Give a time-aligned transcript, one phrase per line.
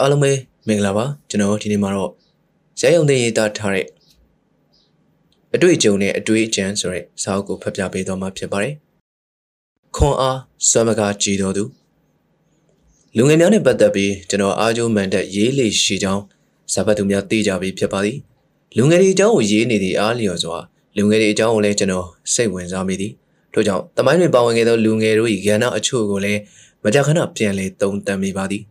[0.00, 0.32] အားလုံးပဲ
[0.68, 2.10] မင်္ဂလာပါကျွန်တော်ဒီနေ့မှာတော့
[2.80, 3.86] ရရုံသိရေးသားထားတဲ့
[5.54, 8.74] အတွေ့အကြုံနဲ့အတွေ့အကြံဆိုတဲ့စာအုပ်ကိုဖတ်ပြပေးတော့မှာဖြစ်ပါတယ်
[9.96, 10.38] ခွန်အား
[10.68, 11.64] စွမ်းမကားကြည်တော်သူ
[13.16, 16.22] လူငယ်များနဲ့ပတ်သက်ပြီးကျွန်တော်အားကျိုးမှန်တဲ့ရေးလေရှိကြောင်း
[16.72, 18.18] စာဖတ်သူများသိကြပြီးဖြစ်ပါသည်
[18.76, 20.58] လူငယ်တွေအကြောင်းကိုရေးနေသည့်အားလျော်စွာ
[20.96, 23.12] လူငယ်တွေအကြောင်းကိုလည်းကျွန်တော်စိတ်ဝင်စားမိသည်
[23.52, 26.40] ထို့ကြောင့်တမိုင်းတွင်ပါဝင်ခဲ့သောလူငယ်တို့၏ကဏ္ဍအချို့ကိုလည်း
[26.84, 28.62] မကြာခဏပြန်လည်သုံးသပ်မိပါသည်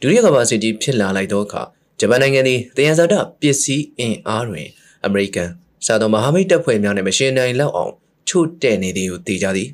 [0.00, 1.62] ဒုတိယကမ္ဘာစစ်ကြီးဖြစ်လာလိုက်သောအခါ
[2.00, 4.68] ဂျပန်နိုင်ငံသည်တယံဇာတပစ္စည်းအင်အားတွင်
[5.04, 5.50] အမေရိကန်
[5.86, 7.92] စာတော်မဟာမိတ်တပ်ဖွဲ့များနဲ့မရှင်နိုင်လောက်အောင်
[8.28, 9.68] ချို့တဲ့နေသည်ကိုသိကြသည်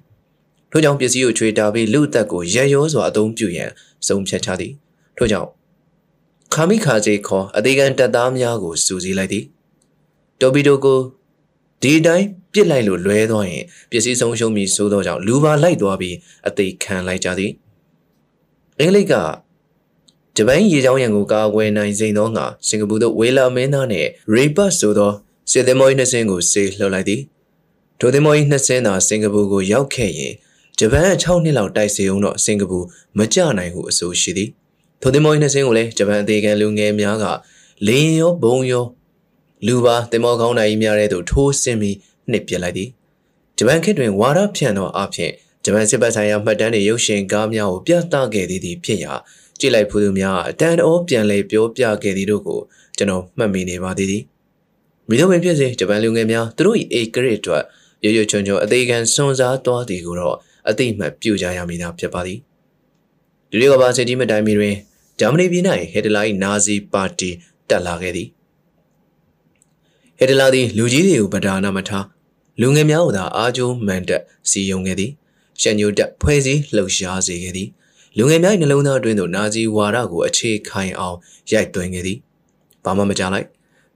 [0.71, 3.71] ထို့ကြောင့်ပစ္စည်းကိုချွေတာပြီးလူအသက်ကိုရရောစွာအသုံးပြုရန်
[4.07, 4.73] ဆုံးဖြတ်ချသည်
[5.17, 5.49] ထို့ကြောင့်
[6.55, 9.45] ခါမိခါဂျေခေါ်အသေးခံတပ်သားများကိုစူးစီးလိုက်သည်
[10.41, 11.01] တိုဘီတိုကို
[11.83, 16.17] ဒီတိုင်းပြစ်လိုက်လို့လွဲသွားရင်ပစ္စည်းဆုံးရှုံးပြီးဆိုသောကြောင့်လူပါလိုက်သွားပြီး
[16.49, 17.51] အသေးခံလိုက်ကြသည်
[18.81, 19.15] အင်္ဂလိပ်က
[20.39, 25.13] ဂျပန်ရေချောင်းရံကိုကာကွယ်နိုင်စိန်သောငါစင်ကာပူသို့ဝေလာမင်းသားနှင့်ရေပတ်ဆိုသော
[25.51, 27.21] စစ်သင်္ဘော၏နှစ်စင်းကိုဆေးလှုပ်လိုက်သည်
[28.01, 30.35] ထိုသင်္ဘော၏နှစ်စင်းသာစင်ကာပူကိုရောက်ခဲ့ရင်
[30.79, 32.79] ဂျပန်6နှစ်လောက်တိုက်စီအောင်တော့စင်ကာပူ
[33.19, 34.51] မကြနိုင်ဟုအဆိုရှိသည်
[35.03, 37.25] ထိုသင်္ဘော၏နှစ်စင်းကိုလည်းဂျပန်အသေးခံလူငယ်များက
[37.87, 38.87] လင်းရောဘုံရော
[39.67, 41.97] လူပါသင်္ဘောကောင်းနိုင်များတဲ့သို့ထိုးဆင်းပြီး
[42.31, 42.89] နှစ်ပြလိုက်သည်
[43.59, 45.31] ဂျပန်ခေတ်တွင်ဝါရဖြန့်သောအဖြစ်
[45.65, 49.13] ဂျပန်စစ်ဘက်ဆိုင်ရာမှတ်တမ်းတွေရုပ်ရှင်ကားများကိုပြသခဲ့သည်သည်ဖြစ်ရာ
[49.61, 52.61] ကြည့်လိုက်ဖူးသူများအတန်တော်ပြန်လဲပြောပြခဲ့သည်တို့ကို
[52.97, 54.23] ကျွန်တော်မှတ်မိနေပါသေးသည်
[55.09, 57.65] မိတို့ပင်ဖြစ်စေဂျပန်လူငယ်များသူတို့၏အေဂရစ်အတွက်
[58.05, 60.37] ရွရွချွန်ချွန်အသေးခံစွန့်စားသွားသည်ကိုတော့
[60.69, 62.39] အသိမှတ်ပြုကြရမည်သာဖြစ်ပါသည်
[63.51, 64.77] လူတွေကပါစစ်ကြီးမတိုင်မီတွင်
[65.21, 67.31] ဂျာမနီပြည်၌ဟစ်တလာ၏နာဇီပါတီ
[67.69, 68.29] တက်လာခဲ့သည်
[70.19, 72.05] ဟစ်တလာသည်လူကြီးတွေကိုပဒါနာမထား
[72.61, 75.11] လူငယ်များကိုသာအားကျိုးမှန်တက်စီယုံခဲ့သည်
[75.61, 77.69] ရှန်ညိုတက်ဖွဲ့စည်းလှုပ်ရှားစေခဲ့သည်
[78.19, 81.17] လူငယ်များ၏နှလုံးသားအတွင်းသို့နာဇီဝါဒကိုအခြေခိုင်အောင်
[81.51, 82.19] ရိုက်သွင်းခဲ့သည်
[82.85, 83.47] ဘာမှမကြားလိုက်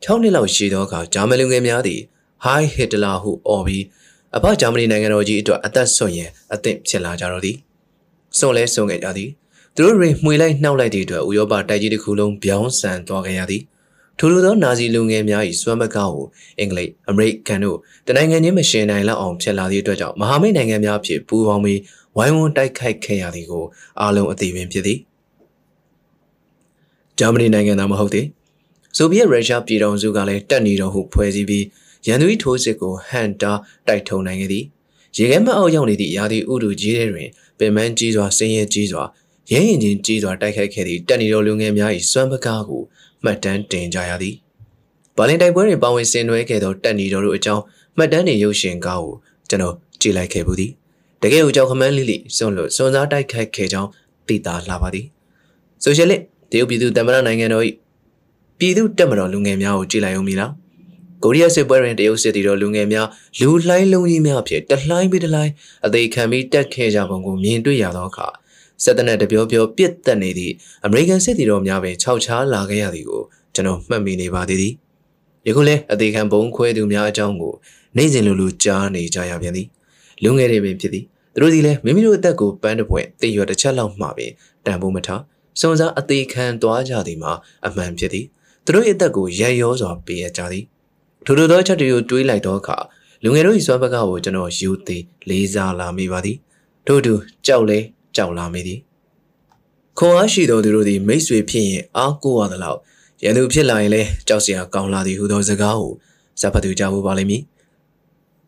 [0.05, 2.01] 6နှစ်လောက်ရှိသောအခါဂျာမန်လူငယ်များသည်
[2.45, 3.85] Hi Hitler ဟုအော်ပြီး
[4.37, 7.57] အဖဂျာမနီနိုင်ငံတော်ကြီးအတွက်အသက်ဆွရန်အသင့်ဖြစ်လာကြတော့သည်
[8.39, 9.31] စွန့်လဲစွန့်ခဲ့ကြသည်
[9.75, 13.63] သူတို့တွေမှွေလိုက်နှောက်လိုက်သည့်အတွက်ဥရောပတိုက်ကြီးတစ်ခုလုံးပြောင်းဆန်သွားကြရသည်
[14.19, 16.27] ထိုလိုသောနာဇီလူငယ်များ၏စွမ်းမကားကို
[16.59, 21.81] အင်္ဂလိပ်အမေရိကန်တို့တနိုင်ငံချင်းမရှင်နိုင်လောက်အောင်ဖြစ်လာသည့်အတွက်ကြောင့်မဟာမိတ်နိုင်ငံများဖြင့်ပူးပေါင်းပြီး
[22.17, 23.65] ဝိုင်းဝန်းတိုက်ခိုက်ခဲ့ရသည်ကို
[24.01, 24.99] အားလုံးအသိပင်ဖြစ်သည်
[27.19, 28.27] ဂျာမနီနိုင်ငံသားမဟုတ်သည်
[28.97, 31.65] ဆိုဗီယက်ရုရှားပြည်ထောင်စုကလည်းတက်နေတော်ဟုဖွဲ့စည်းပြီး
[32.07, 33.53] ရန်သူ၏ထိုးစစ်ကိုဟန်တာ
[33.87, 34.65] တိုက်ထုံနိုင်ခဲ့သည်
[35.17, 39.05] ရေခဲမအောက်ရောက်နေသည့်ရာသီဥတုကြီးတွေတွင်ပင်မန်းကြီးစွာဆင်းရဲကြီးစွာ
[39.53, 42.83] ရဲရင်ချင်းကြီးစွာတိုက်ခိုက်ခဲ့သည့်တက်နေတော်လူငယ်များ၏စွမ်းပကားကို
[43.25, 44.35] မှတ်တမ်းတင်ကြရသည်
[45.17, 47.63] ဘာလင်တိုက်ပွဲတွင်ပါဝင်ဆင်နွှဲခဲ့သောတက်နေတော်တို့အကြောင်း
[47.97, 49.15] မှတ်တမ်းတွေရုပ်ရှင်ကားကို
[49.49, 50.73] ကျွန်တော်ကြည့်လိုက်ခဲ့ပူသည်
[51.23, 53.91] တကယ်ကိုကြောက်ခမန်းလိလိစွန့်လို့စွန်စားတိုက်ခိုက်ခဲ့ကြောင်း
[54.29, 55.07] သိတာလာပါသည်
[55.83, 56.21] ဆိုရှယ်လစ်
[56.51, 57.65] တရုတ်ပြည်သူသမ္မတနိုင်ငံတော်၏
[58.59, 60.53] ပြည်သူတက်မတော်လူငယ်များကိုကြည့်လိုက်အောင်မည်လား
[61.23, 63.07] ကိုရီးယားစစ်ပွဲတွင်တရုတ်စစ်တီတော်လူငယ်များ
[63.41, 65.53] လူလှိုင်းလုံးကြီးများဖြင့်တလှိုင်းပြီးတလှိုင်း
[65.87, 68.27] အသေးခံပြီးတက်ခဲ့ကြပုံကိုမြင်တွေ့ရသောအခါ
[68.85, 70.55] စစ်တပ်နဲ့တပြောပြောပြစ်တက်နေသည့်
[70.87, 73.23] အမေရိကန်စစ်တီတော်များပင်ခြောက်ခြားလာခဲ့ရသည်ကို
[73.55, 74.73] ကျွန်တော်မှတ်မိနေပါသေးသည်
[75.47, 77.55] ယခုလဲအသေးခံဘုံခွဲသူများအကြောင်းကို
[77.97, 79.69] နေ့စဉ်လိုလိုကြားနေကြရပြန်သည်
[80.23, 81.05] လူငယ်တွေပင်ဖြစ်သည်
[81.35, 84.33] သူတို့ဒီလဲမိမိတို့အသက်ကိုပန်းတပွဲတည်ရွယ်တစ်ချက်လောက်မှပင်
[84.67, 85.23] တန်ဖို့မထား
[85.61, 87.33] စုံစားအသေးခံသွားကြသည်မှာ
[87.67, 88.27] အမှန်ဖြစ်သည်
[88.65, 90.65] သူတို့ရဲ့အသက်ကိုရရောစွာပေးရကြသည်
[91.25, 92.77] ထို့ထို့သောချက်တွေကိုတွေးလိုက်သောအခါ
[93.23, 96.37] လူငယ်တို့၏စွမ်းပကားကိုကျွန်တော်ယူသည်လေးစားလာမိပါသည်
[96.87, 97.13] ထို့သူ
[97.47, 97.79] ကြောက်လဲ
[98.17, 98.79] ကြောက်လာမိသည်
[99.99, 102.79] ခွန်အားရှိသောသူတို့သည်မိတ်ဆွေဖြစ်ရင်အားကိုးရသလောက်
[103.23, 105.93] ရန်သူဖြစ်လာရင်လည်းကြောက်စရာကောင်းလာသည်ဟုသောစကားကို
[106.41, 107.43] ဇာဖတ်သူကြားဖို့ပါလိမ့်မည်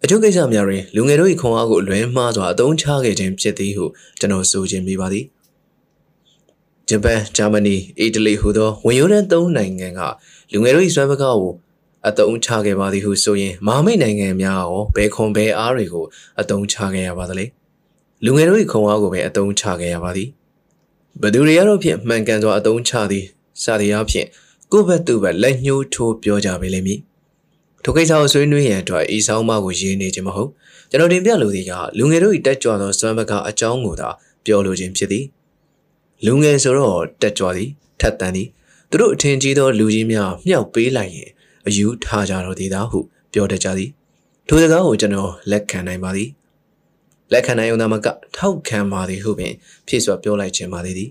[0.05, 3.85] အကျိုးကိစ္စများတွင်လူငယ်တို့၏ခွန်အားကိုအလွဲမှားစွာအသုံးချခဲ့ခြင်းဖြစ်သည်ဟု
[4.19, 5.25] ကျွန်တော်ဆိုခြင်းမိပါသည်
[6.89, 10.01] ဂျပန်၊ဂျာမနီ၊အီတလီဟူသောဝင်ရိုးတန်းသုံးနိုင်ငံက
[10.53, 11.53] လူငယ်တို့၏စွမ်းပကားကို
[12.09, 16.05] အတုံးချခဲ့ပါသည်ဟုဆိုရင်မဟာမိတ်နိုင်ငံများရောဘယ်ခွန်ဘယ်အားတွေကို
[16.41, 17.45] အတုံးချခဲ့ရပါသလဲ
[18.25, 20.29] လူငယ်တို့၏ခွန်အားကိုပဲအတုံးချခဲ့ရပါသည်
[21.23, 23.25] ဘသူတွေကတော့ဖြင့်မှန်ကန်စွာအတုံးချသည်
[23.63, 24.27] စသည်အားဖြင့်
[24.73, 27.01] ကိုယ့်ဘက်သူ့ဘက်လက်ညှိုးထိုးပြောကြပေလိမ့်မည်
[27.85, 30.51] ထိုကိစ္စကိုဆွေးနွေးရန်အတွက်ဤဆောင်မကိုရေးနေခြင်းမဟုတ်
[30.91, 34.09] ကျွန်တော်တင်ပြလိုသည်ကလူငယ်တို့၏တက်ကြွသောစွမ်းပကားအကြောင်းကိုသာ
[34.47, 35.25] ပြောလိုခြင်းဖြစ်သည်
[36.27, 37.69] လူငယ်ဆိုတော့တက်ကြွသည်
[38.01, 38.49] ထက်သန်သည်
[38.91, 41.31] သူတို့အထင်ကြီးသောလူကြီးများမြှောက်ပေးလိုက်ရင်
[41.67, 42.99] အယူထားကြတော်သည်သာဟု
[43.33, 43.91] ပြောတတ်ကြသည်
[44.49, 46.29] ထိုစကားကိုကျွန်တော်လက်ခံနိုင်ပါသည်
[47.33, 48.07] လက်ခံနိုင်ုံသာမက
[48.37, 49.53] ထောက်ခံပါသည်ဟုပင်
[49.87, 51.11] ဖြည့်စွာပြောလိုက်ခြင်းပါသည်သည်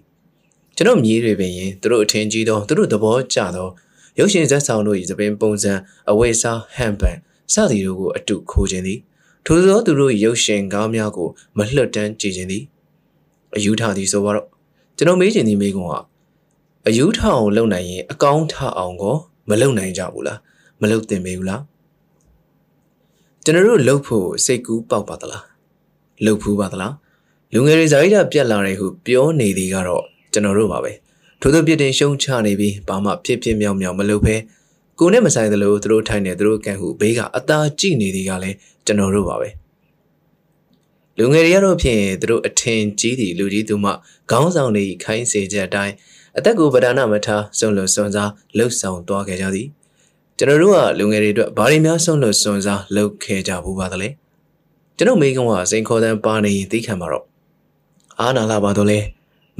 [0.75, 3.68] ကျွန်တော်မြေးတွေပင်ရင်သူတို့အထင်ကြီးသောသူတို့သဘောကျသော
[4.19, 5.73] ရုပ်ရှင်ဇာတ်ဆောင်တို့၏သပင်ပုံစံ
[6.09, 7.17] အဝိစားဟန်ပန်
[7.53, 8.99] စသည်တို့ကိုအတုခိုးခြင်းသည်
[9.45, 12.63] ထိုသောသူတို့၏ရုပ်ရှင်ကားများကိုမလွတ်တမ်းကြည့်ခြင်းသည်
[13.55, 14.47] အယူထားသည်ဆိုတော့
[14.97, 15.99] ကျွန်တော်မေးခြင်းသည်မေးခွန်းဟာ
[16.87, 19.15] အယူထအောင်လုပ်နိုင်ရင်အကောင်းထအောင်ကို
[19.49, 20.39] မလုပ်နိုင်ကြဘူးလား
[20.81, 21.61] မလုပ်သင့်ပေဘူးလား
[23.43, 25.45] ကျွန်တော်တို့လှုပ်ဖို့စိတ်ကူးပေါက်ပါသလား
[26.25, 26.93] လှုပ်ဖူးပါသလား
[27.53, 30.03] လူငယ်တွေဇာတိတာပြက်လာတယ်ဟုပြောနေသည်ကတော့
[30.33, 30.91] ကျွန်တော်တို့ပါပဲ
[31.41, 34.35] ထို့သောပြစ်တင်ရှုံချနေပြီးဘာမှဖြစ်ဖြစ်မြောက်မြောက်မလုပ်ဘဲ
[34.99, 39.49] ကိုနဲ့မဆိုင်သလိုသူတို့ထိုင်နေသူတို့ကန်ဟုဘေးကအသာကြည့်နေသည်ကလည်းကျွန်တော်တို့ပါပဲ
[41.17, 43.91] လူငယ်တွေကတော့ဖြင့်သူတို့အထင်ကြီးသည့်လူကြီးသူမှ
[44.31, 45.93] ခေါင်းဆောင်တွေခိုင်းစေချက်အတိုင်း
[46.38, 49.67] အသက်ကိုပဒါနမထားစွန့်လွတ်စွန့်စားလှုပ်ဆောင်သွားခဲ့ကြသည်
[50.37, 54.09] ကျွန်တော်တို့ကလူငယ်တွေအတွက်ဘာတွေများစွန့်လွတ်စွန့်စားလုပ်ခဲ့ကြဘူးပါသလဲ
[54.97, 57.25] ကျွန်တော်မိကုံကစိန်ခေါ်တန်းပါနေသိခံမှာတော့
[58.19, 58.99] အားနာလာပါတော့လဲ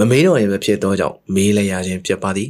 [0.02, 2.50] မမေးတော့ရင်မဖြစ်တော့ကြောင့်မေးလိုက်ရခြင်းဖြစ်ပါသည်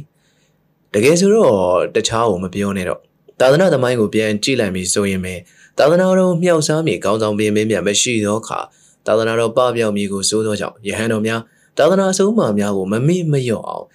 [0.94, 3.00] တကယ်ဆိုတော့တခြားကိုမပြောနဲ့တော့
[3.40, 5.34] သာသနာသမိုင်းကိုပြန်ကြည့်လိုက်ပြီးဆိုရင်ပဲ
[5.78, 8.60] သာသနာတော်မြောက်စားမြေကောင်းဆောင်ပင်မင်းမြတ်မရှိသောအခါ
[9.06, 11.40] သာသနာတော်ပပြောင်မြေကိုစိုးသောကြောင့်ယဟန်တော်များ
[11.78, 13.86] သာသနာအဆုံးအမများကိုမမေ့မလျော့အောင်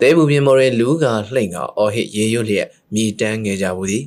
[0.00, 1.04] တဲဘူးပြင်းမော်ရဲလူက
[1.34, 4.04] လှိမ့်ကအော်ဟစ်ရေရွတ်လျက်မြည်တမ်းငယ်ကြဘူးသည်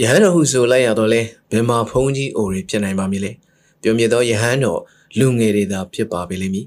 [0.00, 3.32] ယဟန်တော်ဟုဆိုလိုက်ရတော့လဲဘယ်မှာဖုံးကြီးအိုတွေဖြစ်နိုင်ပါမည်လဲ
[3.82, 4.80] ပြုံမြသောယဟန်တော်
[5.18, 6.66] လူငယ်တွေသာဖြစ်ပါပေလိမ့်မည်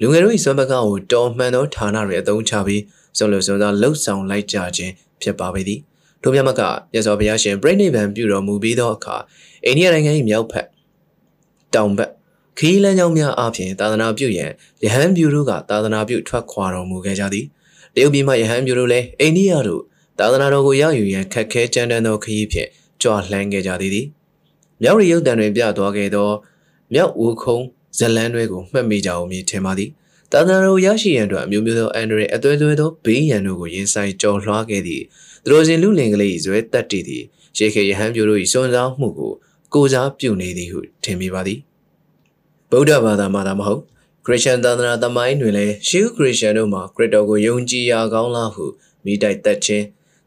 [0.00, 2.82] လူငယ်တို့၏စွမ်းပကားကိုတော်မှန်သောဌာနတွေအသုံးချပြီး
[3.18, 5.80] စုံလို့စုံစားလှုပ်ဆောင်လိုက်ကြခြင်းဖြစ်ပါပေသည်
[6.22, 6.60] ထို့ပြမက
[6.92, 9.16] မြတ်စွာဘုရားရှင်ပြိဋိဘံပြုတော်မူပြီးသောအခါ
[9.64, 10.66] အိန္ဒိယနိုင်ငံ၏မြောက်ဘက်
[11.74, 12.10] တောင်ဘက်
[12.58, 14.50] ခီးလန်းကြောင်းများအပြင်သာသနာပြုရန်
[14.84, 17.44] ယဟန်ပြုတို့ကသာသနာပြုထွက်ခွာတော်မူခဲ့ကြသည်
[17.94, 19.82] တရုတ်ပြည်မှယဟန်ပြုတို့လည်းအိန္ဒိယတို့
[20.18, 22.68] သာသနာတော်ကိုရယူရန်ခက်ခဲကြမ်းတမ်းသောခရီးဖြင့်
[23.02, 24.06] ကြွလှမ်းခဲ့ကြသည်သည်
[24.82, 26.30] မြောက်ရီရုပ်တံတွင်ပြသွားခဲ့သော
[26.92, 27.58] မြောက်ဦးခုံ
[27.98, 29.90] ဇလန်းတွေကိုမှတ်မိကြအောင်မြင်ထင်ပါသည်
[30.32, 35.04] သာသနာတော်ရရှိရန်အတွက်အမျိုးမျိုးသောအန်ဒရအသွဲသွဲသောဘေးရန်တို့ကိုရင်ဆိုင်ကြော်လွှားခဲ့သည့်
[35.44, 37.24] သူတို့စဉ်လူလင်ကလေးဇွဲတက်တည်သည့်
[37.58, 39.32] ရေခေယဟန်ပြိုတို့၏စွန့်စားမှုကို
[39.74, 41.58] ကိုစားပြုနေသည်ဟုထင်မိပါသည်
[42.70, 43.82] ဗုဒ္ဓဘာသာမှာသာမဟုတ်
[44.24, 48.64] ခရစ်ယာန်သာသနာသမိုင်းတွင်လည်းရှီးခရစ်ယာန်တို့မှာခရစ်တော်ကိုယုံကြည်ရာကောင်းလားဟု
[49.04, 49.84] မိတိုက်သက်ခြင်း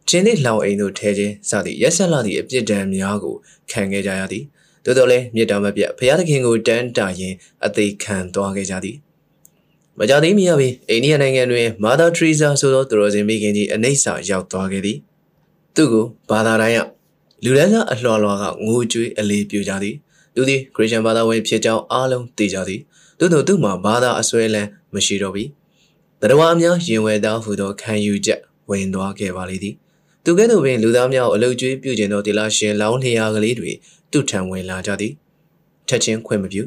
[0.08, 3.36] ခြင်းနှင့်လောင်အိမ်တို့ထဲခြင်းစသည့်ရက်ဆက်လာသည့်အပြစ်ဒဏ်များကို
[3.72, 4.44] ခံခဲ့ကြရသည်
[4.90, 7.34] သို့တော်လည်းမြေတာမပြတ်ဘုရားသခင်ကိုတန်းတာရင်
[7.66, 8.98] အသေးခံသွားခဲ့ကြသည်
[10.00, 14.98] မကြသေးမီရပြီအိန္ဒိယနိုင်ငံတွင်မာသာထရီဇာဆိုသောသူတော်စင်မိခင်ကြီးအနိစ္စရောက်သွားခဲ့သည်
[15.76, 16.82] သူ့ကိုဘာသာတိုင်းက
[17.44, 19.96] လူလန်းစားအလှော်လွားကငိုကြွေးအလေးပြကြသည်
[20.36, 22.82] သူသည်ခရစ်ယာန်ဘာသာဝင်ဖြစ်ကြောင်းအားလုံးသိကြသည်
[23.20, 25.44] သို့သောသူမှာဘာသာအစွဲလန်းမရှိတော့ပြီ
[26.22, 28.40] တရဝအများရင်ဝယ်သားဟုသောခံယူချက်
[28.70, 29.76] ဝင်သွားခဲ့ပါလေသည်
[30.24, 33.72] သူကဲ့သို့ပင်လူသားများကိုအလုကျွေးပြုကျင်သောတိလာရှင်လောင်းလျာကလေးတွေ
[34.12, 35.14] သူ့ထံဝင်လာကြသည်
[35.88, 36.64] ထက်ချင်းခွင့်မပြု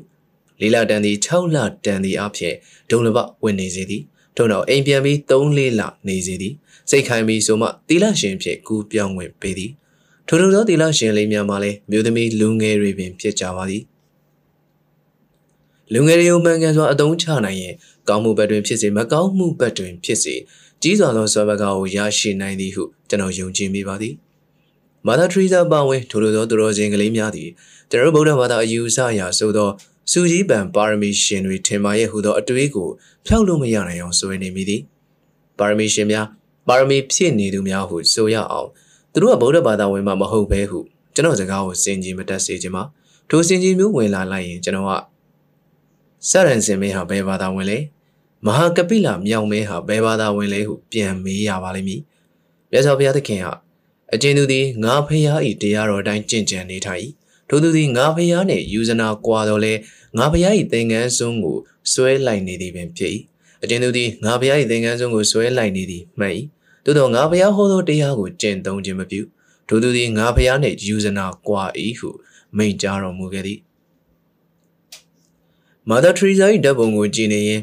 [0.60, 2.54] လေးလတန်သည်6လတန်သည်အဖြစ်
[2.90, 4.02] ဒုံလဘဝင်နေစေသည်
[4.36, 6.54] ထို့နောက်အိမ်ပြန်ပြီး3လေးလနေစေသည်
[6.90, 9.70] စိတ်ခိုင်ပြီးဆိုမှတိလရှင်ဖြစ်ကူးပြောင်းဝင်ပေသည်
[10.26, 13.82] ထိုထိုသောတိလရှင်လေးများမှလည်းမြို့သမီးလူငယ်တွေပင်ဖြစ်ကြပါသည်
[15.92, 17.74] လူငယ်တွေကိုမှန်ကန်စွာအသုံးချနိုင်ရင်
[18.08, 20.34] ကောင်းမှုဘက်တွင်ဖြစ်စေမကောင်းမှုဘက်တွင်ဖြစ်စေ
[20.82, 24.14] ကြီးစွာသောစွမ်းပကားကိုရရှိနိုင်သည်ဟုကျွန်တော်ယုံကြည်မိပါသည်
[25.06, 27.48] မာသာထရီဇာပါဝင်ထိုလိုသောသူတော်စင်ကလေးများသည်
[27.90, 29.68] ကျွန်တော်ဗုဒ္ဓဘာသာအယူအဆအရဆိုသော
[30.10, 32.88] စူကြီးပံပါရမီရှင်တွေထင်ပါရဲ့ဟုသောအတွေးကို
[33.26, 34.82] ဖျောက်လို့မရနိုင်အောင်ဆိုနေမိသည်
[35.58, 36.26] ပါရမီရှင်များ
[36.68, 38.68] ပါရမီဖြည့်နေသူများဟုဆိုရအောင်
[39.12, 40.78] သူတို့ကဗုဒ္ဓဘာသာဝင်မှမဟုတ်ဘဲဟု
[41.14, 42.82] ကျွန်တော်စကားကိုစင်ကြီးမတက်စေချင်ပါ
[43.30, 44.92] ထိုစင်ကြီးမျိုးဝင်လာလိုက်ရင်ကျွန်တော်က
[46.30, 47.78] စရန်စင်မင်းဟာဘယ်ဘာသာဝင်လဲ
[48.46, 52.00] မဟာကပိလမြောင်မင်းဟာဘယ်ဘာသာဝင်လဲဟုပြန်မေးရပါလိမ့်မည်
[52.70, 53.52] မြတ်စွာဘုရားသခင်ဟာ
[54.14, 57.06] အကျဉ်သူသည်ငါဖရာ၏တရားတော်တိုင်းကြင်ကြံနေထိုင်
[57.48, 59.72] ထို့သူသည်ငါဖရာနှင့်ယူဇနာကွာတော်လဲ
[60.18, 61.58] ငါဖရာ၏သင်္ကန်းစွန်းကို
[61.92, 63.12] ဆွဲလိုက်နေသည်ပင်ဖြစ်၏
[63.62, 66.34] အကျဉ်သူသည်ငါဖရာ၏သင်္ကန်းစွန်းကိုဆွဲလိုက်နေသည်မှန်၏
[66.84, 69.20] သို့သောငါဖရာဟောသောတရားကိုကျင့်သုံးခြင်းမပြု
[69.68, 71.62] ထို့သူသည်ငါဖရာနှင့်ယူဇနာကွာ၏
[71.98, 72.10] ဟု
[72.56, 73.58] မိန့်ကြားတော်မူခဲ့သည်
[75.88, 77.60] မာသာထရီဇာ၏ဓာတ်ပုံကိုကြည့်နေရင်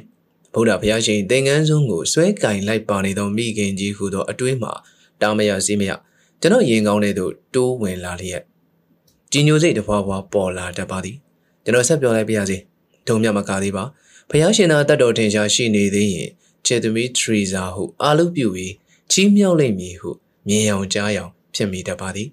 [0.53, 4.73] ဗုဒ္ဓဘုရားရှင်သင်္ကန်းစွန်းကိုဆွဲကင်လိုက်ပါနေသောမိခင်ကြီးဟုသောအတွေးမှာ
[5.21, 5.91] တာမရစီးမရ
[6.41, 8.43] ကျွန်တော်ရင်ကောင်းတဲ့သို့တိုးဝင်လာလျက်
[9.31, 11.17] ကြီးညိုစိတ်တစ်ဖွာဖွာပေါ်လာတတ်ပါသည်
[11.63, 12.57] ကျွန်တော်ဆက်ပြောလိုက်ပြရစီ
[13.07, 13.83] ဒုံမြမကသေးပါ
[14.29, 16.29] ဘုရားရှင်သာတတ်တော်ထင်ရှားရှိနေသေးရင်
[16.65, 18.73] ချေသမီထရီဇာဟုအာလုပြုပြီး
[19.11, 20.09] ချီးမြှောက်လိုက်မည်ဟု
[20.47, 22.27] မြင်အောင်ကြားအောင်ဖြစ်မိတတ်ပါသည်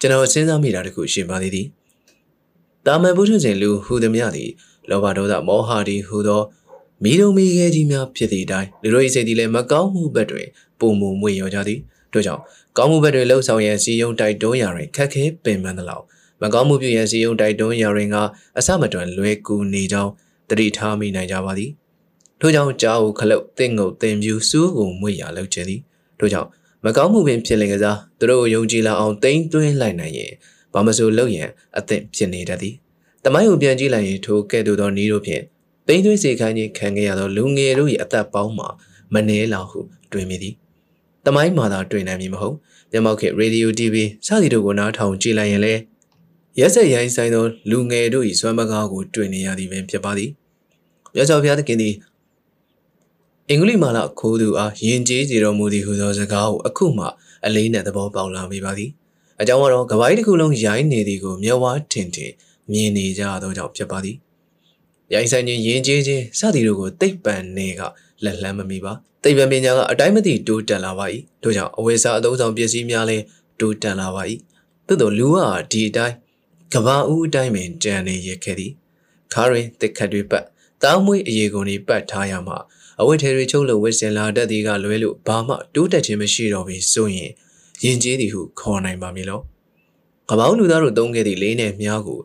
[0.00, 1.66] ကျွန်တော်စဉ်းစားမိတာတခုရှင်ပါသေးသည်
[2.86, 4.50] တာမန်ဘုရားရှင်လူဟူသည်များသည်
[4.90, 6.42] လောဘဒေါသမောဟသည်ဟူသော
[7.02, 10.48] မိတုံမိခဲကြီးများဖြစ်သည့်အတိုင်းလူတို့၏စိတ်သည်လည်းမကောင်းမှုဘက်တွင်
[10.80, 11.80] ပုံမူမွေရောကြသည်
[12.12, 12.42] တို့ကြောင့်
[12.78, 16.04] ကောင်းမှုဘက်တွင်လှုပ်ဆောင်ရန်စီယုံတိုက်တွန်းရာတွင်ခက်ခဲပင်ပန်းသလောက်
[16.42, 18.16] မကောင်းမှုပြုရန်စီယုံတိုက်တွန်းရာတွင်က
[18.58, 20.12] အစမတွန်လွဲကူနေကြောင်း
[20.48, 21.70] တတိထားမိနိုင်ကြပါသည်
[22.40, 25.80] ထို့ကြောင့်ကြားကိုခလုတ်တင်ငုတ်တင်ပြူစူးကိုမွေရာလှုပ်ခြင်းသည်
[26.18, 26.48] ထို့ကြောင့်
[26.84, 30.32] မကောင်းမှုပင်ဖြစ်လင်ကစားသူတို့ကိုယုံကြည်လာအောင်တိမ့်သွင်းလိုက်နိုင်ရင်
[30.72, 32.74] ဘာမဆိုလုပ်ရန်အသင့်ဖြစ်နေတတ်သည်
[33.24, 35.42] တမိုင်းကိုပြန်ကြည့်လိုက်ရင်ထိုကဲ့သို့သောဤတို့ဖြင့်
[35.86, 38.68] ပိန်းသွေးစေခိုင်းခြင်းခံခဲ့ရသောလူငယ်တို့၏အသက်ပေါင်းမှာ
[39.14, 39.80] မနှဲလောက်ဟု
[40.12, 40.56] တွင်မိသည်။
[41.26, 42.56] တမိုင်းမှာသာတွင်နိုင်မည်မဟုတ်။
[42.92, 45.80] မျက်မှောက်ခေရေဒီယို TV စသည်တို့ကိုနားထောင်ကြည့်လိုက်ရင်လည်း
[46.58, 50.30] ရက်ဆက်ရိုင်းဆိုင်သောလူငယ်တို့၏စွမ်းမကားကိုတွေ့နေရသည်ပင်ဖြစ်ပါသည်။
[51.14, 51.94] မြတ်စွာဘုရားသခင်သည်
[53.48, 57.06] အင်္ဂလိပ်မာလာခိုးသူအားယဉ်ကျေးစေတော်မူသည်ဟုသောစကားကိုအခုမှ
[57.44, 58.90] အလေးနဲ့သဘောပေါက်လာမိပါသည်။
[59.40, 62.32] အကြောင်းကတော့ကပိုင်းတစ်ခုလုံးရိုင်းနေသည်ကိုမျက်ဝါးထင်ထင်
[62.72, 64.16] မြင်နေကြသောကြောင့်ဖြစ်ပါသည်။
[65.14, 67.82] ရိုင်းဆိုင်ခြင်းယဉ်ကျေးခြင်းစသည်တို့ကိုသိပ္ပံနေက
[68.24, 71.06] လက်လှမ်းမမီပါ။သိပ္ပံပညာကအတိုင်းမသိတိုးတက်လာပါ၏။
[71.42, 73.24] ထို့ကြောင့်အဝေစာအသုံးဆောင်ပစ္စည်းများလည်း
[73.60, 74.22] တိုးတက်လာပါ၏။
[74.86, 75.36] သို့သောလူက
[75.72, 76.14] ဒီအတိုင်း
[76.72, 78.72] ကဘာဦးအတိုင်းပင်ကြံနေရခဲ့သည်။
[79.32, 80.44] ခါရင်တစ်ခတ်တွေပတ်
[80.82, 82.54] တောင်းမွေးအရေကုန်တွေပတ်ထားရမှ
[83.00, 87.30] အဝတ်ထဲတွေချုပ်လို့ဝစ်စင်လာတတ်သည်ကလွဲလို့ဘာမှတိုးတက်ခြင်းမရှိတော့ပြီဆိုရင်
[87.84, 89.40] ယဉ်ကျေးသည်ဟုခေါ်နိုင်ပါမည်လော။
[90.28, 92.20] ကပောင်းလူသားတို့သုံးခဲ့သည့်လေးနဲ့မြားကို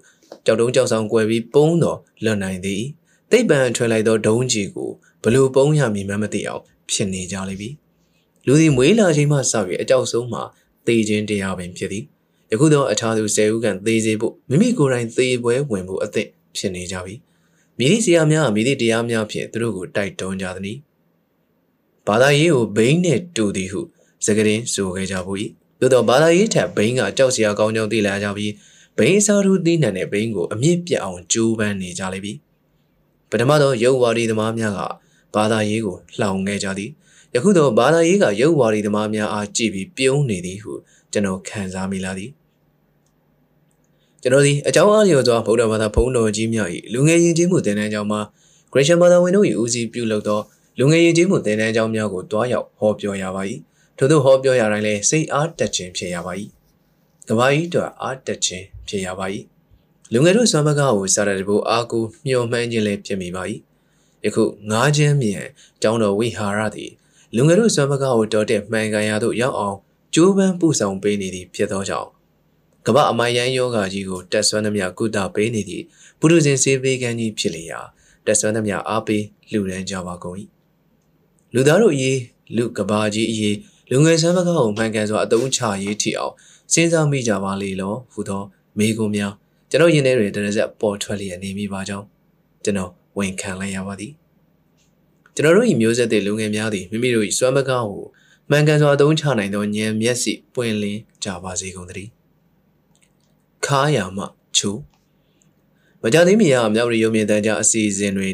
[0.45, 2.83] ကြောက်တုံးကြောက်ဆောင်ကွယ်ပြီးပုံးတော်လွတ်နိုင်သည်။
[3.31, 4.91] တိတ်ပံထွင်လိုက်သောဒုံးကြီးကို
[5.23, 7.69] ဘလို့ပုံးရမည်မှမသိအောင်ဖြစ်နေကြလိမ့်ပြီ။
[8.45, 10.39] လူသည်မွေးလာချိန်မှစပြီးအကြောက်ဆုံးမှ
[10.87, 12.03] သေခြင်းတရားပင်ဖြစ်သည်။
[12.51, 17.15] ယခုတော့အခြားသူ၁၀ဦးခန့်သေစေဖို့မိမိကိုယ်တိုင်သေပွဲဝင်ဖို့အသင့်ဖြစ်နေကြပြီ။
[17.77, 20.77] မိသည့်ဆရာများမိသည့်တရားများဖြင့်သူတို့ကိုတိုက်တွန်းကြသည်။
[22.07, 23.81] ဘာသာရေးကိုဘိန်းနဲ့တူသည်ဟု
[24.25, 25.37] စကရင်ဆိုခဲ့ကြဘူး၏။
[25.79, 28.51] သို့သောဘာသာရေးထက်ဘိန်းကကြောက်စရာကောင်းကြောင်းသိလာကြပြီး
[28.97, 32.33] ဘိန်းအစားထိုးသိနှံတဲ့ဘိန်းကိုအမြင့်ပြတ်အောင်ကြိုးပမ်းနေကြလိမ့်ပြီ။
[33.29, 34.81] ပထမတော့ရုပ်ဝါဒီသမားများက
[35.35, 36.89] ဘာသာရေးကိုလှောင်ခဲ့ကြသည်။
[37.35, 40.73] ယခုတော့ဘာသာရေးကရုပ်ဝါဒီသမားများအားကြည့်ပြီးပြုံးနေသည်ဟု
[41.11, 42.31] ကျွန်တော်ခံစားမိလာသည်။
[44.21, 48.21] ကျွန်တော်ဒီအကြောင်းအားလျော်စွာဗုဒ္ဓဘာသာဘုန်းတော်ကြီးများ၏လူငယ်ယဉ်ကျေးမှုသင်တန်းကျောင်းမှာ
[48.71, 50.39] ဂရရှန်ဘာသာဝင်တို့၏ဦးစီးပြုလုပ်သော
[50.79, 53.41] လူငယ်ယဉ်ကျေးမှုသင်တန်းကျောင်းများကိုတွားရောက်ဟောပြောရပါ၏
[53.97, 56.33] ထို့သောဟောပြောရတိုင်းလဲစိတ်အားတက်ခြင်းဖြစ်ရပါ၏
[57.27, 59.25] ကဘာကြီးတို့အားတက်ခြင်းဖြစ်ရပါ၏
[60.13, 63.43] လူငယ်တို့စွမ်းပကားကိုစာရတဘူအားကိုမျှော်မှန်းခြင်းလည်းဖြစ်မိပါ၏
[64.25, 65.45] ယခုငါးချင်းမြန်
[65.81, 66.91] ကျောင်းတော်ဝိဟာရသည်
[67.35, 69.77] လူငယ်တို့စွမ်းပကားကိုတော်တဲ့မှန်ကန်ရာသို့ရောက်အောင်
[70.15, 72.09] ကြိုးပမ်းပူဆောင်ပေးနေသည်ဖြစ်သောကြောင့်
[72.87, 75.83] ကမ္ဘာအမိုင်ယန်းယောဂါကြီးကိုတက်ဆွမ်းသမျှကုသပေးနေသည့်
[76.19, 77.79] ပုရုဇဉ်စေပေးကမ်းကြီးဖြစ်လျာ
[78.25, 80.37] တက်ဆွမ်းသမျှအားပေးလှူဒန်းကြပါကုန်၏
[81.53, 82.19] လူသားတို့အရေး
[82.55, 83.57] လူကဘာကြီးအရေး
[83.89, 86.33] လူငယ်ဆန်းမကားကိုမှန်ကန်စွာအတုံးချရေးထီအောင်
[86.73, 88.43] စဉ်းစားမိကြပါလေလောဟူသော
[88.77, 89.33] မိကုံများ
[89.69, 92.05] ကျွန်တော်ယင်းထဲတွင်တရဇက်ပေါ်ထွက်လျက်နေမိပါကြောင်း
[92.63, 94.13] ကျွန်တော် ဝန်ခံလိုက်ရပါသည်
[95.35, 98.05] ကျွန်တော်တို့၏မျိုးဆက်တဲ့လူငယ်များသည်မိမိတို့၏စွမ်းမကားကို
[98.49, 102.11] မှန်ကန်စွာအသုံးချနိုင်သောဉာဏ်မျက်စိပွင့်လင်းကြပါစေကုန်သတည်း
[103.65, 104.25] ခါရမှ
[104.57, 104.79] ချိုး
[106.01, 108.29] မကြသေးမီရမြောက်ရီရုံမြင့်တန်းကြအစီအစဉ်တွေ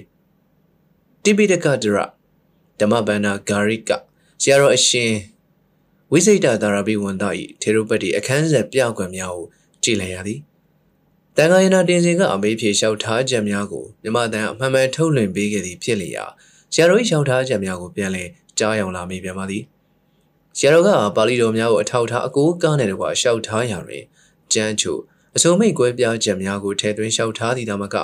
[1.24, 1.98] တိပိတကဒရ
[2.80, 3.92] ဓမ္မဗန္နာဂါရိက
[4.42, 5.12] ဆရာတော်အရှင်
[6.12, 9.46] ဝိစိတ်တာသာရပိဝန်သားဤထေရုပတိအခန်းဆက်ပြကွယ်များကို
[9.84, 10.40] ကြည်လည်ရသည်
[11.42, 16.26] တန်ခါရနာတင်စဉ်ကအမေးဖြေလျှောက်ထားချက်များကိုမြမတန်အမှန်မှန်ထုတ်လွှင့်ပေးခဲ့သည်ဖြစ်လျာ
[16.74, 19.64] ဆရာတော်၏လျှောက်ထားချက်များကိုပြန်လည်ကြားရောက်လာမိပြန်ပါသည်
[20.58, 24.04] ဆရာတော်ကပါဠိတော်များကိုအထောက်ထားအကိုးကားနဲ့တကွာလျှောက်ထားရာတွင်
[24.54, 25.00] ကျမ်းချို့
[25.36, 27.96] အစုံမိတ်ကွဲပြားချက်များကိုထည့်သွင်းလျှောက်ထားသည်သာမက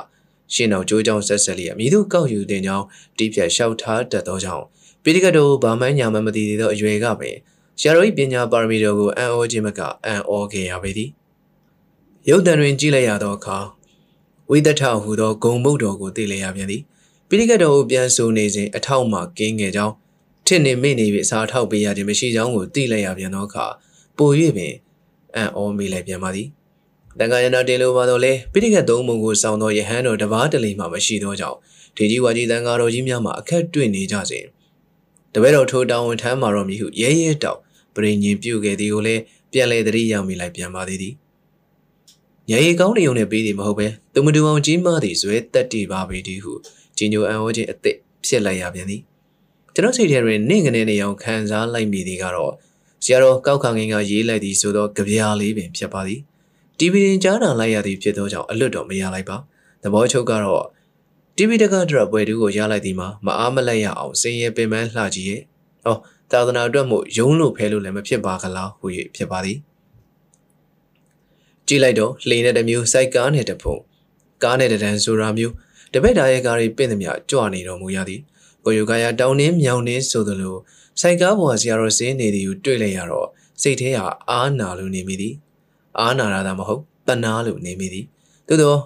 [0.53, 2.85] ရှင်းအောင်ကြိုးကြောင်ဆက်ဆက်လျက်မိသူကောက်ယူတင်ကြောင်း
[3.17, 4.65] တိပြတ်လျှောက်ထားတတ်သောကြောင့်
[5.03, 7.35] ပိဋကတ်တော်ဘာမှညာမမသိသေးသောအရွယ်ကပင်
[7.79, 11.11] ဆရာတော်၏ပညာပါရမီတော်ကိုအံ့ဩခြင်းမကအံ့ဩခဲ့ရပေသည်
[12.29, 13.57] ရုပ်တံတွင်ကြည့်လိုက်ရသောအခါ
[14.49, 16.81] ဝိသထဟူသောဂုံမုတ်တော်ကိုသိလျက်ရပြန်သည်
[17.29, 19.93] ပိဋကတ်တော်ကိုပြန်ဆိုနေစဉ်အထောက်မှကင်းငယ်ကြောင်း
[20.47, 23.65] ထစ်နေမိနေပြီးအစာထောက်ပေးရခြင်းမရှိကြောင်းကိုသိလိုက်ရပြန်သောအခါ
[24.17, 24.73] ပို၍ပင်
[25.35, 26.47] အံ့ဩမိလိုက်ပြန်ပါသည်
[27.19, 31.57] တန်ခါရဏတင်လိုပါတော့လေပိဋကတ်သုံးပုံကိုစောင်းသောယဟန်တော်တပါးတလီမှမရှိသောကြောင့်
[31.97, 34.45] ဒေကြီးဝါကြီးတန်ခါတော်ကြီးများမှအခက်တွေ့နေကြစဉ်
[35.33, 37.59] တပည့်တော်ထိုးတောင်းဝန်ထမ်းမာတော်မူဟုရဲရဲတောက်
[37.93, 41.13] ပရိညင်ပြုခဲ့သည်ကိုလည်းပြန်လေသတိရောက်မိလိုက်ပြန်ပါသေးသည်
[42.49, 46.53] ညရီကောင်းတယုံနဲ့ပြီးသည်မဟုတ်ပဲသူမတူအောင်ကြီးမားသည်ဇွဲတက်တီပါပေသည်ဟု
[46.97, 49.01] ကြီးညိုအံ့ဩခြင်းအသစ်ဖြစ်လိုက်ရပြန်သည်
[49.73, 52.53] ကျွန်တော်စိတ်ထဲတွင်နေငနေနေအောင်ခံစားလိုက်မိသည်ကတော့
[53.03, 56.19] ဆရာတော်ကောက်ခံငင်ကရေးလိုက်သည်ဆိုသောကြပြားလေးပင်ဖြစ်ပါသည်
[56.79, 59.37] တီဗီရင်ကြားနာလိုက်ရသည်ဖြစ်သောကြောင့်အလွတ်တော့မရလိုက်ပါ
[59.83, 60.65] သဘောချုပ်ကတော့
[61.37, 65.41] တီဗီတကဒရပွဲတူကိုရလိုက်သည်မှာမအားမလက်ရအောင်စင်ရဲပင်ပန်းလှကြည့်ရဲ့
[65.85, 65.97] ဟော
[66.31, 68.85] သာသနာအတွက်မို့ယုံလို့ဖဲလို့လည်းမဖြစ်ပါကလားဟူ၍
[69.15, 69.57] ဖြစ်ပါသည်
[71.67, 73.77] ကြည့်လိုက်တော့လှေနဲ့တစ်မျိုးစိုက်ကားနဲ့တစ်ဖုံ
[74.43, 75.53] ကားနဲ့တန်းဆိုတာမျိုး
[75.93, 78.21] တပည့်သားရဲ့ကားတွေပင့်သမျှကြွနေတော်မူရသည်
[78.65, 80.55] ကိုယုကာယတောင်းနှင်းမြောင်နှင်းဆိုသလို
[81.01, 83.27] စိုက်ကားပေါ်ဆရာတော်စင်းနေသည်ကိုတွေ့လိုက်ရတော့
[83.61, 85.33] စိတ်ထဲဟာအားနာလိုနေမိသည်
[85.99, 88.05] အားနာရတာမဟုတ်တနာလို့နေမိသည်
[88.47, 88.79] သို့တော့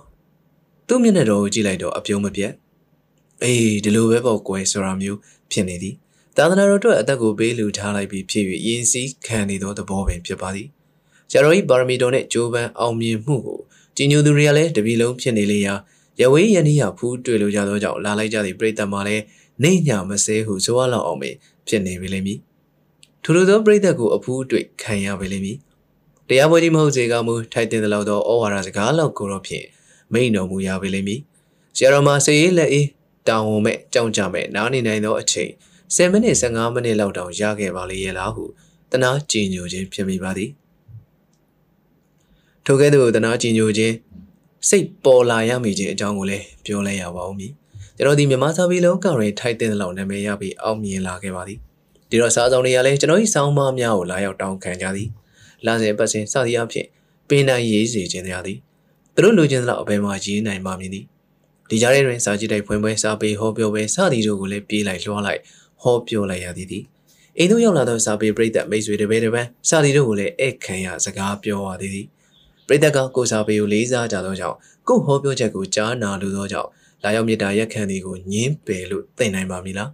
[0.88, 2.52] သူ့မျက်နှာတော်ကိုကြည့်လိုက်တော့အပြုံးမပြတ်
[3.44, 5.20] အေးဒီလိုပဲပေါ့ကွယ်ဆိုတာမျိုး
[5.52, 5.96] ဖြစ်နေသည်
[6.38, 10.68] သာသနာတော်အတွက်အသက်ကိုပေးလူထားလိုက်ပြီးဖြစ်၍ယဉ်စည်းခံနေသောသဘောပင်ဖြစ်ပါသည်
[11.32, 13.60] ဆရာတော်၏ပါရမီတော်နှင့်ဂျိုးပန်းအောင်မြင်မှုကို
[13.96, 15.74] ကြီးညိုသူတွေကလည်းတပီလုံးဖြစ်နေလေရာ
[16.22, 19.24] ရဝေးယန္တိယဖူးတွေ့လို့ကြသောကြောင့်လာလိုက်ကြသည့်ပြိတ္တမှာလည်း
[19.64, 21.30] နေညာမစဲဟုဆိုရလောက်အောင်ပဲ
[21.68, 22.40] ဖြစ်နေပြီလိမ့်မည်
[23.24, 25.58] ထိုလိုသောပြိတ္တကိုအဖူးတွေ့ခံရပြီလိမ့်မည်
[26.30, 29.66] တရားပွဲကြီးမဟုတ်စေကမူထိုက်တင်တဲ့လောက်သောဩဝါဒစကားလောက်ကိုတော့ဖြင့်
[30.14, 31.20] မိန်တော်မူရပြီလိမ့်မည်
[31.78, 32.88] ဆရာတော်မှာစေရေးလက်အေး
[33.28, 35.52] တောင်းဝန်မဲ့ကြောင်းကြမဲ့နားနေနိုင်သောအချိန်
[35.96, 38.44] 10မိနစ်15မိနစ်လောက်တောင်ရခဲ့ပါလေရဲ့လားဟု
[38.92, 40.50] တနာကြည်ညိုခြင်းဖြစ်မိပါသည်
[42.66, 43.96] ထိုကဲ့သို့တနာကြည်ညိုခြင်း
[44.70, 47.52] စိတ်ပေါ်လာရမိခြင်းအကြောင်းကိုလည်းပြောလဲရပါဦးမည်
[47.98, 51.60] ကျွန်တော်ဒီမြန်မာစာပေလောကတွင်ထိုက်တဲ့လောက်နာမည်ရပြီးအောင်မြင်လာခဲ့ပါသည်
[52.10, 55.10] ဒီတော့စာဆောင်တွေကလည်းကျွန်တော်၏စောင်းမများကိုလာရောက်တောင်းခံကြသည်
[55.66, 56.86] လာစဉ်ပတ်စဉ်စသည်အဖြစ်
[57.30, 58.58] ပင်နိုင်ရေးစေခြင်းများသည်
[59.16, 61.06] သူတို့လိုချင်သလောက်အပင်မှာရေးနိုင်ပါမည်သည်
[61.70, 65.42] ဒီကြားထဲတွင်စာကြည့်တိုက်ဖွင့်ပွဲစာပေဟောပြောပွဲစသည်တို့ကိုလည်းပြေးလိုက်လွှားလိုက်
[65.82, 66.84] ဟောပြောလိုက်ရသည်သည်
[67.38, 72.08] အိမ်သို့ရောက်လာသောစာပေပရိသတ်မိတ်ဆွေတပည့်တပန်းစာသည်တို့ကိုလည်းဧည့်ခံရစကားပြောရသည်သည်
[72.70, 74.58] ပရိသတ်ကကိုစာပေကိုလေးစားကြသောကြောင့်
[74.88, 76.70] ကိုဟောပြောချက်ကိုကြားနာလိုသောကြောင့်
[77.04, 79.90] လာရောက်မြတ်တာရက်ခံသည်ကိုညင်းပယ်လို့သိနိုင်ပါမည်လား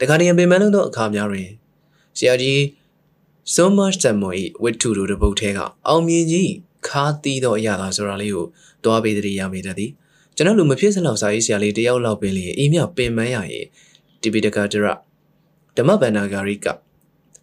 [0.00, 1.48] တခါတည်းပင်မလုံးသောအခါများတွင်
[2.18, 2.58] ဆရာကြီး
[3.54, 6.50] so much တမောဤဝတ္ထုတို့တပုတ်ထဲကအောင်မြင်ကြီး
[6.88, 8.46] ခါသီးသောအရာသာဆိုတာလေးကို
[8.84, 9.90] တွားပေးတည်းရမိတတ်သည်
[10.36, 13.66] ကျွန်တော်လူမဖြစ်စလောက်စာရေးဆရာလေးတယောက်လောက်ပင်လေအိမ်မြပင်မရရင်
[14.22, 14.86] တိပိတကတရ
[15.76, 16.66] ဓမ္မဗန္နာဂါရိက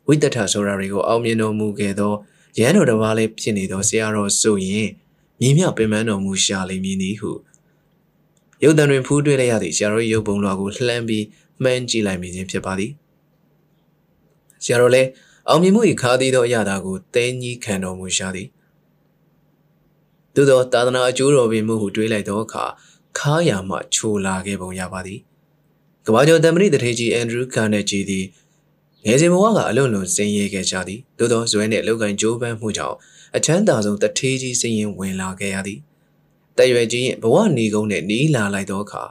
[0.08, 2.14] ဝိတ္တထဆိုတာတွေကိုအောင်မြင်တော်မူခဲ့သော
[2.60, 4.90] ရဟန်းတော်တစ်ပါးလေးဖြစ်နေသောဆရာတော်ဆိုရင်
[5.42, 7.32] မြင်မြပင်ပန်းတော်မူရှာလိမ့်မည်နည်းဟု
[8.64, 11.26] ရုပ်တံတွင်ဖူးတွေ့လိုက်ရသည့်ဆရာတော်ရုပ်ပုံတော်ကိုလှမ်းပြီး
[11.64, 12.92] မှန်းကြည့်လိုက်မိခြင်းဖြစ်ပါသည်
[14.64, 15.10] ဆရာတော်လည်း
[15.50, 18.48] အောင်မြင်မှု၏ခါးသီးသောအရာသာကိုတဲကြီးခံတော်မူရှာသည်
[20.36, 22.66] သို့သောသာသနာအကျိုးတော်ပင်မှုဟုတွေးလိုက်သောအခါ
[23.18, 25.20] ခါးရမှချိုလာခဲ့ပုံရပါသည်
[26.06, 28.26] ကဘာကျော်တမရိတထေကြီးအန်ဒရူးကာနယ်ဂျီသည်
[29.10, 32.98] ငယ်စဉ်ဘဝကအလွန်လွန်စင်ရဲခဲ့ကြသည်သို့သောဇွဲနှင့်အလောက်ကန်ကြိုးပမ်းမှုကြောင့်
[33.38, 35.80] အချမ်းသာဆုံးတထေးကြီးစင်ရင်ဝင်လာခဲ့ရသည်
[36.58, 39.04] တရွယ်ကြီးရင်ဘဝနေကုန်းနဲ့နီးလာလိုက်သောအခါ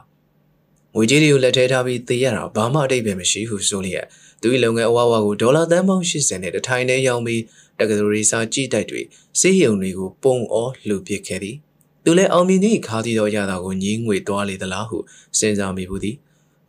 [0.95, 4.05] ငွေကြေးတွေကိုလက်ထဲထားပြီးတည်ရတာဘာမှအတိတ်ပဲမရှိဟုဆိုလျက်
[4.41, 7.41] သူ၏လုပ်ငန်းအဝဝကိုဒေါ်လာသန်းပေါင်း80နဲ့တထိုင်နဲ့ရောင်းပြီး
[7.79, 9.01] တက္ကသိုလ်ရေးစာကြည့်တိုက်တွေ
[9.39, 11.55] စေးရုံတွေကိုပုံအောလှူပစ်ခဲ့သည်
[12.03, 14.97] သူလည်းအောင်မြင်သည့်ခါးသီးသောရတာကိုညင်းငွေသွားလေသလားဟု
[15.39, 16.15] စဉ်းစားမိဘူးသည်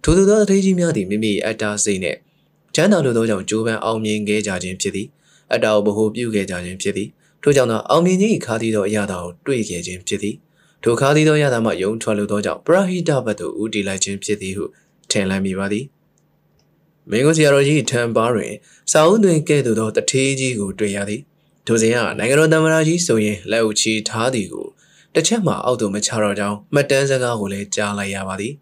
[0.02, 2.18] ထို့သောသောအထေးကြီးများသည်မိမိအတ္တစိတ်နှင့်
[2.78, 5.08] ချမ်းသာလိုသောကြောင့်ကြိုးပမ်းအောင်မြင်ခဲ့ကြခြင်းဖြစ်သည်
[5.52, 7.08] အတ္တကိုဗဟုပြုခဲ့ကြခြင်းဖြစ်သည်
[7.42, 10.36] ထို့ကြောင့်သောအောင်မြင်ခြင်းခါးသီးသောအရာတော်ကိုတွေ့ခဲ့ခြင်းဖြစ်သည်
[10.82, 14.64] ထိုခါသီးသောရတာမှယုံထွက်လိုသောကြောင့်ပရဟိတဘတ်သို့ဦးတည်လိုက်ခြင်းဖြစ်သည်ဟု
[15.10, 15.84] ထင်လန်းမိပါသည်
[17.10, 18.52] မင်းကိုဆရာတော်ကြီးထံပါတွင်
[18.92, 21.20] စာအုပ်တွင်ကဲ့သို့သောတထေးကြီးကိုတွေ့ရသည်
[21.66, 24.66] ထိုစဉ်ကနိုင်ငံတော်တမန်တော်ကြီးဆိုရင်လက်အုပ်ချီထားသည်ကို
[25.14, 28.52] တစ်ချက်မှအောက်သို့မချတော့ကြောင်းမှတ်တမ်းစကားကိုလည်းကြားလိုက်ရပါသည်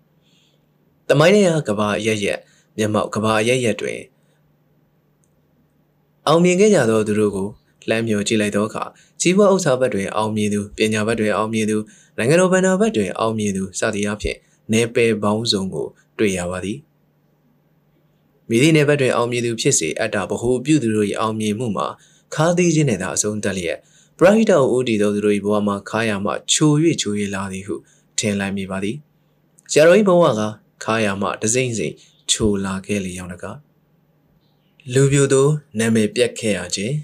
[1.09, 2.41] တမိုင်းရကဘာရရက်
[2.77, 4.01] မျက်မှောက်ကဘာရရက်တွင်
[6.27, 7.49] အောင်မြင်ခဲ့ကြသောသူတို့ကို
[7.89, 8.85] လှမ်းမြော်ကြည့်လိုက်သောအခါ
[9.21, 11.77] ကြီးပွားဥစ္စာဘက်တွင်အောင်မြင်သူပညာဘက်တွင်အောင်မြင်သူ
[12.17, 14.37] နိုင်ငံတော်ဗန္ဒာဘက်တွင်အောင်မြင်သူစသည်အဖြစ်
[14.73, 15.87] နေပယ်ပေါင်းစုံကို
[16.19, 16.79] တွေ့ရပါသည်
[18.49, 21.87] မိသည့်နယ်ဘက်တွင်အောင်မြင်သူဖြစ်စေအတ္တဗဟုပြုသူတို့၏အောင်မြင်မှုမှာ
[22.35, 23.79] ခါးသီးခြင်းနဲ့သာအဆုံးတက်လျက်
[24.19, 27.75] ပရိဟိတဦးတည်သောသူတို့၏ဘဝမှာခါရမှချို၍ချို၍လာသည်ဟု
[28.19, 28.97] ထင်လိုက်မိပါသည်
[29.71, 30.43] ဆရာတော်၏ဘဝက
[30.85, 31.95] ခါရမှတစိမ့်စိမ့်
[32.31, 33.59] ချိုလာခဲ့လေရောင်းတကား
[34.93, 36.95] လူပြိုတို့နာမည်ပြက်ခဲ့ရခြင်း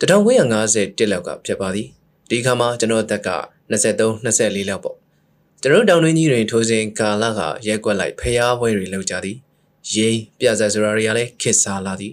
[0.00, 1.88] 1950တက်လောက်ကဖြစ်ပါသည်
[2.30, 3.30] ဒီခါမှာကျွန်တော်အသက်က
[3.70, 4.96] 23 24လောက်ပေါ့
[5.62, 9.36] ကျွန်တော်တောင်တွင်းကြီးတွင်ထိုစဉ်ကာလကရဲကွက်လိုက်ဖျားပွဲတွေလုပ်ကြသည်
[9.92, 12.12] ရိမ့်ပြဇာဆိုတာတွေကလည်းခစ်စားလာသည်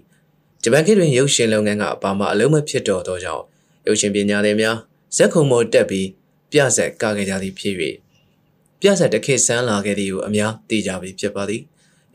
[0.64, 3.44] ဂျပန်ခေတ်တွင်ရုပ်ရှင်လုပ်ငန်းကဘာမှအလုံးမဖြစ်တော့သောကြောင့်
[3.88, 4.78] ရုပ်ရှင်ပညာသည်များ
[5.16, 6.08] ဇက်ခုံမော်တက်ပြီး
[6.52, 7.76] ပြဇက်ကခဲ့ကြသည်ဖြစ်၍
[8.82, 11.62] ပြဇက်တစ်ခေတ်ဆန်းလာခဲ့သည်ကိုအများသိကြပြီဖြစ်ပါသည်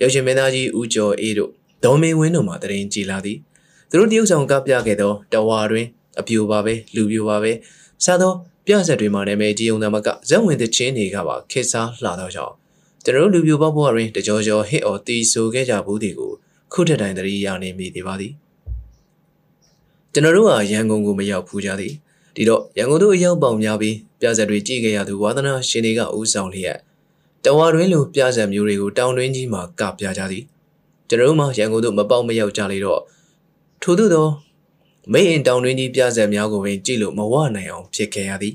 [0.01, 1.51] ရုပ်ရှင်မင်းသားကြီးဦးကျော်အေးတို့
[1.85, 3.38] ဒေါ်မေဝင်းတို့မှတရင်ကြည်လာသည်
[3.90, 5.87] သူတို့တရုတ်ဆောင်ကပြခဲ့သောတဝါတွင်
[6.20, 7.53] အပြူပါပဲလူပြူပါပဲ
[8.05, 8.33] စားသော
[8.66, 12.55] ပြဆက်တွေမှာနာမည်ကြီးုံသမကဇက်ဝင်တဲ့ချင်းတွေကပါခေစားလှတော့ကြောင်း
[13.05, 16.33] ကျွန်တော်လူပြူပေါဘွားတွင်တကြောကြောဟစ်အော်တီဆိုခဲ့ကြဘူးဒီကို
[16.72, 18.33] ခုထက်တိုင်တရီရနေမိသေးပါသည်
[20.12, 21.94] ကျွန်တော်တို့ဟာရန်ကုန်ကိုမရောက်ဖူးကြသည်
[22.35, 26.79] ဒီတော့ရန်ကုန်တို့အရောက်ပေါင်များပြီးပြဆက်တွေကြည့်ခဲ့ရသူဝါသနာရှင်တွေကဦးဆောင်လျက်
[27.45, 30.45] တဝါတွင်လိုပြဆက်မျိုးတွေကိုတောင်တွင်းကြီးမှာကပြကြသည်
[31.09, 33.01] ကျွန်တော်တို့မှရန်ကုန်တို့မပေါက်မရောက်ကြလေတော့
[33.83, 34.29] ထို့သို့သော
[35.12, 38.55] မိတ်အင်တောင်တွင်းကြီးပြဆက်များကိုပင်ကြည့်လို့မဝနိုင်အောင်ဖြစ်ခဲ့ရသည်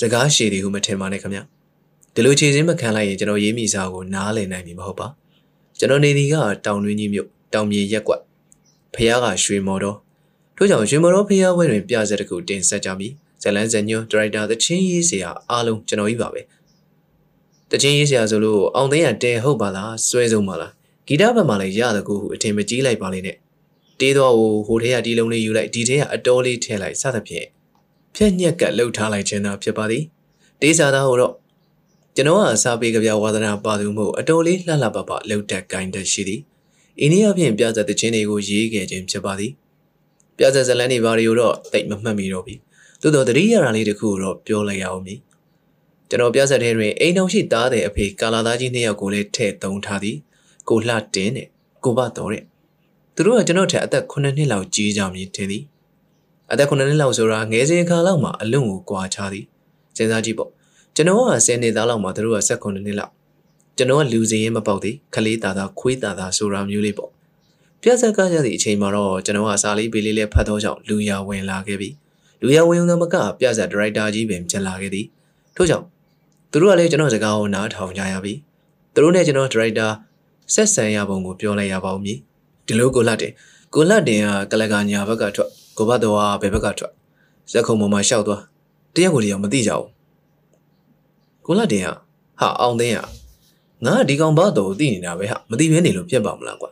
[0.00, 1.40] စကားရှည်သည်ဟုမထင်ပါနဲ့ခင်ဗျ
[2.14, 5.06] ဒီလိုခြေစင်းမခံလိုက်ရင်ကျွန်တော်ရေးမိစာကိုနားလည်နိုင်ပြီမဟုတ်ပါ
[5.78, 6.34] ကျွန်တော်နေဒီက
[6.66, 8.20] တောင်တွင်းကြီးမြို့တောင်မြေရက်ကွက်
[8.94, 9.96] ဖះကရွှေမော်တော်
[10.56, 13.08] ထို့ကြောင့်ရွှေမော်တော်ဖះဝဲတွင်ပြဆက်တစ်ခုတင်ဆက်ကြပြီ
[13.42, 16.40] ဇလန်းဇညွန်ဒရိုက်တာသချင်းရေးစရာအားလုံးကျွန်တော်ကြီးပါပဲ
[17.70, 20.72] တချင်းရေးစရာဆိုလို့အောင်သိန်းရတဲဟုတ်ပါလားစွဲဆုံးပါလား
[21.06, 23.36] ဂီတဘက်မှာလည်းရတကူဟုအထင်မကြီးလိုက်ပါလိမ့်နဲ့
[24.00, 24.34] တေးတော့
[24.66, 27.46] ဟိုထဲကဒီလုံးလေးယူလိုက်ဒီထဲကအတော်လေးထည့်လိုက်စသဖြင့်
[28.14, 30.04] ဖြက်ညက်ကလှုပ်ထားလိုက်ခြင်းသာဖြစ်ပါသည်
[30.60, 31.34] တေးစာသားကိုတော့
[32.16, 36.40] ကျွန်တော်ကအစာပေးကြပြဝါသနာပါသူမို့အတော်လေးလှလှပပလှုပ်တက်ကိုင်းတက်ရှိသည်။
[37.04, 39.52] ဤနည်းအပြင်ပြသက်တဲ့ချင်းတွေကိုရေးခဲ့ခြင်းဖြစ်ပါသည်။
[40.42, 42.54] ပြသက်ဇလန်းတွေဘာတွေကိုတော့တိတ်မမှတ်မိတော့ပြီ။
[43.02, 45.18] သို့တော်တတိယရာလေးတစ်ခုကိုတော့ပြောလိုက်ရအောင်မည်။
[46.08, 50.16] ကျွန်တော်ပြသက်တဲ့တွင်အိမ်တော်ရှိသားတဲ့အဖေကာလာသားကြီးနှစ်ယောက်ကိုလည်းထည့်သုံးထားသည်။
[50.68, 51.48] ကိုလှတင်းနဲ့
[51.84, 52.42] ကိုဘတော်တဲ့။
[53.14, 55.62] သူတို့ကကျွန်တော်ထက်အသက်9နှစ်လောက်ကြီးကြမည်ထင်သည်။
[56.52, 59.44] အသက်9နှစ်လောက်ဆိုတာငယ်စဉ်ခါလောက်မှာအလွန်ကိုကွာခြားသည်။
[59.96, 60.50] စဉ်းစားကြည့်ပေါ့။
[60.96, 63.12] ကျွန်တော်က10နှစ်သားလောက်မှာသူတို့က18နှစ်လောက်
[63.76, 67.10] ကျွန်တော်ကလူစင်ရင်မပေါက်သေးခလေးသားသားခွေးသားသားဆိုတာမျိုးလေးပေါ့
[67.82, 71.88] ပြက်ဆက်ကကြသည့်အချိန်မှာတော့ကျွန်တော်ကစာလေးပေးလေးလေးဖတ်တော့ကြောင့်လူရဝင်လာခဲ့ပြီ
[72.42, 75.06] လူရဝင်ကမကပြက်ဆက်ဒါရိုက်တာကြီးပင်ပြန်လာခဲ့သည်
[75.56, 75.86] ထို့ကြောင့်
[76.50, 78.34] သူတို့ကလည်းကျွန်တော်စကားကိုနားထောင်ကြရပြီ
[78.94, 79.86] သူတို့နဲ့ကျွန်တော်ဒါရိုက်တာ
[80.54, 82.18] ဆက်ဆံရပုံကိုပြောလိုက်ရပါဦးမည်
[82.66, 83.32] ဒီလိုကိုလှတင်
[83.74, 86.92] ကိုလှတင်ကကလကညာဘက်ကထွက်ကိုဘတ်တော်ကဘယ်ဘက်ကထွက်
[87.50, 88.42] ဇက်ခုံပေါ်မှာရှောက်သွား
[88.94, 89.88] တရက်ကိုတယောက်မသိကြဘူး
[91.46, 91.88] ကိုလှတင်က
[92.40, 92.98] ဟာအောင်သိန်းက
[93.84, 96.70] ငါဒီကောင်ဘာတော်သိနေတာပဲဟာမသိဘဲနေလို့ပြက်ပါမလားကွာ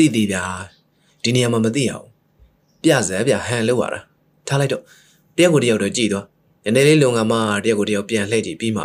[0.00, 0.44] သိသိဗျာ
[1.22, 2.06] ဒီနေရာမှာမသိအောင်
[2.82, 4.00] ပြစဲဗျာဟန်လောက်ရတာ
[4.46, 4.82] ထားလိုက်တော့
[5.36, 6.24] တယောက်ကိုတယောက်တော့ကြည်သွား
[6.64, 8.84] နည်းနည်းလေးလုံကမှတယောက်ကိုတယောက်ပြန်လှည့်ကြည့်ပြီးမှ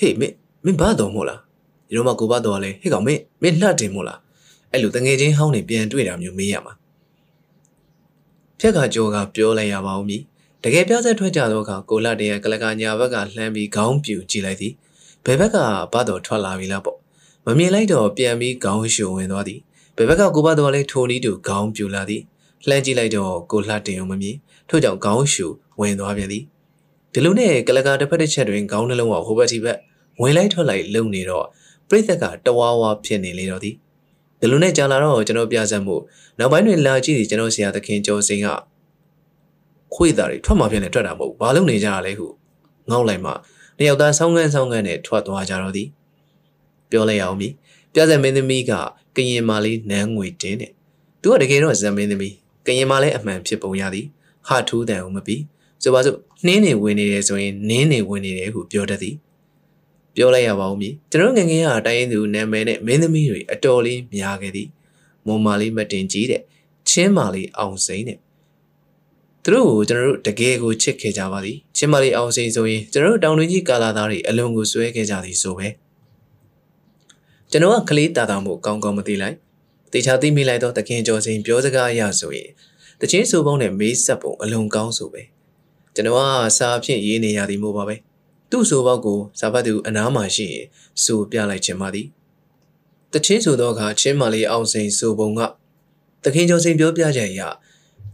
[0.00, 0.34] ဟေးမင်း
[0.64, 1.40] မင်းဘာတော်မို့လား
[1.88, 4.18] ဒီတော့မှကိုဘာတော်လဲဟေးကောင်မင်းမင်းလှတင်မို့လား
[4.72, 6.74] အဲ့လိုတငယ်ချင်းဟောင်းနေပြန်တွေ့တာမျိုးမေးရမှာ
[8.60, 10.22] ဖြက်ကကြောကပြောလိုက်ရပါဦးမည်
[10.64, 14.72] တကယ်ပြဆက်ထွက်ကြတော့ကကိုလတရဲ့ကလကညာဘက်ကလှမ်းပြီးခေါင်းပြူကြည့်လိုက်သည်
[15.24, 15.56] ဘယ်ဘက်က
[15.92, 16.98] ဘတ်တော်ထွက်လာပြီလားပေါ့
[17.46, 19.60] မမြင်လိုက်တော့ပြန်ပြီးခေါင်းရှုံဝင်သွားသည်
[19.96, 22.22] ဘယ်ဘက်ကကိုဘတ်တော်လည်းထိုနီးတူခေါင်းပြူလာသည်
[22.68, 24.36] လှမ်းကြည့်လိုက်တော့ကိုလှတင်အောင်မမြင်
[24.68, 25.46] ထို့ကြောင့်ခေါင်းရှု
[25.80, 26.44] ဝင်သွားပြန်သည်
[27.12, 29.78] ဒီလိုနဲ့ကလကာတစ်ဖက်တစ်ချက်တွင်ခေါင်းနှလုံးကဟိုဘက်ဒီဘက်
[30.20, 31.46] ဝင်လိုက်ထွက်လိုက်လုံနေတော့
[31.88, 33.74] ပြိသက်ကတဝါဝါဖြစ်နေလေတော့သည်
[34.40, 35.96] ဒီလိုနဲ့ကြာလာတော့ကျွန်တော်ပြဆက်မှု
[36.38, 38.48] နောက်ပိုင်းတွင်လာကြည့်ဒီကျွန်တော်ဆရာသခင်ကျော်စိန်က
[39.94, 42.26] ခွေးသားတွေထွက်မှပြန်နေထွက်တာမဟုတ်ဘာလို့နေကြရလဲဟု
[42.90, 43.32] ငေါ့လိုက်မှ
[43.76, 45.88] နှစ်ယောက်သားဆောင်းကန်းဆောင်းကန်းနဲ့ထွက်သွားကြတော့သည်
[46.90, 47.48] ပြောလိုက်အောင်ပြီ
[47.94, 48.72] ပြဇက်မင်းသမီးက
[49.16, 50.72] ကရင်မာလေးနန်းငွေတင်းတဲ့
[51.22, 52.34] သူကတကယ်တော့ဇက်မင်းသမီး
[52.66, 54.06] ကရင်မာလေးအမှန်ဖြစ်ပုံရသည်
[54.46, 55.42] ဟာထူးတန်အောင်မပြီး
[55.82, 59.16] ဆိုပါစို့နှင်းနေဝင်နေတယ်ဆိုရင်နင်းနေဝင်နေတယ်ဟုပြောတတ်သည်
[60.14, 64.68] ပြောလိုက်ရပါဦးမည်ကျွန်တော်ငငယ်ကတိုင်းသူနာမည်နဲ့မင်းသမီးတွေအတော်လေးများခဲ့သည်
[65.26, 66.42] မွန်မာလေးမတင်ကြီးတဲ့
[66.88, 68.18] ချင်းမာလေးအောင်စိမ့်တဲ့
[69.44, 75.68] သူတို့ကိုကျွန်တော်တို့တကယ်ကိုချစ်ခဲ့ကြပါသည်ချင်းမလေးအောင်စိန်ဆိုရင်ကျွန်တော်တို့တောင်တွင်းကြီးကာလာသားတွေအလွန်ကိုစွဲခဲ့ကြသည်ဆိုပဲ
[77.54, 79.36] ကျွန်တော်ကကလေးတာတာမှုကောင်းကောင်းမသိလိုက်
[79.92, 82.50] တေချာသိမိလိုက်တော့တခင်ကျော်စိန်ပြောစကားအရဆိုရင်
[83.00, 85.22] တချင်းဆိုပုံနဲ့မေးဆက်ပုံအလွန်ကောင်းဆိုပဲ
[85.94, 86.20] ကျွန်တော်က
[86.58, 87.96] စာဖြင့်ရေးနေရသည်မို့ပါပဲ
[88.50, 90.66] သူ့ဆိုပေါက်ကိုဇာဘတ်သူအနားမှာရှိရင်
[91.04, 92.06] ဆိုပြလိုက်ခြင်းပါသည်
[93.12, 95.40] တချင်းဆိုတော့ကချင်းမလေးအောင်စိန်ဆိုပုံက
[96.24, 97.42] တခင်ကျော်စိန်ပြောပြချက်အရ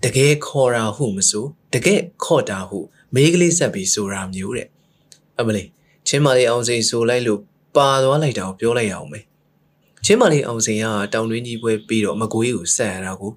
[0.04, 2.78] တကယ်ခေါ်တာဟုမဆိုတကယ်ခေါ်တာဟု
[3.14, 4.68] မေးကလေးဆက်ပြီးဆိုတာမျိုးတဲ့
[5.38, 5.68] အမလေး
[6.06, 7.40] ချင်းမလေးအောင်စိန်ဆိုလိုက်လို့
[7.78, 9.20] ပါသွားလိုက်တာကိုပြောလိုက်ရအောင်ပဲ
[10.04, 13.32] ချင်းမလေးအောင်စိန်ကတောင်တွင်းကြီးပွဲပြီးတော့မကွေးကိုဆက်ရတာကို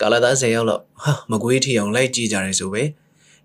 [0.00, 2.82] ကာလာသား10ယောက်လောက်ဟာမကွေးထီအောင်လိုက်ကြည့်ကြတယ်ဆိုပဲ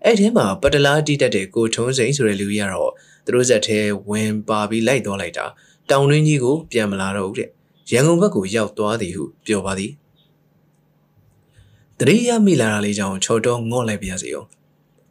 [0.04, 2.92] အဲ့ထဲမှာပတလားတီးတက်တဲ့ကိုထုံးစိန်ဆိုတဲ့လူကြီးကတော့
[3.24, 5.46] သူတို့ဇက်ထဲဝင်ပါပြီးလိုက်သွားလိုက်တာ
[5.90, 7.48] တောင်တွင်းကြီးကိုပြန်မလာတော့ဘူးတဲ့
[7.92, 9.92] ရန်ကုန်ဘက်ကိုရောက်သွားသည်ဟုပြောပါသည်
[11.98, 14.48] တရိယာမိလာတာလေးကြောင့်ချော်တော့ငေါ့လိုက်ပြရစီအောင်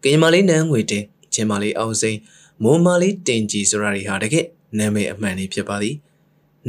[0.03, 2.17] ကင်မလေးနန်းငွေတင်ချင်းမလေးအောင်စိန်
[2.63, 4.45] မိုးမလေးတင်ကြီးဆိုတာတွေဟာတကယ်
[4.77, 5.95] နာမည်အမှန်လေးဖြစ်ပါသည်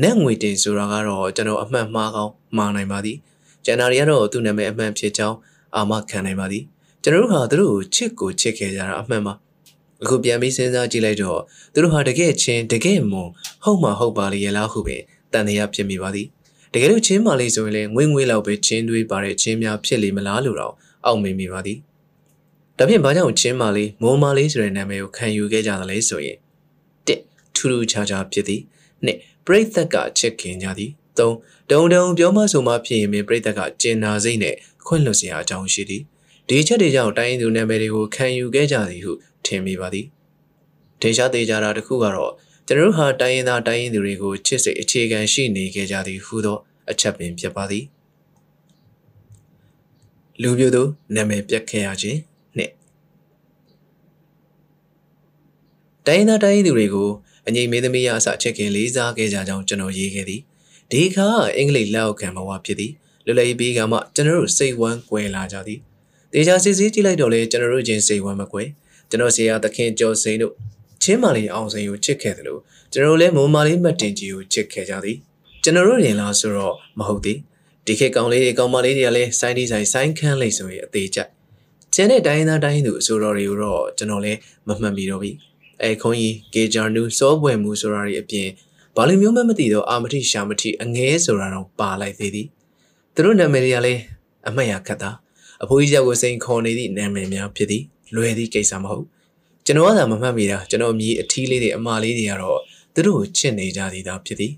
[0.03, 3.17] နန်းငွေတင်ဆိုတာကတော့ကျွန်တော်အမှန်မှားကောင်းမှားနိုင်ပါသည်
[3.65, 5.37] ကျန်တာတွေကတော့သူ့နာမည်အမှန်ဖြစ်ကြောင်း
[5.77, 6.65] အာမခံနိုင်ပါသည်
[7.03, 9.35] ကျွန်တော်တို့ဟာသူတို့ကိုချစ်ကိုချစ်ခဲ့ကြတာအမှန်ပါ
[10.03, 11.41] အခုပြန်ပြီးစဉ်းစားကြည့်လိုက်တော့
[11.73, 13.31] သူတို့ဟာတကယ်ချင်းတကယ်မွန်
[13.65, 14.97] ဟုတ်မှဟုတ်ပါလေရဲ့လားဟုပဲ
[15.33, 16.27] တန်တရားဖြစ်မိပါသည်
[16.73, 20.75] တကယ်လို့ချင်းမာလေးဆိုရင်လည်းငွေငွေလောက်ပဲချင်းတွေးပါတဲ့ချင်းများဖြစ်လိမ့်မလားလို့တော့
[21.07, 21.79] အောက်မေ့မိပါသည်
[22.79, 26.48] ဒါဖြင့်ဘာကြောင့်ချင်းမာလေးမိုးမာလေးဆိုတဲ့နာမည်ကိုခံယူခဲ့ကြသလဲဆိုရင်တစ်
[27.59, 28.63] ထူးထူးခြားခြားဖြစ်သည်
[29.05, 31.37] နှစ်ပရိသတ်ကချစ်ခင်ကြသည်သုံး
[31.71, 34.55] တုံတုံပြောမဆိုမှဖြစ်ရင်ပရိသတ်ကကျင်နာစိတ်နဲ့
[34.87, 36.03] ခွင့်လွှတ်စရာအကြောင်းရှိသည်
[36.49, 39.13] ဒီချက်တွေကြောင့်တိုင်းသူနာမည်တွေကိုခံယူခဲ့ကြသည်ဟု
[39.45, 40.07] ထင်မိပါသည်
[41.01, 42.33] ဒေရှားသေးကြတာတခုကတော့
[42.67, 46.59] ကျွန်တော်တို့ဟာတိုင်းရင်းသားတိုင်းရင်းသူတွေကိုချစ်စိတ်အခြေခံရှိနေခဲ့ကြသည်ဟုသော
[46.91, 47.85] အချက်ပင်ဖြစ်ပါသည်
[50.43, 50.83] လူမျိုးသူ
[51.15, 52.19] နာမည်ပြတ်ခဲ့ရခြင်း
[52.57, 52.73] နှစ်
[56.07, 57.11] တိုင်းသားတိုင်းသူတွေကို
[57.49, 60.41] အငိမ့်မင်းသမီးရအစချစ်ခင်လေးစားခဲ့ကြကြောင်းကျွန်တော်ရေးခဲ့သည်
[60.93, 62.93] ဒီခါအင်္ဂလိပ်လက်အောက်ခံဘဝဖြစ်သည်
[63.27, 65.79] လွယ်လွယ်ပြီးကမှကျွန်တော်တို့စိတ်ဝမ်းကွယ်လာကြသည်
[66.33, 68.69] တေချာစစ်စစ်ကြည့်လိုက်တော့လေကျွန်တော်တို့ချင်းစိတ်ဝမ်းမကွယ်
[69.11, 70.53] ကျွန်တော်ဆရာသခင်ကျော်စိန်တို့
[71.03, 72.61] ချင်းမာလေးအောင်စိန်ကိုချစ်ခဲ့တယ်လို့
[72.93, 75.17] ကျွန်တော်လည်းမုံမာလေးမတ်တင်ကြီးကိုချစ်ခဲ့ကြသည်
[75.63, 77.39] ကျွန်တော်တို့ရင်လားဆိုတော့မဟုတ်သေး
[77.87, 81.23] ဒီခေတ်ကောင်လေးတွေကောင်မလေးတွေကလည်းစိုင်းဒီဆိုင်စိုင်းခန်းလေးဆိုရင်အသေးကြချ
[81.95, 85.31] ကျန်တဲ့တိုင်းသားတိုင်းသူအစိုးရတွေကိုတော့ကျွန်တော်လည်းမမှတ်မိတော့ပြီ
[85.83, 88.49] အဲခွန်ကြီးကေဂျာနူစောပွဲမှုဆိုတာတွေအပြင်
[88.97, 92.47] ဘာလို့မျိုးမမသိတော့အာမတိရှာမတိအငဲဆိုတာတော့ပါလိုက်သေးသည်
[93.15, 94.01] သူတို့နာမည်တွေကလည်း
[94.49, 95.11] အမှတ်ရခတ်တာ
[95.63, 97.83] အဖိုးကြီးယောက်ကိုစိန်ခေါ်နေသည့်နာမည်များဖြစ်သည်
[98.15, 99.05] လွယ်သည့်ကိစ္စမဟုတ်
[99.67, 102.61] ကျွန်တော်ကသာမမှတ်မိတာကျွန်တော်မြည်အထီးလေးတွေအမလေးတွေကတော့
[102.95, 104.53] သူတို့ကိုချစ်နေကြသေးတာဖြစ်သည်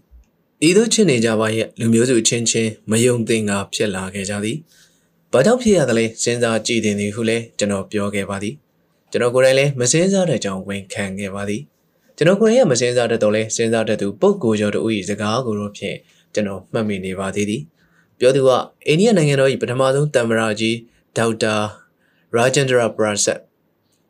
[0.68, 4.56] ဤသို့ချစ်နေကြပါရဲ့လူမျိုးစုချင်းချင်းမယုံသင်္ကာဖြစ်လာခဲ့ကြသည်။
[5.32, 8.54] ဘာကြောင့်ဖြစ်ရသလဲစဉ်းစားကြည့်တင်သည်ဟုလည်းကျွန်တော်ပြောခဲ့ပါသည်။
[9.10, 11.62] ကျွန်တော်ကိုယ်တိုင်လည်းမစင်းစားတဲ့ကြောင့်ဝန်ခံခဲ့ပါသည်။
[12.16, 15.96] ကျွန်တော်ကိုယ်တိုင်ကမစင်းစားတဲ့တော့လဲစဉ်းစားတဲ့သူပုပ်ကိုကျော်တို့၏စကားကိုတော့ဖြင့်
[16.34, 17.62] ကျွန်တော်မှတ်မိနေပါသေးသည်။
[18.18, 18.50] ပြောသူက
[18.86, 20.76] အိန္ဒိယနိုင်ငံတော်၏ပထမဆုံးတမ္မရာကြီး
[21.16, 21.54] ဒေါက်တာ
[22.34, 23.38] ရာဂျန်ဒရာပရာဆက်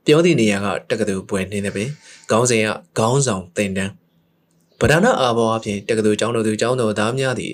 [0.05, 1.85] ပြောသည့်နေရာကတက္ကသိုလ်ပွဲနေတယ်ပဲ
[2.31, 3.93] ခေါင်းစဉ်ကခေါင်းဆောင်တင်တန်း
[4.81, 7.53] ဗဒနာအာဘောအပြင်တက္ကသိုလ်ကျောင်းတော်သူကျောင်းတော်သားများသည်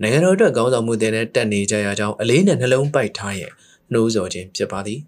[0.00, 3.50] နိုင်ငံတော်အတွက်ခေါင်းဆောင်မှုတင်တဲ့တက်နေကြရကြောင်းအလေးနဲ့နှလုံးပိုက်ထားရဲ့
[3.92, 5.00] နှိုးဆော်ခြင်းဖြစ်ပါသည်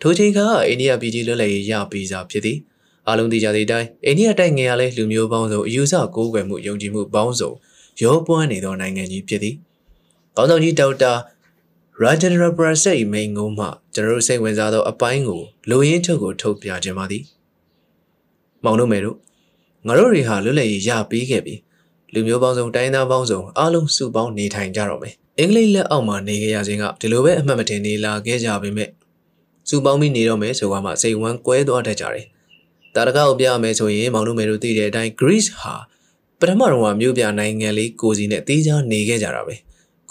[0.00, 2.58] ထိုချိန်ကအိန္ဒိယပြည်ကြီးလွတ်လပ်ရေးရပြီးစားဖြစ်သည်
[3.08, 7.50] အလုံးသိကြသည့်အတိုင်းအိန္ဒိယတိုက်ငယ်ရလဲလူမျိုးပေါင်းစုံအယူဆကိုးကွယ်မှုယုံကြည်မှုပေါင်းစုံ
[8.02, 9.54] ရောပွားနေသောနိုင်ငံကြီးဖြစ်သည်
[10.36, 11.12] ခေါင်းဆောင်ကြီးဒေါက်တာ
[12.02, 17.22] ရာဂျန်ဒရာပရာဆက်၏မိန်ကုန်းမှကျွန်တော်တို့စိတ်ဝင်စားသောအပိုင်းကိုလူရင်းချုပ်ကိုထုတ်ပြခြင်းပါသည်
[18.64, 19.16] မောင်တို့မယ်တို့
[19.86, 21.54] ငါတို့တွေဟာလွတ်လပ်ရေးရပြီးခဲ့ပြီ
[22.12, 28.88] လူမျိုးပေါင်းစုံတိုင်းသားပေါင်းစုံအားလုံးစုပေါင်းနေထိုင်ကြတော့မယ်အင်္ဂလိပ်လက်အောက်မှာနေခဲ့ရခြင်းကဒီလိုပဲအမှတ်မတင်နေလာခဲ့ကြပေမဲ့
[29.70, 32.26] စုပေါင်းပြီးနေတော့မယ်ဆိုမှစိတ်ဝမ်းကွဲသွားတတ်ကြတယ်
[32.94, 35.74] တာရကောက်ပြရမယ်ဆိုရင်မောင်တို့မယ်တို့သိတဲ့အတိုင်း Greece ဟာ
[36.40, 39.54] ပထမတော့ကမြို့ပြနိုင်ငံလေးကိုစီနဲ့တီးခြားနေခဲ့ကြတာပဲ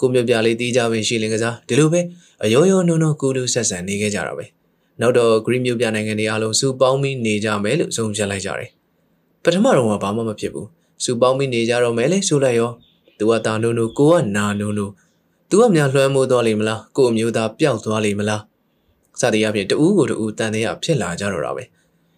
[0.00, 2.00] ကိုမြို့ပြလေးတီးခြားပင်ရှိလင်ကစားဒီလိုပဲ
[2.44, 4.44] အယောယောနုံနုံကူလူဆက်ဆံနေခဲ့ကြတာပဲ
[5.00, 8.70] နောက်တော့ Greece မြို့ပြနိုင်ငံတွေအားလုံးစုပေါင်းပြီးနေကြမယ်လို့ဆုံးဖြတ်လိုက်ကြတယ်
[9.44, 10.68] ပထမတော့ကဘာမှမဖြစ်ဘူး
[11.04, 12.70] စူပေါင်းပြီးနေကြတော့မယ်လေဆိုလိုက်ရော
[13.18, 14.86] သူကတာနုံနုကိုကနာနုံနု
[15.50, 18.42] သူကများလွှမ်းမိုးသွားလိမ့်မလားကို့အမျိုးသားပျောက်သွားလိမ့်မလား
[19.20, 21.64] စသည်အဖြစ်တူးကိုတူးတန်တဲ့ဖြစ်လာကြတော့တာပဲ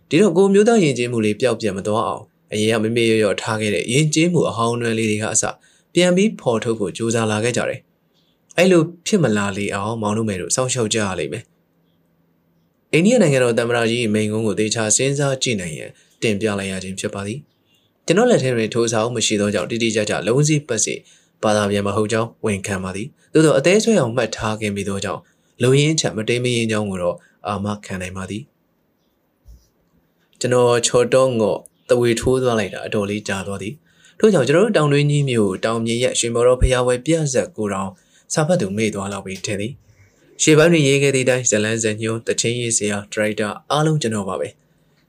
[0.09, 5.45] ဒီတော့ကိုမျိုးသားယဉ်ကျေးမှုလေးပျောက်ပြတ်မသွားအောင်အရင်ကမမေ့ရရထားခဲ့တဲ့ယဉ်ကျေးမှုအဟောင်းနွယ်လေးတွေကအစ
[5.95, 7.81] ပြန်ပြီးဖော်ထုတ်ဖို့ကြိုးစားလာခဲ့ကြတယ်
[8.59, 11.45] အဲ့လိုဖြစ်မလာလေအောင်မောင်တို့မယ်တို့စောင့်ရှောက်ကြရလိမ့်မယ်
[12.93, 15.91] အိန္ဒိယနိုင်ငံတော်တမ္မရာကြီးမိန်ကုန်းကိုတေချာစဉ်းစားကြည့်နိုင်ရင်
[16.23, 17.39] တင်ပြလိုက်ရခြင်းဖြစ်ပါသည်
[18.07, 20.95] ကျွန်တော်လက်ထဲတွင်ထိုးဆောင်မရှိသောကြောင့်တိတိကျကျလုံးစီပတ်စီ
[21.43, 25.21] ဘာသာပြန်မဟုတ်ကြောင်းဝန်ခံပါသည်သို့သောအသေးဆွဲအောင်မှတ်ထားခဲ့ပြီးသောကြောင့်
[25.63, 28.43] လုံရင်းချက်မတိမ်မရင်ကြောင်းကိုတော့အာမခံနိုင်ပါသည်
[30.41, 33.75] ကျွန်တော်ချော်တော့ငော့တဝေထိုးသွားလိုက်တာအတော်လေးကြာသွားသည်
[34.19, 37.91] ထို့ကြောင့်ကျွန်တော်တို့တောင်တွင်းကြီးမျိုးတောင်မြေရဲ့ရွှေမော်တော်ဖျားဝဲပြက်ဆက်ကိုတောင်
[38.33, 39.73] စာဖတ်သူမေ့သွားလောက်ပြီးထင်သည်
[40.43, 44.49] ရှေ့ပိုင်းတွင်ရေးခဲ့သည့်အတိုင်းဇလန်းဇညွန်းတချင်းရေးစရာဒရိုက်တာအားလုံးကျွန်တော်ပါပဲ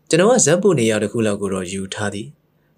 [0.09, 2.27] ကျွန်တော်ကဇက်ပူနေရာတစ်ခုလောက်ကိုတော့ယူထားသည်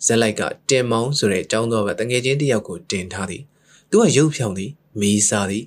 [0.05, 3.41] ဇက်လိုက်ကတင်မောင်းဆိုတဲ့ចောင်းတော်ဘက်တငယ်ချင်းတယောက်ကိုတင်ထားသည်
[3.89, 5.63] သူကရုပ်ဖြောင်းသည်မီးစားသည်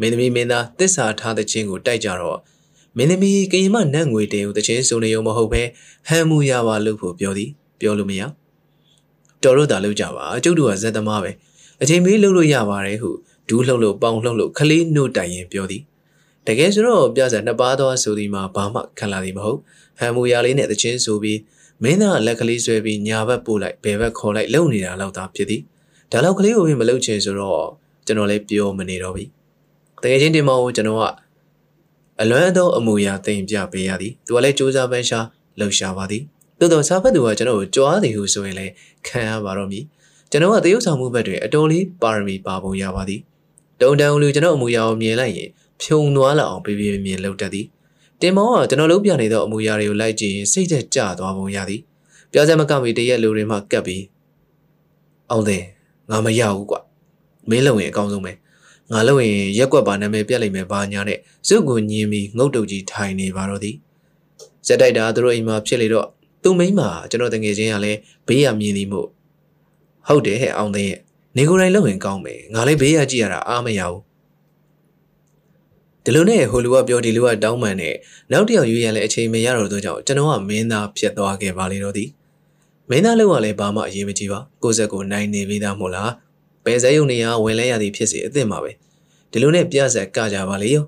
[0.00, 2.38] မင်းသမီးမင်းသားတစ္ဆာထားတဲ့ချင်းကိုတိုက်ကြတော့
[2.96, 5.62] မင်းသမီးကရင်မနတ်ငွေတင်ကိုတချင်းစုံနေုံမဟုတ်ပဲ
[6.08, 8.22] ဟမ်းမှုရပါလို့ဖို့ပြောသည်ပြောလို့မရ
[9.42, 11.30] တော်တို့သာလုပ်ကြပါအကျုပ်တို့ကဇက်သမားပဲ
[11.82, 13.10] အချိန်မေးလုပ်လို့ရပါတယ်ဟု
[13.48, 15.82] ဒူးလှုပ်လို့ပေါင်လှုပ်လို့ခလေးနှုတ်တိုင်ရင်ပြောသည်
[16.46, 19.58] တကယ်ဆိုတော့ပြဆက်နှစ်ပါးသောဆိုဒီမှာဘာမှခံလာသည်မဟုတ်
[19.98, 21.38] ဟမ်မူယာလေးနဲ့တချင်းဆိုပြီး
[21.82, 25.62] မင်းသားလက်ကလေးဆွဲပြီးညာဘက်ပို့လိုက်ဘယ်ဘက်ခေါ်လိုက်လုံနေတာလောက်သာဖြစ်သည်
[26.12, 27.66] ဒါလောက်ကလေးကိုမလုပ်ချင်ဆိုတော့
[28.06, 29.24] ကျွန်တော်လည်းပြောမနေတော့ပြီ
[30.02, 31.04] တကယ်ချင်းတင်မောကိုကျွန်တော်က
[32.20, 35.20] အလွမ်းသောအမူအရာတင်ပြပေးရသည်သူကလည်းစူးစမ်းပန်းရှာ
[35.58, 36.22] လှုပ်ရှားပါသည်
[36.58, 38.72] သို့တော့စာဖတ်သူကကျွန်တော်ကိုကြွားသည်ဟုဆိုရင်လည်း
[39.06, 39.84] ခံရပါတော့မည်
[40.30, 43.20] ကျွန်တော်ကတရုပ်ဆောင်မှုဘက်တွင်အတော်လေးပါရမီပါပုံရပါသည်
[43.80, 45.48] တုံတန်လူကျွန်တော်အမူအရာကိုမြင်လိုက်ရင်
[45.82, 47.66] ဖြုံသွားလောက်အောင်ပြပြမြင်လောက်တတ်သည်
[48.20, 51.80] တင်မောကကျွန်တော်လုံးပြနေသောအမူအရာတွေကိုလိုက်ကြည့်ရင်စိတ်သက်ကြသွားပုံရသည်
[52.32, 54.02] ပြောစမ်းမကမီတရက်လူတွေမှကပ်ပြီး
[55.30, 55.62] အောင်တယ်
[56.10, 56.80] ငါမရဘူးကွာ
[57.50, 58.32] မင်းလုံရင်အကောင်းဆုံးပဲ
[58.92, 63.76] ငါလုံရင်ရက်ွက်ပါနာမည်ပြက်လိမ့်မယ်ဘာညာနဲ့စုပ်ကိုညင်းပြီးငုတ်တုတ်ကြီးထိုင်နေပါတော့သည်
[64.66, 66.06] ဇက်တိုက်တာသူတို့အိမ်မှာဖြစ်လေတော့
[66.42, 69.08] သူ့မိန်းမကျွန်တော်တငယ်ချင်းကလည်းဘေးရမြင်သည်မို့
[70.06, 70.98] ဟုတ်တယ်ဟဲ့အောင်သိရဲ့
[71.36, 74.02] နေကိုယ်တိုင်လုံရင်ကောင်းမယ်ငါလည်းဘေးရကြည့်ရတာအားမရဘူး
[76.04, 77.94] ဒီလိုနဲ့ဟိုလူကပြောဒီလူကတောင်းပန်နဲ့
[78.32, 82.08] နောက်တစ်ယောက်ရွေးရန်လည်းအချိန်မရတော့သောကြောင့်ကျွန်တော်ကမင်းသားဖြစ်သွားခဲ့ပါလေတော့သည်
[82.90, 86.10] မင်းသားလုံးကလည်းဘာမှအရေးမကြီးပါကိုစက်ကိုနိုင်နေပြီးသားမို့လား
[86.68, 88.70] ဘယ်စဲယုံနေရဝင်လဲရသည်ဖြစ်စီအစ်စ်မှာပဲ
[89.30, 90.84] ဒီလိုနဲ့ပြဆက်ကကြပါလေရော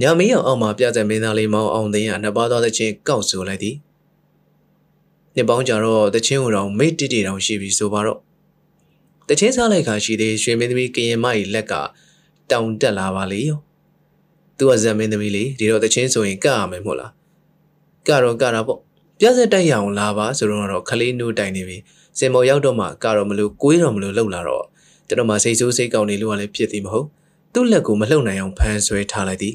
[0.00, 3.76] ညမင်းအောင်အောင်မှာပြဆက်မင်းသားလေးမောင်အောင်သိန်းကနှစ်ပါးသောသချင်းကောက်ဆိုလိုက်သည်
[5.34, 8.18] နှစ်ပေါင်းကြာတော့တချင်းကိုတော့မိတ်တိတိတောင်ရှိပြီဆိုပါတော့
[9.28, 11.72] တချင်းစားလိုက်ခါရှိသေးရွှေမင်းသမီးကရင်မကြီးလက်က
[12.50, 13.58] တောင်တက်လာပါလေရော
[14.58, 17.12] သူကဇက်မင်းသမီးလေးဒီတော့တချင်းဆိုရင်ကရမယ်မို့လား
[18.08, 18.78] ကတော့ကတာပေါ့
[19.20, 21.76] ပြဆက်တိုက်ရအောင်လာပါဆိုတော့ခလေးနိုးတိုင်နေပြီ
[22.18, 24.64] စင်မော်ရောက်တော့မှကတော့မလို့ကိုွေးတော့မလို့လှုပ်လာတော့
[25.08, 27.06] ကျွန်တော်မှစိတ်ဆိုးစိတ်ကောင်းနေလို့ကလည်းဖြစ်သည်မဟုတ်
[27.52, 29.54] သူ့လက်ကိုမလှုပ်နိုင်အောင်ဖမ်းဆွဲထားလိုက်သည်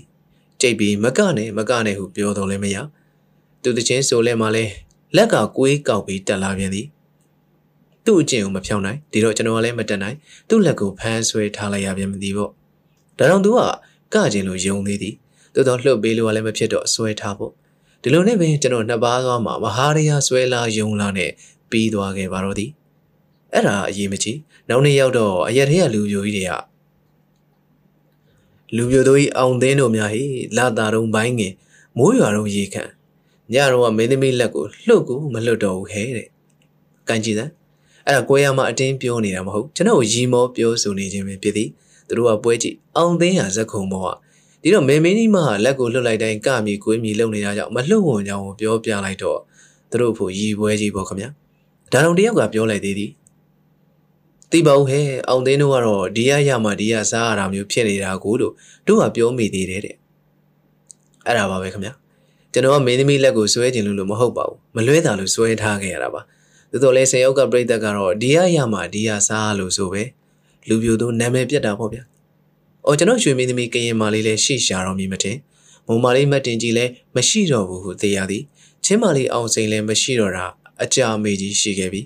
[0.61, 2.77] ကြိတ်ပြီးမကနဲ့မကနဲ့ဟုပြောတော့လည်းမရ
[3.63, 4.65] သူတချင်းဆိုလဲမှလဲ
[5.15, 6.87] လက်ကကွေးကောက်ပြီးတက်လာပြန်သည်
[8.05, 10.17] သူ့အကျင့်ကိုမဖြောင်းနိုင်ဒီတော့ကျွန်တော်ကလည်းမတက်နိုင်
[10.49, 12.49] သူ့လက်ကိုဖမ်းဆွဲထားလိုက်ရပြန်မသိပေါ့
[13.17, 13.59] ဒါကြောင့်သူက
[14.13, 15.15] ကကျင်လို့ယုံသေးသည်
[15.53, 17.51] သို့တော့လှုပ်ပေးလို့လည်းမဖြစ်တော့ဆွဲထားဖို့
[18.01, 21.31] ဒီလိုနဲ့ပဲကျွန်တော်နှစ်ပါးသွားမှာမဟာရယာဆွဲလာယုံလာနဲ့
[21.71, 22.71] ပြီးသွားခဲ့ပါတော့သည်
[23.53, 24.37] အဲ့ဒါအရေးမကြီး
[24.71, 26.53] နောက်နေ့ရောက်တော့အရက်ထဲကလူပြိုကြီးတွေက
[28.75, 30.23] လူပြိုတို့ကြီးအောင်သင်းတို့များဟိ
[30.57, 31.53] လာတာတုံးပိုင်းငင်
[31.97, 32.83] မိုးရွာတော့ရေခံ
[33.53, 36.27] ညတော့ကမင်းသမီးလက်ကိုလှုပ်ကိုမလှုပ်တော့ဘူးခဲတဲ့
[37.07, 37.51] ကန်ကြည့်စမ်း
[38.07, 41.69] အဲ့ဒါကိုရမအတင်းပြောနေတာမဟုတ်ကျွန်တော်ရီမောပြောဆိုနေခြင်းပဲဖြစ်သည်
[42.07, 44.09] သူတို့ကပွဲကြည့်အောင်သင်းဟာဇက်ခုံမောက
[44.61, 49.39] ဒီတော့မေမင်းကြီးမဟာလက်ကိုလှုပ်လိုက်တိုင်းကမြေကွေးမြေလှုပ်နေတာကြောင့်မလှုပ်ဝင်ကြောင်းပြောပြလိုက်တော့
[49.91, 51.29] သူတို့ဖို့ရီပွဲကြီးပေါ့ခင်ဗျာ
[51.91, 53.11] ဒါတော့တယောက်ကပြောလိုက်သေးသည်
[54.51, 58.53] သိပါဦးဟဲ့အောင်သိန်းတို့ကတော့ဒီရရမှဒီရစားရတာမျိုးဖြစ်နေတာကိုလို့
[58.87, 59.95] တို့ကပြောမိသေးတယ်တဲ့
[61.25, 61.93] အဲ့ဒါပါပဲခင်ဗျာ
[62.53, 66.21] ကျွန်တော်ကမင်းသမီးလက်ကိုဆွဲကျင်လို့လို့မဟုတ်ပါဘူးမလွဲတာလို့ဆွဲထားခဲ့ရတာပါ
[66.71, 70.03] သို့တော်လဲဆယ်ယောက်ကပြိသက်ကတော့ဒီရရမှဒီရစားလို့ဆိုပဲ
[70.67, 72.03] လူပြိုတို့နာမည်ပြတ်တာပေါ့ဗျာ
[72.85, 75.37] အော်ကျွန်တော်ရွှေမင်းသမီးကရင်မာလေးလည်းရှိရှာတော်မီမတင်
[75.87, 78.43] မုံမာလေးမတ်တင်ကြီးလည်းမရှိတော့ဘူးဟုသိရသည်
[78.83, 80.45] ချင်းမာလေးအောင်စိန်လည်းမရှိတော့တာ
[80.83, 82.01] အကြမေကြီးရှိခဲ့ပြီ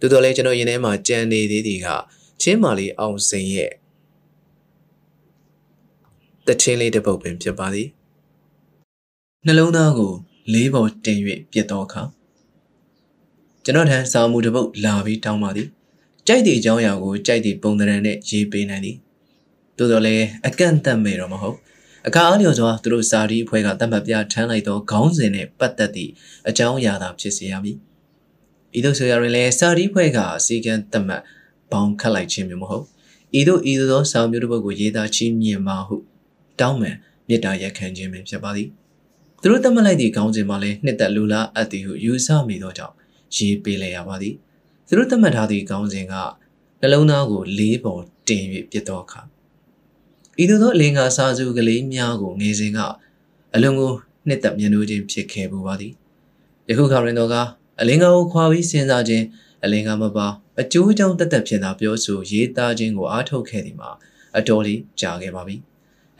[0.00, 1.88] သို့တော်လည်းကျွန်တော်ရင်ထဲမှာကြံနေသေးသည်က
[2.42, 3.72] ချင်းမာလေးအောင်စိန်ရဲ့
[6.46, 7.88] တချင်းလေးတစ်ပုတ်ပင်ဖြစ်ပါသည်
[9.46, 10.12] နှလုံးသားကို
[10.52, 11.18] လေးပေါ်တင်၍
[11.52, 12.02] ပြစ်တော့အခါ
[13.64, 15.68] ကျွန်တော်ထံစာမှုတစ်ပုတ်လာပြီးတောင်းပါသည်
[16.26, 18.96] ကြိုက်သည့်အကြောင်းအရာကိုကြိုက်သည့်ပုံသဏ္ဍာန်နဲ့ရေးပေးနိုင်သည်
[19.78, 21.56] သို့တော်လည်းအကန့်အသတ်မဲ့တော့မဟုတ်
[22.06, 26.10] အခါအားလျော်စွာသူတို့စာရီအဖွဲ့ကတတ်မှတ်ပြထမ်းလိုက်သောခေါင်းစဉ်နဲ့ပတ်သက်သည့်
[26.48, 27.76] အကြောင်းအရာသာဖြစ်စေရမည်
[28.76, 31.22] ဤသို့ဆိုရရင်လည်းစာရီဖွဲ့ကအစည်းကမ်းတတ်မှတ်
[31.72, 32.84] ဘောင်ခတ်လိုက်ခြင်းမျိုးမဟုတ်
[33.38, 35.96] ဤသို့ဤသို့သောစာမျိုးတစ်ပုဒ်ကိုရေးသားချင်းမြင်ပါဟု
[36.60, 36.96] တောင်းပန်
[37.28, 38.68] မေတ္တာရက်ခံခြင်းပင်ဖြစ်ပါသည်
[39.40, 42.94] သူတို့တတ်မှတ်လိုက်သည့်ခေါင်းစဉ်မှာလည်းနှစ်သက်လူလားအပ်သည်ဟုယူဆမိသောကြောင့်
[43.36, 44.34] ရေးပေးလိုက်ရပါသည်
[44.86, 46.14] သူတို့တတ်မှတ်ထားသည့်ခေါင်းစဉ်က
[46.80, 49.20] နှလုံးသားကိုလေးပေါ်တင်၍ပြစ်သောအခါ
[50.42, 52.78] ဤသို့သောအလင်္ကာစာစုကလေးများကိုငယ်စဉ်က
[53.54, 53.92] အလွန်ကို
[54.26, 55.92] နှစ်သက်မြင်လို့ခြင်းဖြစ်ခဲ့ပူပါသည်
[56.68, 57.36] ယခုခါရင်တော့က
[57.80, 59.24] အလင်္ကာကိုခွာပြီးစဉ်းစားခြင်း
[59.64, 60.26] အလင်္ကာမပါ
[60.60, 63.90] အကျိုးအကြောင်းတသက်ဖြစ်တာပြောဆိုရေးသားခြင်းကိုအားထုတ်ခဲ့သည်မှာ
[64.38, 65.56] အတော်လေးကြာခဲ့ပါပြီ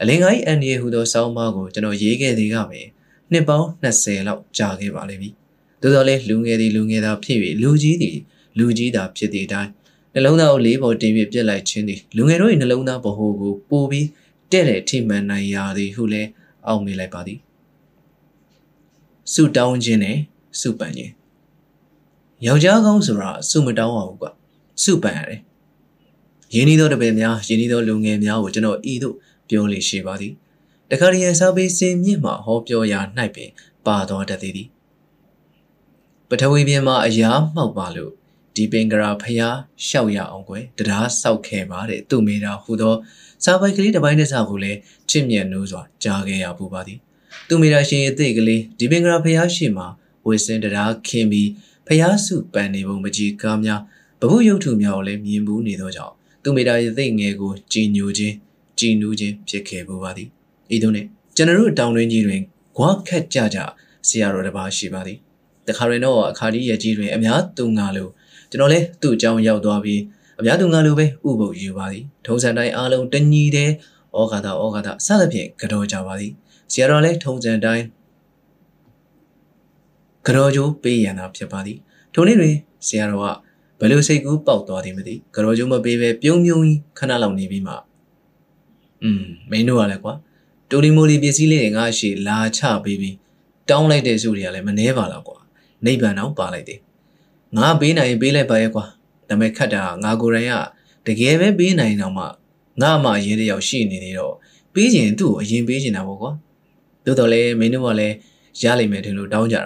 [0.01, 2.81] အလင်္ကာ၏အန်ဒီဟူသောစောင်းမကိုကျွန်တော်ရေးခဲ့သည်ကပဲ
[3.31, 5.33] နှစ်ပေါင်း20လောက်ကြာခဲ့ပါလိမ့်မည်
[5.81, 8.17] သို့တော်လည်းလူငယ်သည်လူငယ်သာဖြစ်၍လူကြီးသည်
[8.57, 9.71] လူကြီးသာဖြစ်သည့်အတိုင်း
[10.13, 14.07] နှလုံးသားကိုလေးပေါ်တင်ပြပြစ်လိုက်ခြင်းသည်လူငယ်တို့၏နှလုံးသားဗဟိုကိုပိုပြီး
[14.51, 16.29] တဲ့တဲ့ထိမှန်နိုင်ရာသည်ဟုလည်း
[16.67, 17.39] အောက်မေ့လိုက်ပါသည်
[19.33, 20.17] စုတောင်းခြင်းနဲ့
[20.61, 21.11] စုပန်ခြင်း
[22.45, 24.31] ယောက်ျားကောင်းဆိုတာစုမတောင်းအောင်ကွာ
[24.83, 25.39] စုပန်ရတယ်
[26.53, 29.15] ရင်းနှီးသောတပည့်များရင်းနှီးသောလူငယ်များကိုကျွန်တော်ဤသို့
[29.49, 30.33] ပြောလေရှိပါသည်
[30.89, 32.99] တခါတည်းစားပေးစင်မြင့်မှဟောပြောရာ၌
[33.35, 33.49] ပင်
[33.85, 34.67] ပါတော်တတ်သည်
[36.29, 38.11] ပထဝီပြင်မှာအရာမှောက်ပါလို့
[38.55, 39.55] ဒီပင်ကရာဖျား
[39.87, 42.95] ရှောက်ရအောင်ကွယ်တရားဆောက်ခဲ့ပါတဲ့သူ့မိတာဟူသော
[43.43, 46.99] စာပိုက်ကလေးတစ်ပိုင်းတစ်စားကိုလည်းချစ်မြတ်နိုးစွာကြားခဲ့ရပူပါသည်
[47.47, 49.87] သူ့မိတာရှင်ရဲ့အသေးကလေးဒီပင်ကရာဖျားရှိမှာ
[50.27, 51.49] ဝေစင်တရားခင်းပြီး
[51.91, 53.81] ဖျားစုပန်နေပုံမကြီးကားများ
[54.21, 58.35] ဘဘုရုပ်ထုများကိုလည်းမြင်ဘူးနေသောကြောင့်သူ့မိတာရဲ့သိငယ်ကိုကြည်ညိုခြင်း
[58.79, 60.27] ကြည်နူးခြင်းဖြစ်ခဲ့ပူပါသည်
[60.75, 62.41] ဤသို့နဲ့ကျွန်တော်တို့တောင်တွင်းကြီးတွင်
[62.77, 63.59] ခွာခက်ကြကြ
[64.07, 65.17] ဆရာတော်တစ်ပါးရှိပါသည်
[65.67, 68.11] တခါရင်တော့အခါဒီရဲ့ကြီးတွင်အများသူငါလို့
[68.49, 70.01] ကျွန်တော်လည်းသူ့အကြောင်းရောက်သွားပြီး
[70.39, 73.69] အများသူငါလိုပဲဥပုပ်ယူပါသည်ထုံးစံတိုင်းအားလုံးတညီတဲ့
[74.17, 76.31] ဩဃာတဩဃာတစသဖြင့်ကြောကြပါသည်
[76.71, 77.85] ဆရာတော်လည်းထုံးစံတိုင်း
[80.25, 81.77] ကြောကျိုးပေးရန်သာဖြစ်ပါသည်
[82.13, 82.55] ထိုနေ့တွင်
[82.87, 83.27] ဆရာတော်က
[83.79, 86.65] ဘယ်လိုစိတ်ကူးပေါက်သွားသည်မသိကြောကျိုးမပေးပဲပြုံးပြုံး
[86.97, 87.73] ခဏလောက်နေပြီးမှ
[89.03, 90.13] อืมမင်းတို့ကလည်းကွာ
[90.69, 93.15] တိုလီမိုလီပစ္စည်းလေးတွေငါရှိလာချပေးပြီး
[93.69, 95.37] တောင်းလိုက်တဲ့စုတွေကလည်းမနှဲပါလားကွာ
[95.85, 96.79] နိဗ္ဗာန်တော့ပါလိုက်တယ်
[97.57, 98.85] ငါပေးနိုင်ပေးလိုက်ပါရဲ့ကွာ
[99.29, 100.53] ဒါပေမဲ့ခတ်တာငါကိုယ်တိုင်က
[101.07, 102.25] တကယ်ပဲပေးနိုင်တော့မှ
[102.81, 104.33] ငါမှအရင်တယောက်ရှိနေသေးတော့
[104.73, 106.31] ပေးခြင်းသူ့ကိုအရင်ပေးခြင်းတာပေါ့ကွာ
[107.05, 108.15] သို့တော်လည်းမင်းတို့ကလည်း
[108.61, 109.63] ရလိမ့်မယ်ထင်လို့တောင်းကြတာ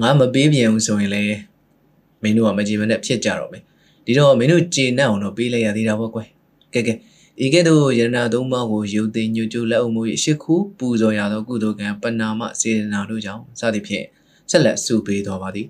[0.00, 1.38] ငါမပေးပြန်ဘူးဆိုရင်လည်း
[2.22, 3.62] မင်းတို့ကမကြည်မနဲ့ဖြစ်ကြတော့မယ်
[4.06, 6.28] ဒီတော့မင်းတို့ကျေနပ်အောင်တော့ပေးလိုက်ရသေးတာပေါ့ကွယ်
[6.74, 6.94] ကဲကဲ
[7.44, 14.04] ဤကဲ့သို့ယရနာသုံးပါးကိုယုတ်သိညွကျလက်အုပ်မှု၏ရှ िख ူပူဇော်ရသောကုသိုလ်ကံပဏာမစေတနာတို့ကြောင့်စသည်ဖြင့်
[14.50, 15.68] ဆက်လက်စုပေးတော်ပါသည်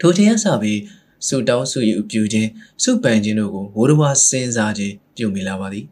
[0.00, 0.80] ထိုတရားစပြီး
[1.28, 2.48] စုတောင်းစုယူပြုခြင်း
[2.82, 5.84] စုပန်ခြင်းတို့ကိုဘိုးတော်စဉ်းစားခြင်းပြုမိလာပါသည်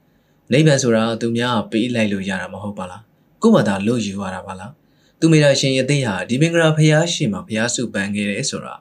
[0.53, 3.03] နိဗ္ဗာန်ဆိုတာသူများပေးလိုက်လို့ရတာမဟုတ်ပါလား
[3.43, 4.73] ကိုယ်မှသာလို့ယူရတာပါလား
[5.21, 8.75] သူမိတာရှင်ရဲ့သိဟာဒီမင်္ဂလာဖျားရှင်မှာဖျားစုပန်ခဲ့တယ်ဆိုတာ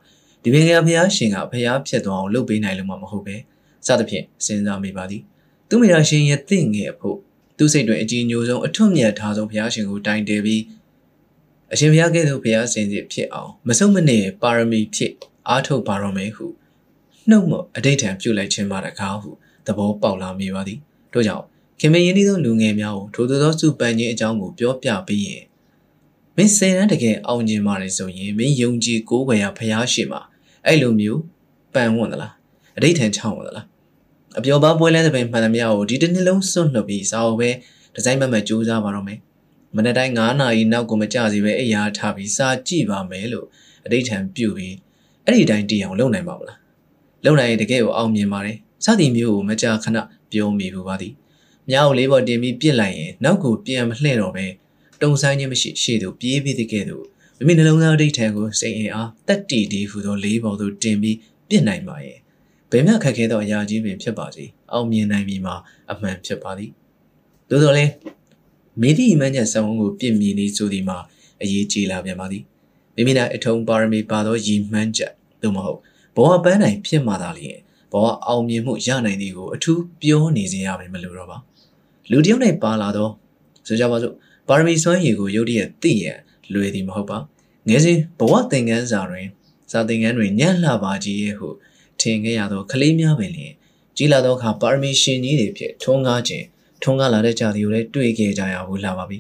[0.44, 3.36] ဒီမင်္ဂလာဖျားရှင်ကဖျားဖြစ်သွားအောင်လုပ်ပေးနိုင်လို့မှမဟုတ်ပဲ
[3.88, 5.22] စသဖြင့်စဉ်းစားမိပါသည်
[5.70, 7.18] သူမိတာရှင်ရဲ့သိငယ်အဖို့
[7.58, 10.64] သူ့စိတ်တွင်အကြည်ညိုဆုံးအထွတ်မြတ်ထားဆုံးဘုရားရှင်ကိုတိုင်တယ်ပြီး
[11.74, 15.14] အရှင်ဘုရားကဲ့သို့ဘုရားစင်စစ်ဖြစ်အောင်မဆုံးမနစ်ပါရမီဖြစ်
[15.48, 16.46] အားထုတ်ပါတော်မယ်ဟု
[17.30, 19.30] နှုတ်မအဋိဋ္ဌံပြုလိုက်ခြင်းပါတကားဟု
[19.66, 20.80] သဘောပေါက်လာမိပါသည်
[21.14, 21.46] တို့ကြောင့်
[21.80, 25.44] ခင်မင်းရင်းနှီးသောလူငယ်များကိုထိုသူသောစုပန်ခြင်းအကြောင်းကိုပြောပြပြီးရင်
[26.38, 30.22] မင်းစေတန်းတကယ်အောင်ကျင်ပါတယ်ဆိုရင်မင်းယုံကြည်ကိုးကွယ်ရဖျားရှိမှာ
[30.66, 31.22] အဲ့လိုမျိုး
[31.74, 32.34] ပန်ဝင်သလား
[32.78, 33.66] အဋိဋ္ဌံချောင်းဝင်သလား
[34.38, 37.50] အပျော်ပါပွဲလဲတဲ့ပင်မှန်သမျှကိုဒီတစ်နှစ်လုံးစွန့်လွတ်ပြီးစာအုပ်ပဲ
[37.94, 39.20] ဒီဇိုင်းမမကြိုးစားပါတော့မယ်
[39.76, 43.48] မနေ့တိုင်း9နာရီနောက်ကိုမကြစီပဲအိယာထားပြီးစာကြည့်ပါမယ်လို့
[43.86, 44.76] အဋိဋ္ဌံပြုပြီး
[45.26, 46.60] အဲ့ဒီတိုင်းတည်အောင်လုပ်နိုင်ပါမလား
[47.26, 49.98] လုပ်နိုင်ရင်တကယ်ကိုအောင်မြင်ပါတယ်စသည်မျိုးကိုမကြာခဏ
[50.32, 51.14] ပြောမိဘူးပါသည်
[51.70, 54.46] မြောက်လေးပေါ်တင်ပြီးပြစ်လိုက်ရင်နောက်ကိုပြန်မလှဲ့တော့ပဲ
[55.02, 57.06] တုံဆိုင်ခြင်းမရှိရှေ့သို့ပြေးပြီးတဲ့ကဲ့သို့
[57.38, 61.18] မိမိနှလုံးသားအဋိဋ္ဌံကိုစိတ်အင်အားတက်တီတီဟူသောလေးပေါ်သို့တင်ပြီး
[61.50, 62.18] ပြစ်နိုင်ပါရဲ့
[62.72, 65.56] ဘယ်မျှခက်ခဲသောအရာကြီးပင်ဖြစ်ပါစေအောင်မြင်နိုင်မည်မှာ
[65.92, 66.72] အမှန်ဖြစ်ပါသည်
[67.50, 67.92] သို့တော်လည်း
[68.82, 70.98] မိသည့်အမှန်ချက်ဆောင်ကိုပြစ်မြင်နေဆိုသည်မှာ
[71.42, 72.44] အရေးကြီးလာပြန်ပါသည်
[72.96, 75.80] မိမိ၌အထုံပါရမီပါသောရည်မှန်းချက်သို့မဟုတ်
[76.16, 77.60] ဘဝပန်းနိုင်ဖြစ်မှသာလျှင်
[77.92, 81.38] ဘဝအောင်မြင်မှုရနိုင်သည်ကိုအထူးပြောနေစေရမယ်မလို့တော့ပါ
[82.12, 83.12] လူတယောက်နဲ့ပါလာတော့
[83.68, 84.14] ဆိုကြပါစို့
[84.48, 86.18] ပါရမီစွမ်းရည်ကိုရုတ်တရက်သိရန်
[86.54, 87.18] လွယ်သည်မဟုတ်ပါ
[87.68, 89.28] ငယ်စဉ်ဘဝသင်ခန်းစာတွင်
[89.72, 91.48] စာသင်ခန်းတွင်ညံ့လှပါကြီးရဲ့ဟု
[92.00, 93.54] ထင်ခဲ့ရသောကလေးများပင်လျင်
[93.98, 96.46] ကြီးလာသောအခါပါရမီရှင်ကြီးတွေဖြစ်ထုံးကားခြင်း
[96.84, 99.18] ထုံးကားလာတဲ့ကြာသည်ကိုလည်းတွေ့ခဲ့ကြရဘူးလာပါပြီ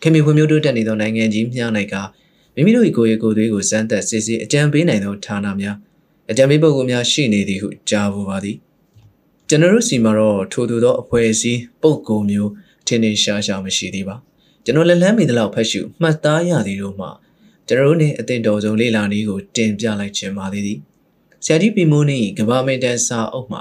[0.00, 1.94] ခင်မီဖွံ့ဖြိုးတိုးတက်နေသောနိုင်ငံကြီးများ၌က
[2.54, 5.76] မိမိတို့၏ကိုယ်ရည်ကိုယ်သွေးကိုစမ်းသပ်စစ်ဆေးအကြံပေးနိုင်သောဌာနများ
[6.30, 8.56] အကြံပေးပုဂ္ဂိုလ်များရှိနေသည်ဟုကြားဖို့ပါသည်
[9.48, 12.50] ကျွန်တော်တို့စီမှာတော့ထိုသူသောအဖွဲ့အစည်းပုဂ္ဂိုလ်မျိုး
[12.90, 14.16] ထင်ထင်ရှားရှားမရှိသေးပါ
[14.64, 17.10] ကျွန်တော်လက်လန်းမိသလောက်ဖတ်ရှုမှတ်သားရသည်တို့မှာ
[17.68, 20.78] ကျွန်တော်တို့နဲ့အသင်တော်ဆုံးလေ့လာနည်းကိုတင်ပြလိုက်ခြင်းပါသေးသည်
[21.44, 23.58] ဆရာကြီးပီမိုးနေကဘာမင်တန်စာအုပ်မှ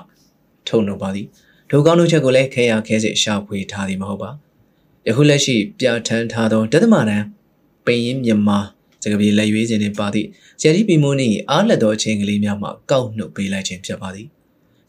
[0.67, 1.25] ထုံတော့ပါသည်
[1.69, 4.29] ဒုကောင်းတို့ချက်ကိုလည်းခဲရခဲစစ်ရှာဖွေထားသည်မဟုတ်ပါ
[5.07, 7.23] ယခုလက်ရှိပြဋ္ဌာန်းထားသောတသမတန်
[7.85, 8.59] ပင်ရင်မြန်မာ
[9.03, 10.27] စကပြေလက်ရွေးခြင်းနှင့်ပါသည့်
[10.59, 14.27] ဆရာကြီးပီမိုးနေအားလက်သောအချိန်ကလေးများမှကောက်နှုတ်ပေးလိုက်ခြင်းဖြစ်ပါသည်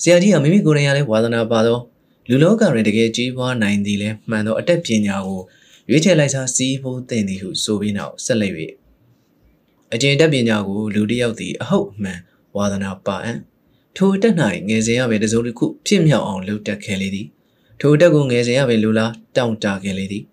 [0.02, 1.78] ဆရာကြီးကမိမိကိုယ်တိုင်ရလဲဝါသနာပါသော
[2.32, 5.40] လူလောကတွင်တကယ်ကြီးပွားနိုင်သည်လဲမှန်သောအတတ်ပညာကို
[5.90, 8.54] ရွေးချယ်လိုက်စားစီးဖို့သင်သည်ဟုဆိုပြီးနောက်ဆက်လက်၍
[9.92, 12.18] အကျင့်တက်ပညာကိုလူတစ်ယောက်သည်အဟုတ်အမှန်
[12.56, 13.38] ဝါသနာပါအံ့
[13.96, 14.34] ထိုတက်၌
[14.68, 17.26] ငယ်စဉ်ရပဲတစုံတစ်ခုဖြစ်မြောက်အောင်လုပ်တက်ခဲ့လေသည်
[17.80, 20.24] ထိုတက်ကိုငယ်စဉ်ရပဲလူလားတောင့်တခဲ့လေသည်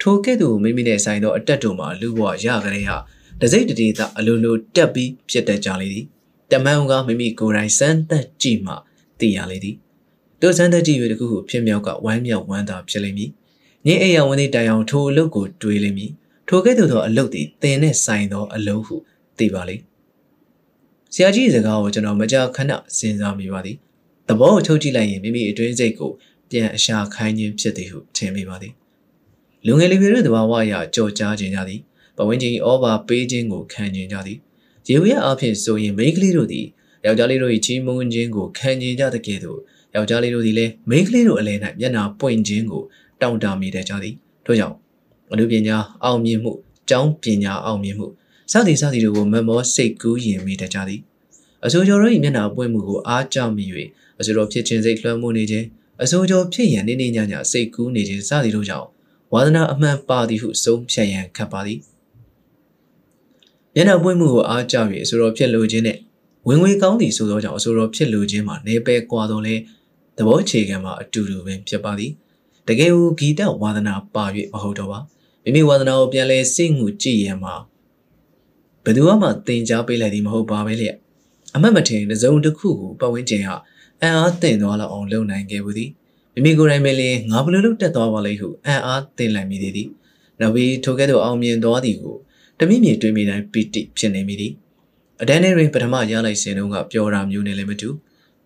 [0.00, 2.96] ထိုကဲ့သို့မိမိနဲ့ဆိုင်သောအတက်တို့မှာလူဘဝရကြတဲ့ဟာ
[3.40, 6.04] တစိမ့်တဒေသအလိုလိုတက်ပြီးဖြစ်တတ်ကြလေသည်
[6.52, 8.74] တမန်ကမိမိကိုယ်တိုင်စမ်းသက်ကြည့်မှ
[9.20, 9.76] သိရလေသည်
[10.42, 13.30] တို့စမ်းသက်ကြည့်၍တခုခုဖြစ်မြောက်ကဝမ်းမြောက်ဝမ်းသာဖြစ်လိမ့်မည်
[13.86, 16.10] ညအိယာဝန်သည်တိုင်အောင်ထိုအလုပ်ကိုတွေးလိမ့်မည်
[16.48, 18.96] ထိုကဲ့သို့သောအလုပ်သည်သင်နဲ့ဆိုင်သောအလုပ်ဟု
[19.38, 19.82] သိပါလိမ့်
[21.14, 23.76] ဆရာကြီးစကားကိုကျွန်တော်မကြာခဏစဉ်းစားမိပါသည်
[24.28, 26.10] သဘောကိုထုတ်ကြည့်လိုက်ရင်မိမိအတွင်းစိတ်ကို
[26.50, 28.72] ပြန်အရှာခိုင်းခြင်းဖြစ်သည်ဟုထင်မိပါသည်
[29.66, 31.80] လူငယ်လေးတွေတို့တဘာဝအရာကြော်ကြားခြင်းကြသည်
[32.16, 34.38] ပဝင်းချင်းဩဘာပေးခြင်းကိုခံကျင်ကြသည်
[34.88, 36.66] ရေဝရအဖြစ်ဆိုရင်မိန်းကလေးတို့သည်
[37.04, 39.60] ယောက်ျားလေးတို့၏ချီးမွမ်းခြင်းကိုခံကျင်ကြတဲ့ကဲ့သို့
[39.98, 42.82] ယောက်ျားလေးတို့သည်လည်းမိန်းကလေးတို့အလဲ၌မျက်နှာပွင့်ခြင်းကို
[43.20, 44.14] တောင့်တမိတဲ့ကြသည်
[44.46, 44.76] ထို့ကြောင့်
[45.30, 46.52] အမှုပညာအောင်မြင်မှု
[46.88, 48.06] ကျောင်းပညာအောင်မြင်မှု
[48.52, 51.00] စသည်စသည်တို့ကိုမမောစိတ်ကူးယင်မိတဲ့ကြသည်
[51.64, 53.66] အစိုးရတို့၏မျက်နှာပွင့်မှုကိုအားကြမိ၍
[54.20, 55.66] အစိုးရဖြစ်ခြင်းစိတ်လွှမ်းမိုးနေခြင်း
[56.02, 58.88] အစိုးရဖြစ်ရန်နေနေညညစိတ်ကူးနေခြင်းစသည်တို့ကြောင့်
[59.32, 61.78] ဝါသနာအမှန်ပါသည်ဟုဆုံးဖြတ်ရန်ခတ်ပါသည်
[63.74, 65.98] မျက်နှာပွင့်မှုကိုအားကြ၍အစိုးရဖြစ်လိုခြင်းနဲ့
[66.48, 69.54] ဝင်ငွေကောင်းသည်ဆိုသောကြောင့်အစိုးရဖြစ်လိုခြင်းမှာနေပယ်ကွာတော့လဲ
[70.18, 72.12] သဘောခြေခံမှာအတူတူပဲဖြစ်ပါသည်
[72.68, 74.98] တကယ်ကိုဂီတဝါသနာပါ၍မဟုတ်တော့ပါ
[75.44, 77.54] မိမိဝါသနာကိုပြန်လဲစိတ်ငူကြည့်ရမှာ
[78.84, 80.88] ဘယ်သူမှသင်ကြားပေးလိုက်သည်မဟုတ်ပါပဲလေ
[81.54, 83.56] အမတ်မထင်တစုံတစ်ခုကိုပတ်ဝန်းကျင်ဟာ
[84.00, 85.90] အံ့အားသင့်သွားလောက်အောင်လုပ်နိုင်ခဲ့ဘူးသည်
[86.34, 89.88] မိမိကိုယ်တိုင်ပဲလင်းငါဘယ်လိုလုပ်တက်သွားပါလိမ့်ဟုအံ့အားသင့်လိုက်မိသည်သည်
[90.40, 92.16] နောက်ပြီးထိုကဲ့သို့အောင်မြင်သွားသည်ကို
[92.58, 94.52] တမိမြေတွေးမိတိုင်းပီတိဖြစ်နေမိသည်
[95.20, 97.88] အတန်းထဲတွင်ပထမရလိုက်စဉ်တုန်းကပျော်တာမျိုးနဲ့လည်းမတူ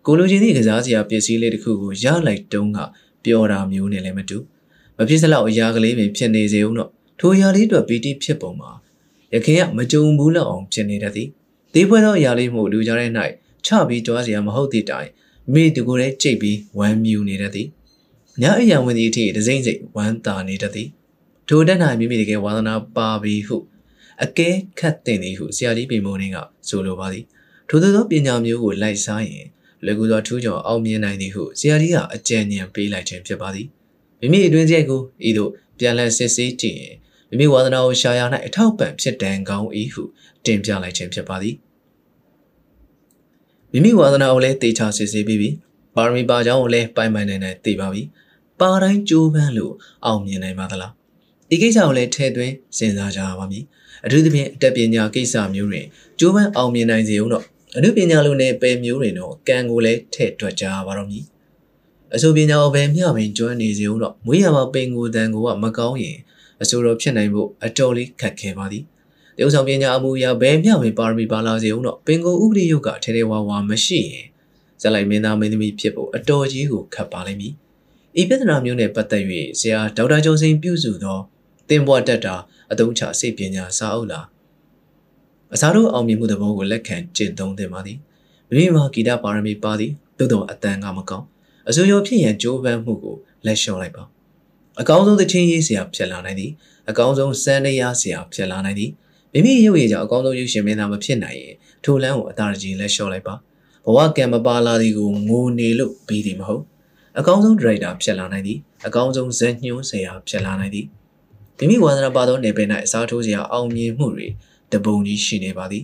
[0.05, 2.79] ကိုလိုချင်သည့်ကစားစရာပစ္စည်းလေးတစ်ခုကိုရလိုက်တုန်းက
[3.23, 4.37] ပျော်တာမျိုးနဲ့လည်းမတူ
[4.97, 6.89] မဖြစ်စလောက်အရာကလေးပင်ဖြစ်နေစေဦးတော့
[7.19, 8.71] ထိုအရာလေးအတွက်ပီတိဖြစ်ပုံမှာ
[9.33, 11.27] ရခင်ကမကြုံဘူးလောက်အောင်ဖြစ်နေတတ်သည်
[11.73, 13.09] သေပွဲသောအရာလေးမှုလူကြားတဲ့၌
[13.65, 15.09] ချပြီးကြွားစရာမဟုတ်သည့်တိုင်
[15.53, 17.67] မိတကူလေးကြိတ်ပြီးဝမ်းမြူနေတတ်သည်
[18.41, 20.87] ညအရာဝင်သည့်အထိဒစိမ့်စိတ်ဝမ်းသာနေတတ်သည်
[21.47, 23.57] ထိုတက်နိုင်မိမိတကယ်ဝါသနာပါပြီဟု
[24.23, 24.49] အကဲ
[24.79, 26.37] ခတ်တင်သည်ဟုဆရာကြီးပေမိုးနေက
[26.67, 27.25] ဆိုလိုပါသည်
[27.69, 29.47] ထို့သောပညာမျိုးကိုလိုက်စားရင်
[29.85, 33.67] လွယ်ကူစွာထူးချော်အောင်မြင်နိုင်သည်ဟုဆရာကြီးကအကြံဉာဏ်ပေးလိုက်ခြင်းဖြစ်ပါသည်
[34.19, 36.95] မိမိအတွင်းစရိုက်ကိုဤသို့ပြန်လည်စစ်ဆေးကြည့်ရင်
[37.29, 40.03] မိမိဝါသနာကိုရှာရ၌အထောက်ပံ့ဖြစ်တန်ကောင်း၏ဟု
[40.45, 41.55] တင်ပြလိုက်ခြင်းဖြစ်ပါသည်
[43.71, 45.49] မိမိဝါသနာကိုလည်းတေချာစစ်ဆေးပြီးပြီ
[45.95, 48.01] ပါရမီပါကြောင်းကိုလည်းပိုင်ပိုင်နိုင်နိုင်သိပါပြီ
[48.59, 49.73] ပပါတိုင်းကြိုးပမ်းလို့
[50.05, 50.91] အောင်မြင်နိုင်ပါသလား
[51.49, 53.63] ဒီကိစ္စကိုလည်းထည့်သွင်းစဉ်းစားကြပါမည်
[54.05, 55.85] အထူးသဖြင့်အတတ်ပညာကိစ္စမျိုးတွင်
[56.19, 57.45] ကြိုးပမ်းအောင်မြင်နိုင်စေအောင်တော့
[57.77, 61.25] အနုပညာလိုနဲ့ပယ်မျိုးတွေတော့ကံကိုလည်းထည့်တွက်ကြပါတော့မည်
[62.15, 66.17] အဆိုပညာကိုပဲမျှပင်ကျွမ်းနေစေအောင်တော့မွေးရပါပင်ကိုတန်ကိုကမကောင်းရင်
[66.61, 68.83] အဆိုတော်ဖြစ်နိုင်ဖို့အတော်လေးခက်ခဲပါသည်
[69.35, 74.25] တရုတ်ဆောင်ပညာအမှုအရာဘယ်မျှပင်ပါရမီပါလာစေအောင်တော့ပင်ကိုဥပဒေယုတ်ကထဲထဲဝါဝါမရှိရင်
[74.81, 77.53] ဇက်လိုက်မင်းသားမင်းသမီးဖြစ်ဖို့အတော်ကြီးကိုခတ်ပါလိမ့်မည်
[78.19, 79.23] ဤပြဿနာမျိုးနဲ့ပတ်သက်၍
[79.59, 81.19] ဆရာဒေါက်တာကျော်စိန်ပြုစုသော
[81.69, 82.35] သင်ဘွားတက်တာ
[82.71, 84.25] အတုံးချစိတ်ပညာစာအုပ်လား
[85.53, 87.97] အစားတို့အောင်မြင်မှုသဘောကိုလက်ခံကျင့်သုံးသင့်ပါသည်
[88.49, 91.25] မိမိမှာဂီတပါရမီပါသည်သို့တော်အတန်ကမကောင်း
[91.69, 94.03] အစိုးရဖြစ်ရန်ကြိုးပမ်းမှုကိုလက်လျှော့လိုက်ပါ
[94.81, 96.51] အကောင်းဆုံးသချင်းရေးဆရာဖြစ်လာနိုင်သည်
[96.89, 98.91] အကောင်းဆုံးစံတရားဆရာဖြစ်လာနိုင်သည်
[99.33, 103.35] မိမိရုပ်ရည်ကြောင့်အကောင်းဆုံးရုပ်ရှင်မင်းသားမဖြစ်နိုင်ရင်ထိုလမ်းကိုအသာတကြီးလက်လျှော့လိုက်ပါ
[103.85, 106.63] ဘဝကံမပါလာသည်ကိုငိုနေလို့ပြီးသည်မဟုတ်
[107.19, 110.85] အကောင်းဆုံးဒရိုက်တာဖြစ်လာနိုင်သည်အကောင်းဆုံးဇက်ညွှန်းဆရာဖြစ်လာနိုင်သည်
[111.57, 114.27] မိမိဝါသနာပါသောနယ်ပယ်၌အစားထိုးစရာအောင်မြင်မှုတွေ
[114.73, 115.83] တပုံကြီးရှိနေပါသည်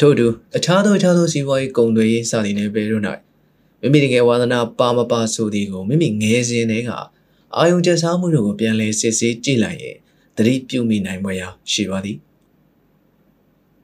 [0.00, 0.26] ထို့တူ
[0.56, 3.02] အခြားသောအခြားသောစီးပွားရေးကုန်သွယ်ရေးစသည်နယ်ပယ်တို့၌
[3.80, 6.90] မိမိတကယ်ဝါသနာပါမပါဆိုသည်ကိုမိမိငယ်စဉ်တည်းက
[7.56, 9.96] အာယုံကျစားမှုတို့ကိုပြန်လည်စစ်ဆေးကြည့်လိုက်ရင်
[10.36, 12.16] သတိပြုမိနိုင်ပွဲရာရှိပါသည်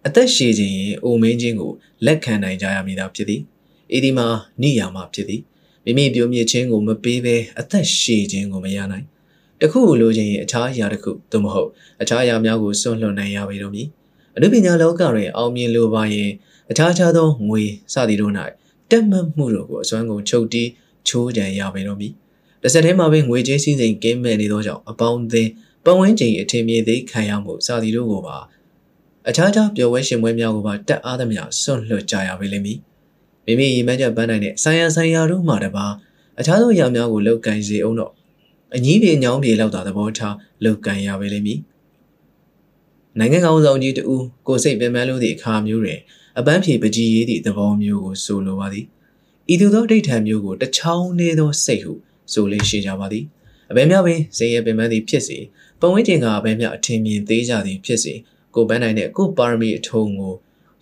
[0.06, 1.72] အသက်ရှည်ခြင်းရင်အိုမင်းခြင်းကို
[2.06, 3.40] လက်ခံနိုင်ကြရမည်သာဖြစ်သည်
[3.96, 4.26] ဤဒီမှာ
[4.62, 5.42] နိယာမဖြစ်သည်
[5.84, 9.06] မိမိပြုံးမြင့်ခြင်းကိုမပေးဘဲအသက်ရှည်ခြင်းကိုမရနိုင်
[9.60, 11.70] တခုလိုချင်ရင်အခြားအရာတစ်ခုသို့မဟုတ်
[12.02, 13.88] အခြားအရာများကိုစွန့်လွတ်နိုင်ရပေတော့မည်
[14.36, 16.30] အနုပညာလောကတွင်အောင်မြင်လိုပါရင်
[16.70, 17.62] အခြားခြားသောငွေ
[17.92, 18.32] စသည်တို့၌
[18.90, 20.68] တက်မှတ်မှုတို့ကိုအစွမ်းကုန်ချုပ်တီး
[21.08, 22.12] ချိုးကြံရပေတော့မည်
[22.62, 25.50] တစ်ဆက်တည်းမှာပဲငွေကြေးစည်းစိမ်ကင်းမဲ့နေသောကြောင့်အပေါင်းအသင်း
[25.84, 28.36] ပတ်ဝန်းကျင်အထင်မြေသေးခံရမှုစသည်တို့ကိုပါ
[29.28, 32.78] အခြားခြားပျော်ဝဲရှင်ပွဲများကိုပါတက်အားသမျှစွန့်လွတ်ကြရပေလိမ့်မည်
[33.46, 35.86] မိမိရည်မှန်းချက်ပန်းနိုင်တဲ့ဆိုင်ရဆိုင်ရာတို့မှတပါ
[36.40, 38.12] အခြားသောအရာများကိုလောက်ကင်စေအောင်တော့
[38.76, 41.58] အကြီးပြေညောင်းပြေလောက်တာသဘောထားလောက်ကင်ရပေလိမ့်မည်
[43.18, 44.04] နိုင်ငံကောင်ဆောင်ကြီးတူ
[44.48, 46.00] ကိုစိတ်ပင်ပန်းလို့သည့်အခါမျိုးတွင်
[46.38, 48.86] အပန်းဖြေပကြီးရေးသည့်သဘောမျိုးကိုဆိုလိုပါသည်
[49.52, 51.92] ဤသို့သောဒိဋ္ဌံမျိုးကိုတချောင်းနေသောစိတ်ဟု
[52.32, 53.24] ဆိုလေးရှိကြပါသည်
[53.70, 55.38] အဘဲများပင်ဇေယျပင်ပန်းသည်ဖြစ်စေ
[55.80, 58.14] ပုံဝင်းကျင်ကအဘဲများအထင်မြင်သေးကြသည်ဖြစ်စေ
[58.54, 60.34] ကိုပန်းနိုင်တဲ့ကိုပါရမီအထုံးကို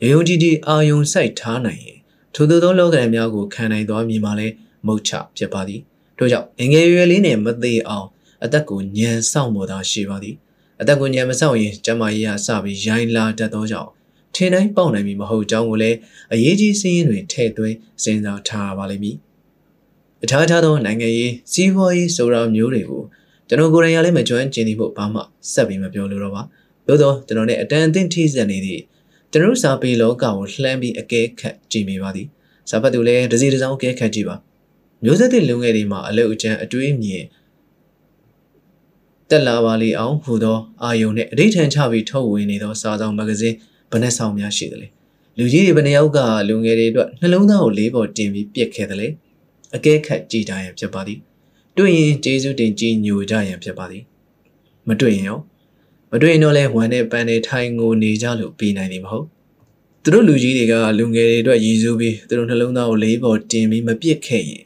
[0.03, 1.99] ရုံရုံကြည်ကြည်အာယုံစိုက်ထားနိုင်ရင်
[2.35, 4.49] ထိုသို့သောလောကရန်များကိုခံနိုင်သွားမည်မှာလဲ
[4.87, 5.81] မုတ်ချဖြစ်ပါသည်
[6.19, 8.09] ထို့ကြောင့်ငငယ်ရွယ်လေးနဲ့မသေးအောင်
[8.45, 10.37] အသက်ကိုညံဆောင်ပေါ်သာရှိပါသည်
[10.83, 13.91] အသက်ကိုညံမဆောင်ရင်ကျမကြီးကစပြီးရိုင်းလာတတ်သောကြောင့်
[14.35, 15.97] ထင်တိုင်းပေါက်နိုင်ပြီမဟုတ်ကြောင်းကိုလည်း
[16.33, 19.17] အရေးကြီးစည်းရင်းတွေထည့်သွင်းစဉ်းစားထားပါလိမ့်မည်
[20.23, 23.03] အခြားခြားသောနိုင်ငံရေးစီးပွားရေးဆိုတာမျိုးတွေကို
[23.49, 25.21] ကျွန်တော်ကိုယ်တိုင်ရလည်းမကျွမ်းကျင်သေးဖို့ဘာမှ
[25.53, 26.43] ဆက်ပြီးမပြောလို့တော့ပါ
[26.87, 28.83] သို့တော့ကျွန်တော်နဲ့အတန်အသင့်ထိစပ်နေသည့်
[29.33, 32.27] ကျွန်တော်စာပေလောကကိုလှမ်းပြီးအကဲခတ်ကြည့်မိပါသည်
[32.71, 34.37] စာဖတ်သူလည်းတစ်စီတစ်စောင်းအကဲခတ်ကြည့်ပါ
[35.05, 37.25] မျိုးဆက်တဲ့လူငယ်တွေမှာအလုတ်အကျန်းအတွေးမြင်
[39.33, 43.57] တက်လာပါလေအောင်ဟူသောအာယုံနဲ့အဋိဌံချပြီးထုတ်ဝေနေသောစာဆောင်မဂ္ဂဇင်း
[43.91, 44.89] ဘယ်နှဆောင်များရှိသလဲ
[45.39, 46.19] လူကြီးတွေဘယ်နှယောက်က
[46.49, 49.09] လူငယ်တွေအတွက်နှလုံးသားကိုလေးပေါ်တင်ပြီးပြက်ခဲ့တယ်လေ
[49.75, 51.19] အကဲခတ်ကြည်ကြရန်ဖြစ်ပါသည်
[51.77, 54.03] တွေ့ရင်ကျေးဇူးတင်ကြည်ညိုကြရန်ဖြစ်ပါသည်
[54.89, 55.39] မတွေ့ရင်ရော
[56.11, 59.27] မတွေ့ရင်တော့လဲဝမ်းနဲ့ပန်းနဲ့ထိုင်ငိုနေကြလို့ပြီးနိုင်တယ်မဟုတ်
[60.03, 64.65] သူတို့လူကြီးတွေကလူငယ်တွေအတွက်ရည်စူးပြီးသူတို့နှလုံးသားကိုလေးပေါ်တင်ပြီးမပြစ်ခဲ့ရင်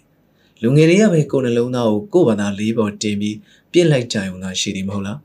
[0.63, 3.37] လူငယ်တွေကပဲကိုယ်နှလုံးသားကိုကိုယ်ဘာသာလေးပေါ်တင်ပြီး
[3.73, 5.19] ပြစ်လိုက်ကြုံသာရှိတယ်မဟုတ်လား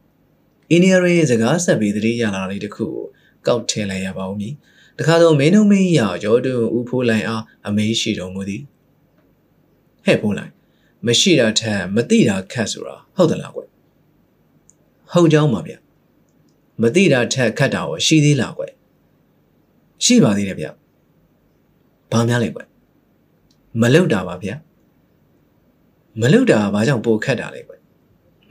[0.70, 3.06] အင်းနီယာရဲ့စကားဆက်ပြီးသတိရလာလေးတစ်ခုကို
[3.48, 4.54] ကောက်ထည့်လိုက်ရပါဦးမည်
[5.00, 8.62] တခါတော့မင်းတို့မင်းရရောတွင်ဦးဖိုးလိုက်အားအမေးရှိတော်မူသည်
[10.06, 10.52] ဟဲ့ဖိုးလိုက်
[11.08, 13.62] မရှိတာထက်မသိတာခက်ဆိုတာဟုတ်သလားကွ
[15.12, 15.74] ဟုတ်ကြောင်းပါဗျ
[16.82, 18.64] မသိတာထက်ခက်တာရောရှိသေးလားကွ
[20.06, 20.68] ရှိပါသေးတယ်ဗျ
[22.12, 22.62] ဘာများလဲကွ
[23.82, 24.52] မလုတာပါဗျ
[26.20, 27.74] မလုတာဘာကြောင့်ပိုခက်တာလဲကွ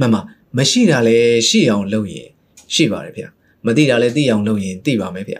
[0.00, 0.20] မှန်ပါ
[0.56, 1.16] မရှိတာလဲ
[1.48, 2.28] ရှိအောင်လုပ်ရင်
[2.74, 3.22] ရှိပါတယ်ဗျ
[3.66, 5.34] မသိတာလဲသိအောင်လုပ်ရင်သိပါမယ်ဗျ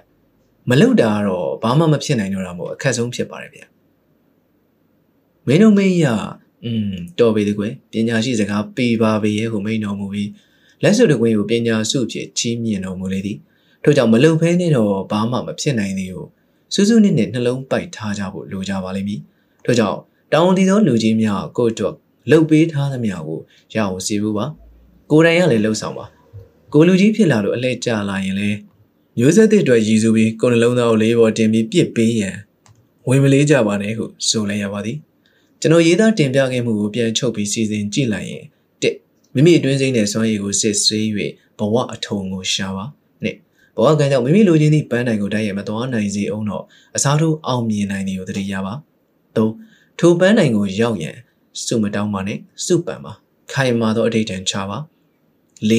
[0.70, 3.60] မလုတာကတော့ဘာမှမဖြစ်နိုင်တော့တာမို့အခက်ဆုံးဖြစ်ပါတယ်ဗျ
[5.46, 6.06] မင်းတို့မင်းရ
[6.64, 10.30] อืมတော်ပြီဒီကွယ်ပညာရှိစကားပေပါပေရဲ့ကိုမိန်တော်မူပြီး
[10.82, 13.38] လက်စွပ်တကွင်းကိုပညာစုဖြစ်ချီးမြှင့်တော်မူလေသည်
[13.84, 16.28] ထို့ကြောင့်မလုံဖဲနဲ့တော့ဘာမှမဖြစ်နိုင်သေးဘူး
[16.74, 19.20] စူးစူးနစ်နစ်နှလုံးပိုက်ထားကြဖို့လိုကြပါလိမ့်မည်
[19.64, 19.98] ထို့ကြောင့်
[20.32, 21.94] တောင်းတသောလူကြီးများကိုတော့
[22.30, 23.38] လှုပ်ပေးထားသမျှကို
[23.74, 24.46] ရအောင်စီဘူးပါ
[25.10, 26.06] ကိုယ်တိုင်ရလည်းလှုပ်ဆောင်ပါ
[26.72, 28.50] ကိုလူကြီးဖြစ်လာလို့အလဲကျလာရင်လေ
[29.18, 32.36] မျိုးဆက်တဲ့အတွက်ရည်စူးပြီးကိုယ်နှလုံးသားကိုလေးပေါ်တင်ပြီးပြစ်ပေးရန်
[33.08, 34.96] ဝင်မလေးကြပါနဲ့ဟုဆိုလိုက်ရပါသည်
[35.60, 38.44] ကျွန်တော်ရေးသားတင်ပြခဲ့မှုကိုပြန်ချုပ်ပြီးစီစဉ်ကြည့်လိုက်ရင်
[38.82, 38.94] တစ်
[39.34, 41.06] မိမိအတွင်းစိမ့်တဲ့စွမ်းရည်ကိုစစ်ဆေး၍
[41.58, 42.84] ဘဝအထုံကိုရှာပါ
[43.22, 43.36] နှစ်
[43.76, 46.64] ဘဝကံကြောင့်မိမိလိုချင်သည့်ပန်းတိုင်ကိုတိုက်ရမသွားနိုင်စေအောင်တော့
[46.96, 48.74] အစားထိုးအောင်မြင်နိုင်သည်ကိုတတိယပါ
[49.36, 49.52] သုံး
[49.98, 51.16] ထိုပန်းတိုင်ကိုရောက်ရန်
[51.64, 53.12] စုမတောင်းပါနဲ့စုပန်ပါ
[53.52, 54.78] ခိုင်မာသောအဋိဌံချပါ
[55.70, 55.72] ၄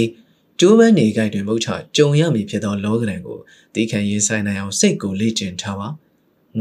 [0.60, 3.38] ကျိုးပန်းနေကြိုက်တွင်မုတ်ချကြုံရမည်ဖြစ်သောလောကရန်ကို
[3.74, 5.88] တီးခံရေးဆိုင်နိုင်အောင်စိတ်ကိုလေ့ကျင့်ထားပါ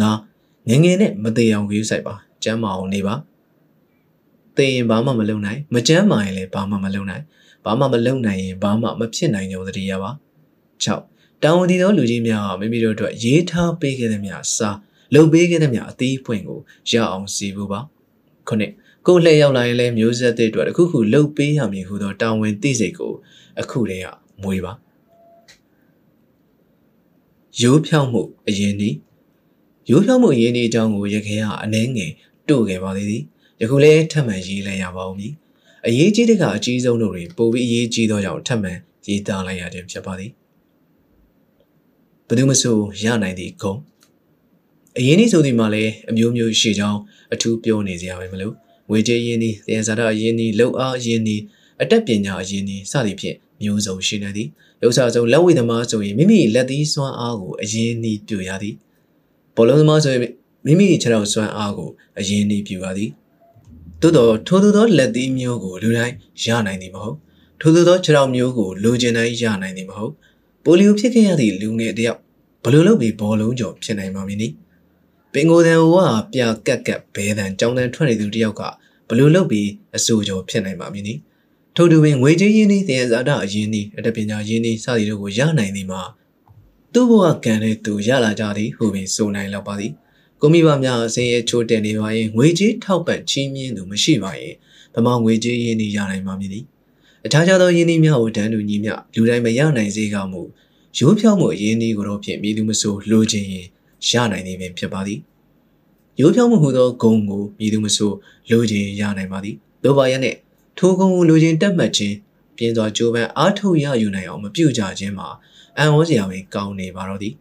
[0.00, 0.02] ၅
[0.68, 3.14] ငငယ်နဲ့မသေးအောင်ယူဆိုင်ပါကျမ်းမာအောင်နေပါ
[4.56, 7.24] သေရင်ဘာမှမလုပ်နိုင်မကျမ်းမာရင်လည်းဘာမှမလုပ်နိုင်
[7.64, 10.10] ဘာမှမလုပ်နိုင်ရင်ဘာမှမဖြစ်နိုင်ကြုံသတိရပါ
[10.84, 14.70] 6တောင်းဝန်တည်သောလူကြီးများမိမိတို့အတွက်ရေးထားပေးခဲ့တဲ့များစာ
[15.14, 17.80] လုပ်ပေးခဲ့တဲ့များအသီးပွင့်ကိုရအောင်စီဖို့ပါ
[18.48, 18.72] ခုနှစ်
[19.06, 23.12] ကိုလှည့်ရောက်လာရင်လည်းမျိုးဆက်တဲ့အတွက်တခုခုလှုပ်ပေးရမည်ဟူသောတာဝန်သိစိတ်ကို
[23.60, 24.06] အခုတည်းက
[24.42, 24.72] မွေးပါ
[27.60, 28.90] ရိုးဖြောင်းမှုအရင်ဒီ
[29.90, 32.12] ရိုးဖြောင်းမှုအရင်ဒီအကြောင်းကိုရခင်ကအနှဲငယ်
[32.48, 33.22] တို့ခဲ့ပါသေးသည်
[33.60, 35.32] ယခုလည်းထပ်မံရေးလိုက်ရပါဦးမည်
[35.86, 38.72] အရေးကြီးတဲ့ကအကြီးဆုံးတို့တွင်ပိုပြီးအရေးကြီးသောကြောင့်ထပ်မံ
[39.06, 40.30] ရေးသားလိုက်ရခြင်းဖြစ်ပါသည်
[42.26, 43.74] ဘယ်သူမဆိုရနိုင်သည့်ဂုံ
[44.98, 47.00] အရင်ဒီဆိုဒီမှာလည်းအမျိုးမျိုးရှိကြောင်း
[47.32, 48.54] အထူးပြောနေစရာပဲမလို့
[48.90, 51.42] ငွေကြေးရင်းနှီးသင်္ဇာတရင်းနှီးလုံအားရင်းနှီး
[51.82, 54.48] အတက်ပညာအရင်းနှီးစသည်ဖြင့်မျိုးစုံရှိနေသည်
[54.82, 58.74] ရုပ်ဆဆုံးလက်ဝိသမားဆိုရင်မိမိလက်သီးစွမ်းအားကိုအရင်းနှီးပြရသည်
[59.56, 60.22] ဘောလုံးသမားဆိုရင်
[60.66, 63.10] မိမိခြေထောက်စွမ်းအားကိုအရင်းနှီးပြရသည်
[64.00, 66.14] သို့တော့ထိုသို့သောလက်သီးမျိုးကိုလူတိုင်း
[66.44, 67.16] ရနိုင်သည်မဟုတ်
[67.60, 70.12] ထိုသို့သောခြေထောက်မျိုးကိုလူကျင်တိုင်းရနိုင်သည်မဟုတ်
[70.64, 72.18] ပိုလီယိုဖြစ်ခဲ့ရသည့်လူငယ်တယောက်
[72.64, 74.54] ဘလို့လုပ်ပြီးဘောလုံးကျော်ဖြစ်နိုင်မှာမည်နည်း
[75.32, 78.62] ပင်ကိုယ်တန်ဝါပြကက်ကက်ဘဲတန်ကြောင်းတန်ထွက်နေသူတယောက်က
[79.10, 81.20] ဘလို့လုပ်ပြီးအဆိုကျော်ဖြစ်နိုင်မှာမည်နည်း
[81.76, 86.02] ထို့တူပင်ငွေကြေးရင်းနှီးတင်ဇာတအရင်းနှီးအတပညာရင်းနှီးစသည်တို့ကိုရနိုင်သည်မှာ
[86.92, 89.92] သူ့ဘဝကံတဲ့သူရလာကြသည်ဟုပင်ဆိုနိုင်လောက်ပါသည်
[90.40, 94.54] ကိုမိဘများအစင်းရဲ့ချိုးတင်နေပါရင်ငွေကြေးထောက်ပံ့ချီးမြှင့်သူမရှိပါရင်
[94.94, 96.64] ဗမာငွေကြေးရင်းနှီးရနိုင်မှာမည်သည်
[97.26, 100.42] အခြားခြားသောရင်းနှီးများကိုတန်းတူညီမျှလူတိုင်းမရနိုင်စေကမူ
[100.98, 103.66] ရိုးဖြောင်းမှုအရင်းနှီးကိုတော့ဖြင့်မြည်သူမဆိုလိုချင်ရင်
[104.08, 105.18] ရနိုင်နေပင်ဖြစ်ပါသည်
[106.20, 108.12] ရိုးဖြောင်းမှုဟူသောဂုံကိုမြည်သူမဆို
[108.50, 110.34] လိုချင်ရနိုင်ပါသည်လိုပါရနဲ့
[110.78, 112.16] ထိုဂုံကိုလိုချင်တက်မှတ်ခြင်း
[112.56, 115.28] ပြင်းစွာကြိုးပမ်းအားထုတ်ရယူနိုင်အောင်မပြုကြခြင်းမှာ
[115.78, 117.34] အံ့ဩစရာပင်ကောင်းနေပါတော့သည်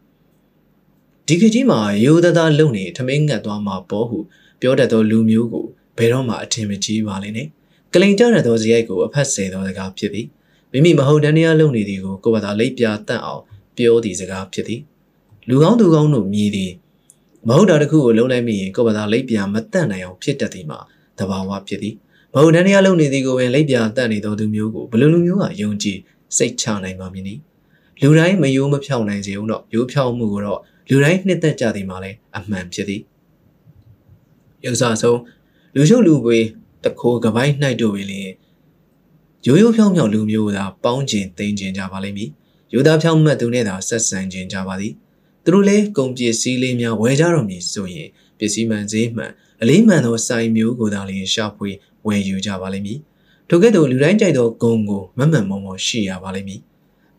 [1.27, 4.17] ဒီကကြီးမှာရိုးသားသားလုံနေထမင်းငတ်သွားမှာပေါ်ဟု
[4.61, 5.65] ပြောတတ်သောလူမျိုးကို
[5.97, 7.47] ဘယ်တော့မှအထင်မကြီးပါလိမ့်နဲ့
[7.93, 10.27] ကလိန်ကြတဲ့သောဇယိုက်ကိုအဖက်ဆယ်သောစကားဖြစ်သည်
[10.71, 13.43] မိမိမဟုတ်တန်းတရားလုံနေသည်ကိုကိုယ်ဘာသာလိပ်ပြတတ်အောင်
[13.77, 14.81] ပြောသည့်စကားဖြစ်သည်
[15.49, 16.71] လူကောင်းသူကောင်းတို့မြည်သည်
[17.47, 20.79] မဟုတ်တာတစ်ခုကိုလုံးလိုက်မိရင်ကိုယ်ဘာသာလိပ်ပြမတတ်နိုင်အောင်ဖြစ်တတ်သည်မှာ
[21.19, 21.95] တဘာဝဖြစ်သည်
[22.33, 25.97] မဟုတ်တန်းတရားလုံနေသည်ကိုပင်လိပ်ပြတတ်နေသောသူမျိုးကိုဘယ်လိုလူမျိုးကယုံကြည်
[26.37, 27.39] စိတ်ချနိုင်မှာမည်နည်း
[28.01, 30.59] လူတိုင်းမယိုးမဖြောင်းနိုင်စေအောင်တော့ရိုးဖြောင်းမှုကိုတော့
[30.89, 33.01] လူတိုင်းနှစ်သက်ကြသည်မှာလည်းအမှန်ဖြစ်သည်
[34.65, 35.19] ရုပ်စားဆုံး
[35.75, 36.37] လူရှုပ်လူပွေ
[36.83, 38.31] တခိုးကပိုင်းနှိုက်တို့ပင်လျင်
[39.45, 42.29] ရိုးရိုးဖြောင်းဖြောင်းလူမျိုးသာပေါင်းကျင်သိမ့်ကျင်ကြပါလိမ့်မည်
[42.73, 44.93] ရိုးသားဖြောင်းမှတ်သူနဲ့သာဆက်ဆံကျင်ကြပါသည်
[45.49, 49.31] သူတို့လည်းကုန်ပစ္စည်းလေးများဝယ်ကြတော့မည်ဆိုရင်ပစ္စည်းမှန်ဈေးမှန်
[49.61, 51.69] အလေးမှန်သောစိုင်မျိုးကိုသာလျှင်ရှာဖွေ
[52.05, 52.99] ဝယ်ယူကြပါလိမ့်မည်
[53.49, 56.61] ထိုကဲ့သို့လူတိုင်းကြိုက်သောဂုံကိုမမှန်မောမောရှိရပါလိမ့်မည်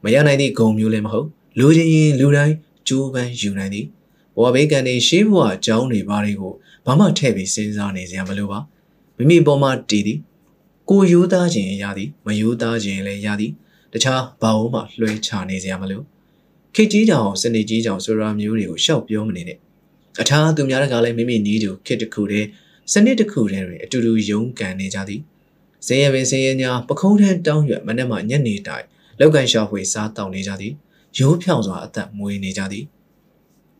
[0.04, 1.26] မရနိုင်သည့်ဂုံမျိုးလည်းမဟုတ်
[1.58, 2.54] လူချင်းရင်လူတိုင်း
[2.88, 3.86] ကြိုးပမ်းယူနိုင်သည်
[4.36, 6.52] ဘဝဘေးကံတွေရှေးဘဝအကြောင်းတွေဘာတွေကို
[6.86, 8.58] ဘာမှထည့်ပြီးစဉ်းစားနေစရာမလိုပါ
[9.16, 10.18] မိမိပေါ်မှာတည်သည်
[10.90, 13.52] ကိုရိုးသားခြင်းရသည်မရိုးသားခြင်းလည်းရသည်
[13.92, 16.02] တခြားဘာလို့မှလွှဲချနေစရာမလို
[16.74, 19.58] ခေကြီးကြောင်စနေကြီးကြောင်ဆိုတာမျိုးတွေကိုရှောက်ပြောမနေနဲ့
[20.20, 22.46] အထာသူများကလည်းမိမိနီးသူခေတစ်ခုတည်း
[22.92, 25.20] စနစ်တစ်ခုတည်းတွင်အတူတူယုံကန်နေကြသည်
[25.86, 28.84] ဇင်းရပင်ဇင်းရညာပခုံးထန်းတောင်းရွက်မနေ့မှညနေတိုင်
[29.18, 30.72] လောက်ကန်ရှာဖွေစားတောင်းနေကြသည်
[31.18, 32.84] ရိုးဖြောင်စွာအသက်မွေးနေကြသည်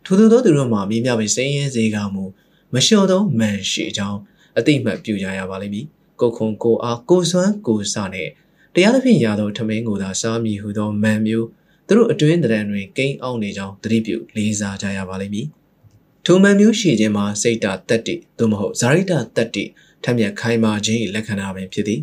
[0.05, 2.25] ထို့သောသူတို့မှာမိမြပင်စင်းရဲစေကမူ
[2.73, 4.19] မလျှော်သောမန်ရှိကြောင်း
[4.59, 5.87] အတိမတ်ပြုကြရပါလိမ့်မည်
[6.21, 8.29] ကိုခွန်ကိုအားကိုစွမ်းကိုစနဲ့
[8.75, 11.49] တရားသဖြင့်ရသောထမင်းကိုသာစားမည်ဟုသောမန်မျိုး
[11.91, 15.47] သူတို့အတွင်းတရံတွင်ကိန်းအောင်နေကြောင်းသတိပြုလေးစားကြရပါလိမ့်မည်
[16.25, 19.65] ထိုမန်မျိုးရှိခြင်းမှာစိတ်တတက်တိသို့မဟုတ်ဇာရိတတက်တိ
[20.05, 22.01] ထက်မြက်ခိုင်မာခြင်း၏လက္ခဏာပင်ဖြစ်သည်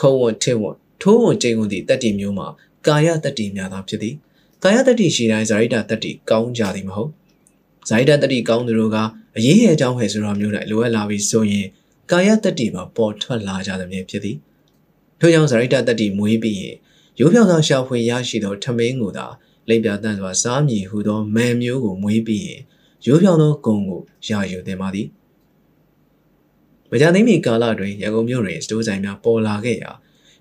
[0.00, 2.48] ခုံဝတ်ထစ်ဝတ်ထိုးဝတ်ကျိန်ဝတ်သည့်တက်တိမျိုးမှာ
[2.86, 4.14] ကာယတက်တိများသာဖြစ်သည်
[4.62, 7.10] ကာယတက်တိရှိတိုင်းဇာရိတတက်တိကောင်းကြသည်မဟုတ်
[7.88, 8.98] ဇာရိတတက်တိကောင်းသူတို့က
[9.36, 11.66] အရေးရဲ့အကြောင်းဟဲ့ဆိုတာမျိုးနဲ့လိုအပ်လာပြီးဆိုရင်
[12.10, 14.36] ကာယတက်တိမှာပေါ်ထွက်လာကြသဖြင့်ဖြစ်သည်
[15.20, 16.76] ထို့ကြောင့်ဇာရိတတက်တိမွေးပြီးရင်
[17.18, 19.26] ရိုးဖြောင်သောရှာဖွေရရှိသောထမင်းကိုသာ
[19.68, 22.60] လိပ်ပြတန့်စွာစားမည်ဟုသောမန်မျိုးကိုမွေးပြီးရင်
[23.06, 25.06] ရိုးဖြောင်သောဂုံကိုရယူသင်ပါသည်
[26.90, 29.90] မကြသိမီကာလတွင်ရန်ကုန်မြို့တွင်စတိုးဆိုင်များပေါ်လာခဲ့ရာ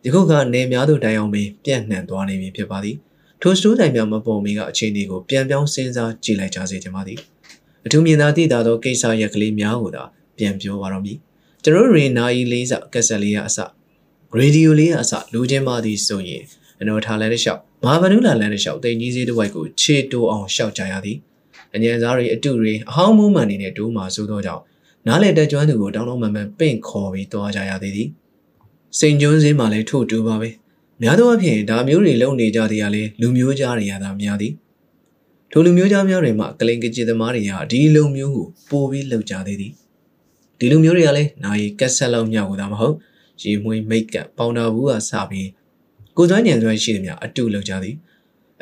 [0.06, 2.96] ယခုကနေများသို့တိုင်အောင်ပင်ပြန့်နှံ့သွားနေပြီဖြစ်ပါသည်
[3.42, 7.20] ထိုစတိုးဆိုင်များမပေါ်မီကအခြေအနေကိုပြန်ပြောင်းစဉ်းစားကြည့်လိုက်ကြစေချင်ပါသည်
[7.86, 10.04] အထူးမြင်သာသိသာသောကိစ္စရက်ကလေးများကိုသာ
[10.38, 11.18] ပြန်ပြောပါတော့မည်
[11.64, 13.58] ကျွန်တော်ရေနာယီလေးစကက်ဆက်လေးရအစ
[14.38, 16.44] ရေဒီယိုလေးရအစလူချင်းမသည်ဆိုရင်
[16.82, 21.18] အနော်ထားလန်းတစ်လျှောက်မာဗနုလာလန်းတစ်လျှောက်တိန်ကြီးစေးတစ်ဝိုက်ကိုခြေတိုးအောင်ရှောက်ကြရသည်
[21.74, 24.64] အញ្ញံစားတွေအတုတွေအဟောင်းမုံမှန်နေနဲ့တိုးမှဆိုသောကြောင့်
[25.08, 28.10] နားလေတက်ကျွမ်းသူကိုတောင်းတောင်းမှန်မှန်ပင့်ခေါ်ပြီးသွားကြရသေးသည်
[29.00, 30.50] စိန်ကျွန်းစင်းမှာလည်းထို့တူပါပဲ
[31.02, 34.54] များသောအားဖြင့်ဒါမျိုးတွေလုံနေကြတဲ့ကလည်းလူမျိုးကြားတွေရတာများသည်
[35.52, 39.74] ထိုလူမျိုးကြားများတွေမှာကလိန်ကကြည်သမားတွေကဒီလူမျိုးကိုပိုပြီးလှုပ်ကြသေးသည်
[40.60, 42.96] ဒီလူမျိုးတွေကလည်းနာယီကက်ဆက်လောက်မြောက်ကိုသာမဟုတ်
[43.44, 45.50] ရေမွေးမိတ်ကပ်ပေါင်တာဘူးကစပြီး
[46.22, 47.96] ကိုသွမ်းညံသွမ်းရှိသည်များအတူလှုပ်ကြသည်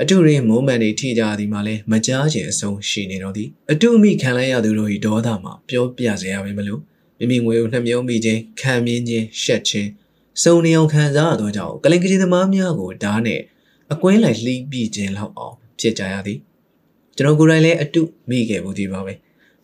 [0.01, 6.81] အတူရင်မိုးမန်တွေထိကြသည်မှာလဲမကြားချင်အဆုံးရှိနေတော့သည်အတူမိခံလိုက်ရသူတို့၏ဒေါသမှာပြောပြစေရပါမလို့
[7.19, 9.89] မိမိငွေကိုနှမျောမိခြင်းခံမြင်းခြင်းရှက်ခြင်း
[10.43, 13.41] စုံနေအောင်ခံစားရသောကြောင့်ကလင်ကလေးသမားများကိုဓာတ်နဲ့
[13.93, 16.39] အကွင်းလိုက်လှိပြီးခြင်းလောက်အောင်ဖြစ်ကြရသည်
[17.15, 19.13] ကျွန်တော်ကိုယ်တိုင်လည်းအတုမိခဲ့ဘူးဒီပါပဲ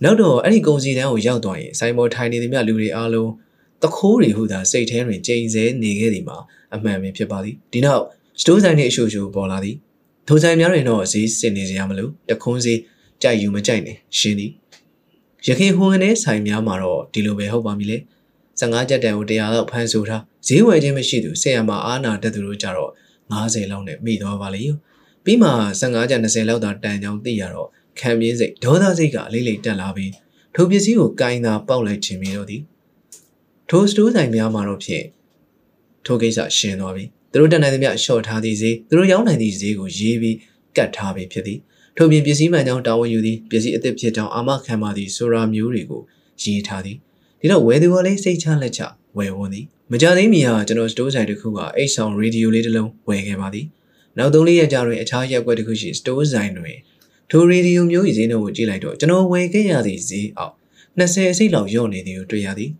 [0.04, 3.32] နောက်တော့အဲ့ဒီကုံစီတန်းကိုရောက်သွားရင်စိုင်းမော်ထိုင်နေသည်မြလူတွေအားလုံး
[3.84, 6.38] တခိုးတွေဟူသာစိတ်ထဲတွင်ကြိမ်ဆဲနေခဲ့သည်မှာ
[6.76, 8.04] အမှန်ပဲဖြစ်ပါသည်ဒီနောက်
[8.42, 9.76] စတိုးဆိုင်နှင့်အရှူရှူပေါ်လာသည်
[10.28, 12.80] ထိုဆိုင်များတွင်တော့ဈေးစစ်နေစရာမလိုတခွန်းဈေး
[13.22, 14.52] ကြိုက်ယူမကြိုက်နဲ့ရှင်းသည်
[15.48, 17.98] ရခင်ဟွန်ကနေဆိုင်များမှာတော့ဒီလိုပဲဟုတ်ပါမည်လေ
[18.60, 22.92] 15ကြက်တန်ကို100လောက်ဖမ်းဆိုထားဈေးဝယ်ခြင်းမရှိသူဆရာမအားနာတတ်သူတို့ကြတော့
[23.32, 24.64] 90လောက်နဲ့မိသွားပါလေ
[25.24, 25.50] ပြီးမှ
[25.80, 27.68] 15ကြက်20လောက်သာတန်ကြောင်းသိရတော့
[28.00, 30.12] ခံပြင်းစိတ်ဒေါသစိတ်ကအလေးလေးတက်လာပြီး
[30.56, 32.62] ထိုပစ္စည်းကိုကင်သာပေါက်လိုက်ခြင်းမျိုးသည်
[33.70, 35.06] ထိုစတိုးဆိုင်များမှာတော့ဖြင့်
[36.06, 40.38] ထိုကိစ္စရှင်းသွားပြီသူတို့တက်နိုင်သမျှရှော့ထားသည့်ဈေးသူတို့ရောင်းနိုင်သည့်ဈေးကိုရေးပြီး
[40.78, 41.60] ကတ်ထားပြီးဖြစ်သည်
[41.98, 46.02] ထို့ပြင်ပစ္စည်းမှန်ကြောင်းတာဝန်ယူသည်ပစ္စည်းအသစ်ဖြစ်ကြောင်းအာမခံပါသည်ဆိုတာမျိုးတွေကို
[46.44, 46.98] ရေးထားသည်
[47.40, 48.82] ဒီတော့ဝယ်သူကလည်းစိတ်ချလက်ချ
[49.18, 53.66] ဝယ်ဝန်သည်မကြသေးမီဟာကျွန်တော်စတိုးဆိုင်တစ်ခုကအိတ်ဆောင်ရေဒီယိုလေးတစ်လုံးဝယ်ခဲ့ပါသည်
[54.18, 56.78] နောက်သုံးလေးရက်ကြာတွင်အခြားရက်ွက်တစ်ခုရှိစတိုးဆိုင်တွင်
[57.32, 60.54] ထိုရေဒီယိုမျိုး၏ဈေးနှုန်းကိုကြည့်လိုက်တော့ကျွန်တော်ဝယ်ခဲ့ရသည့်ဈေးအောက်
[61.00, 62.72] 20အစိတ်လောက်ညော့နေသည်ကိုတွေ့ရသည်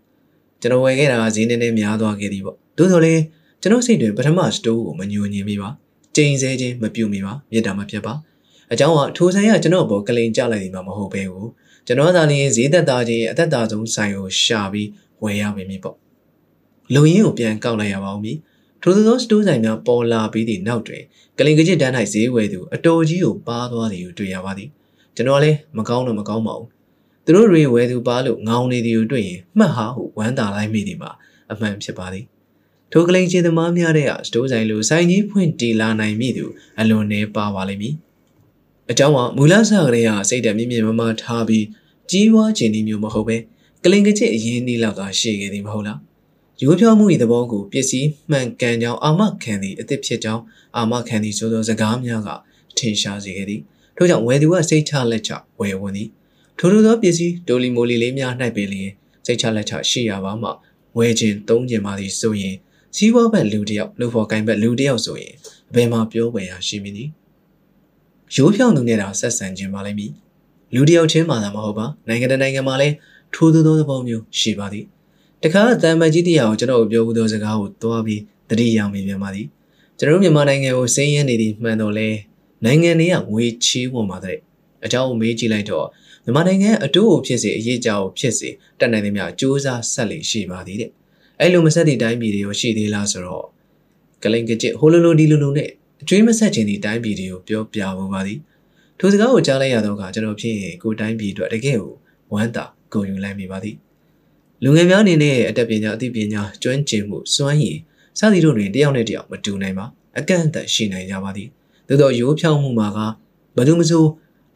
[0.60, 3.22] ကျွန်တော်ဝယ်ခဲ့တာဈေးနည်းနည်းများသွားခဲ့သည်ပေါ့ သို့တော်လည်း
[3.60, 5.68] ကျွန်တော်စိတ်တွင်ပထမစတိုးကိုမညှို့ညင်မိပါ
[6.16, 8.14] ကြိမ်ဆဲခြင်းမပြုတ်မိပါမြေတာမပြတ်ပါ
[8.72, 11.46] အကြောင်းကထိုဆိုင်ကကျွန်တော်ဘောကလိန်ကြလိုက်သည်မှာမဟုတ်ပဲကို
[11.86, 14.88] ကျွန်တော်သာလျှင်ဈေးသက်သားခြင်းအသက်သာဆုံးဆိုင်ကိုရှာပြီး
[15.22, 15.96] ဝယ်ရပါမည်ပေါ့
[16.94, 18.38] လုံရင်းကိုပြန်ကောက်လိုက်ရပါဦးမည်
[18.82, 21.02] ထို့သောစတိုးဆိုင်များပေါ်လာပြီးသည့်နောက်တွင်
[21.38, 24.68] ကလင်ကကြစ်တန်း၌ဈေးဝယ်သူအတော်ကြီးကိုပါသွားသည်ကိုတွေ့ရပါသည်
[25.16, 26.68] ကျွန်တော်လည်းမကောင်းတော့မကောင်းပါဘူး
[27.24, 31.10] သူတို့တွေဝယ်သူပါလို့ငောင်းနေသည်ကိုတွေ့ရင်မှတ်ဟာဟုဝမ်းသာလိုက်မိသည်မှာ
[31.52, 32.24] အမှန်ဖြစ်ပါသည်
[32.96, 36.44] ထိုကလိန်ချင်းသမားများတဲ့စတိုးဆိုင်လိုဆိုင်ကြီးဖွင့်တီလာနိုင်မိသူ
[36.80, 37.94] အလွန်နေပါပါလိမ့်မည်
[38.90, 41.64] အကြောင်းကမူလဆကလေးကစိတ်ဓာတ်မြင့်မြင့်မမထားပြီး
[42.10, 43.36] ကြီးဝါခြင်းဒီမျိုးမဟုတ်ပဲ
[43.84, 45.98] ကလင်ကချစ်အရင်နေ့လောက်ကရှိခဲ့သည်မဟုတ်လား
[46.62, 50.42] ရိုးဖြောမှု၏သဘောကိုပစ္စည်းမှန်ကန်ကြောင်းအာမခံသည့်အသစ်ဖြစ်ကြောင်း
[50.76, 52.30] အာမခံသည့်ဆိုသောစကားများက
[52.78, 53.60] ထင်ရှားစေခဲ့သည်
[53.96, 55.30] ထို့ကြောင့်ဝယ်သူကစိတ်ချလက်ချ
[55.60, 56.08] ဝယ်ဝင်သည်
[56.58, 58.90] ထိုထိုသောပစ္စည်းတိုလီမိုလီလေးများ၌ပင်လျင်
[59.26, 60.50] စိတ်ချလက်ချရှိရပါမှ
[60.98, 62.56] ဝယ်ခြင်းသုံးခြင်းပါသည်ဆိုရင်
[62.96, 65.34] စီးပွားဘက်လူတယောက်လူဖို့ကိုင်ဘက်လူတယောက်ဆိုရင်
[65.74, 67.10] ဘယ်မှာပြောဝယ်ရရှိမည်နည်း
[68.34, 70.12] ရိုးဖြောင်းသူနဲ့တာဆက်ဆံခြင်းပါလိမ့်မည်
[70.74, 72.94] လူတယောက်ချင်းမှသာမဟုတ်ပါနိုင်ငံတကာနိုင်ငံမှာလည်း
[73.34, 74.84] ထိုးသောသောသဘောမျိုးရှိပါသည်
[75.42, 78.20] တခါတမ်မကြီးတရားကိုကျွန်တော်ပြောဘူးသောစကားကိုသွားပြီး
[78.50, 79.46] တတိယမိပြန်ပါသည်
[79.98, 82.08] ကျွန်တော်မြန်မာနိုင်ငံကိုစင်းရဲနေသည်မှန်တော့လဲ
[82.64, 84.38] နိုင်ငံတွေကငွေချေးဝင်ပါတဲ့
[84.84, 85.86] အကြောင်းကိုမေးကြည့်လိုက်တော့
[86.24, 90.90] မြန်မာနိုင်ငံအတူကိုဖြစ်စေအရေးကြောင်ဖြစ်စေတက်နိုင်သမျှစူးစမ်းဆက်လေရှိပါသည်တဲ့
[91.40, 93.46] အဲ့လိုမဆက်သည့်တိုင်းပြည်တွေရောရှိသေးလားဆိုတော့
[94.22, 95.70] ကလိန်ကကြစ်ဟိုလိုလိုဒီလိုလိုနဲ့
[96.02, 98.38] အကျွေးမဆက်ခြင်းဒီတိုင်းပြည်တွေကိုပြောပြဖို့ပါသည်
[98.98, 101.92] ထိုစကားကိုကြားလိုက်ရတော့ကကျွန်တော်ဖြစ်ရင်ကိုတိုင်းပြည်အတွက်တကယ်ကို
[102.32, 103.76] ဝမ်းသာဂုဏ်ယူလိုက်မိပါသည်
[104.62, 107.78] လူငယ်များအနေနဲ့အတတ်ပညာအသိပညာကျွမ်းကျင်မှုစွမ်းရည်
[108.18, 109.86] စသည်တို့တွင်တယောက်နဲ့တယောက်မတူနိုင်ပါ
[110.18, 111.48] အကန့်အသတ်ရှိနိုင်ကြပါသည်
[111.88, 112.98] သို့သောရိုးဖြောင်းမှုမှာက
[113.56, 114.04] ဘယ်သူမှဆို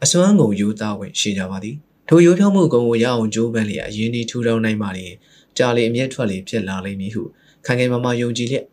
[0.03, 1.75] အစွမ်းကုန်ရိုးသားဝင်ရှိကြပါသည်
[2.09, 5.05] ထိုရိုးဖြောင်းမှုကုံကိုရအောင်ကြိုးပမ်းလျက်အရင်ဒီထူထောင်နိုင်ပါလေ
[5.59, 7.23] ကြာလေအမျက်ထွက်လေဖြစ်လာလိမ့်မည်ဟု
[7.65, 8.65] ခိုင်ခိုင်မာမာယုံကြည်လျက်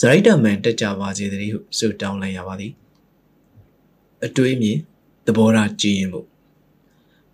[0.00, 2.72] ဇရိုက်တာမန်တက်ကြပါစေတည်းဟုဆုတောင်းလိုက်ရပါသည်
[4.24, 4.78] အတွေးမြင်
[5.26, 6.20] သဘောထားကြည်ရင်မှု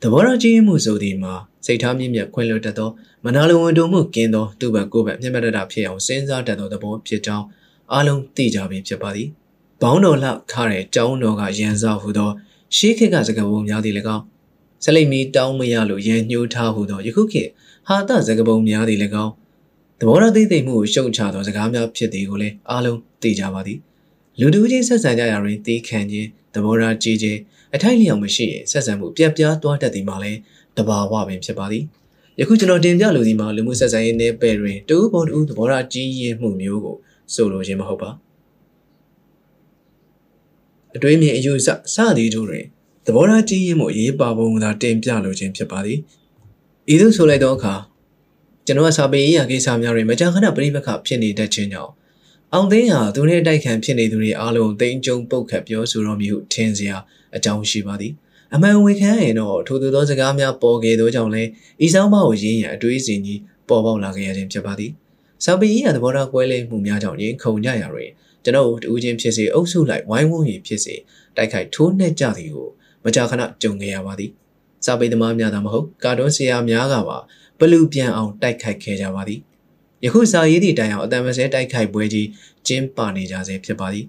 [0.03, 1.35] သဘောထားကြည်ရင်မှုဆိုသည်မှာ
[1.67, 2.91] စိတ်ထားမြင့်မြတ်ခွင့်လွှတ်တတ်သော
[3.25, 7.47] မနာလိုဝန်တုံမှုကင်းသောသူ့ဘက်ကိုယ်ဘက်မျက်မှတ်တတ်ဖြစ်အောင်စဉ်းစားတတ်သောသဘောဖြစ်ကြောင်း
[7.93, 9.29] အားလုံးသိကြပြီဖြစ်ပါသည်
[9.83, 12.31] ဘောင်းတော်လှခါတဲ့ကျောင်းတော်ကရန်စောက်ဟူသော
[12.77, 14.25] ရှေးခေတ်ကစကားပုံများသည်၎င်း
[14.85, 17.51] ဆလိမီတောင်းမရလို့ရန်ညှိုးထားဟူသောယခုခေတ်
[17.89, 19.33] ဟာတစကားပုံများသည်၎င်း
[20.01, 23.79] သဘောထားသိသိမှုကိုရှုံချသောစကားများဖြစ်သည်ကိုလည်းအားလုံးသိကြပါသည်
[24.41, 27.39] လူတူချင်းဆက်ဆံကြရာတွင်တီးခံခြင်းသဘောထားကြီးခြင်း
[27.75, 30.39] အထိုက်လျောက်မရှိရင်ဆက်ဆံမှုပြက်ပြားသွားတတ်သည်မှာလည်း
[30.77, 31.85] တဘာဝပင်ဖြစ်ပါသည်
[32.41, 36.97] ယခုကျွန်တော်တင်ပြလိုသည်မှာလူမှုဆက်ဆံရေးနယ်ပယ်တွင်တူပေါ်တူသဘောထားကြီးရင်မှုမျိုးကို
[37.35, 38.11] ဆိုလိုခြင်းမဟုတ်ပါ
[40.97, 42.65] အတွေးမြင်အယူဆစသည်တို့တွင်
[43.07, 45.99] သဘောထားကြီးရင်မှုရေးပါပုံသာတင်ပြလိုခြင်းဖြစ်ပါသည်
[46.93, 47.75] ဤသို့ဆိုလိုက်သောအခါ
[48.67, 51.93] ကျွန်တော်ကစာပေရေးရာကိစ္စများတွင်မကြာခဏပြိပခဖြစ်နေတတ်ခြင်းကြောင့်
[52.53, 56.97] အောင်သိန်းဟာသူနဲ့တိုက်ခံဖြစ်နေသူတွေအားလုံးသိန်းကျုံပုတ်ခတ်ပြောဆိုတော်မူဟုထင်စရာ
[57.37, 58.13] အကြောင်းရှိပါသည်
[58.55, 61.51] အမှန်ဝေခံရင်တော့ထိုသူသောစကားများပေါ်ခဲ့သောကြောင့်လည်း
[61.85, 64.91] ဤဆောင်မကိုရင်းရန်အတွေးစဉ်ကြီးပေါ်ပေါက်လာခဲ့ရခြင်းဖြစ်ပါသည်
[65.45, 68.11] စာပေရေးရသဘောထားကွဲလဲမှုများကြောင့်ရင်ခုန်ကြရတွင်
[68.45, 70.95] ကျွန်တော်တို့တူးချင်းဖြစ်စေအုပ်စုလိုက်ဝိုင်းဝန်း၍ဖြစ်စေ
[71.37, 72.69] တိုက်ခိုက်ထိုးနှက်ကြသည်ကို
[73.05, 74.31] မကြာခဏကြုံခဲ့ရပါသည်
[74.85, 77.19] စာပေသမားများသာမဟုတ်ကာတွန်းဆရာများကပါ
[77.59, 79.41] ဘလူပြန်အောင်တိုက်ခိုက်ခဲ့ကြပါသည်
[80.05, 82.29] ယခုစာရေးသည့်တိုင်အောင်အတံမစဲတိုက်ခိုက်ပွဲကြီး
[82.67, 84.07] ကျင်းပနေကြဆဲဖြစ်ပါသည်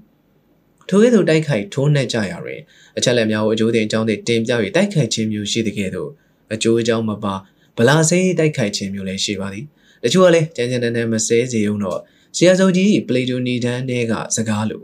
[0.90, 2.60] ထိုကဲ့သို့တိုက်ခိုက်ထိုးနှက်ကြရတွင်
[2.98, 6.10] အချက်လက်များကိုအကျိုးတင်အကြောင်းတွေတင်ပြ၍တိုက်ခိုက်ခြင်းမျိုးရှိတဲ့ကဲ့သို့
[6.54, 7.34] အကျိုးအကြောင်းမပါ
[7.78, 9.66] ဗလာစေးတိုက်ခိုက်ခြင်းမျိုးလည်းရှိပါသည်
[10.04, 12.00] တချို့ကလည်းကြမ်းကြမ်းတမ်းတမ်းမစဲစေုံတော့
[12.36, 14.84] ဆရာစုံကြီးပလေတိုနီဒန်တဲကစကားလို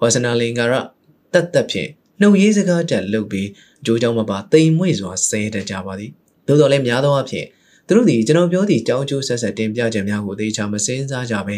[0.00, 0.74] ဝါစနာလင်္ကာရ
[1.32, 1.90] တက်တက်ဖြင့်
[2.20, 6.10] နှုတ်ရေးစကားတက်လုပ်ပြီးအ ကျိုးကြောင့်မပါတိမ်မွေ့စွာဆဲတတ်ကြပါသည်
[6.46, 7.46] သို့တော်လည်းများသောအားဖြင့်
[7.86, 11.56] သူတို့ဒီကျွန်တော်ပြောသည့်ကြောင်းကျိုးဆက်ဆက်တင်ပြချက်များကိုသေချာမစင်းစားကြပဲ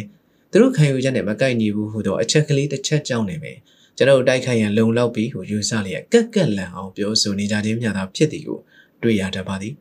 [0.50, 3.52] သူတို့ခံယူချက်နဲ့မကိုက်ညီဘူးဟူသောအချက်ကလေးတစ်ချက်ကြောင့်နေပဲ
[3.96, 8.58] ကျွန်တော်တိုက်ခိုက်ရန်လုံလောက်ပြီးဟိုယူဆလျက်ကက်ကက်လန်အောင်ပြောဆိုနေကြခြင်းများသာဖြစ်သည်ကို
[9.02, 9.74] တွေ့ရတတ်ပါသည်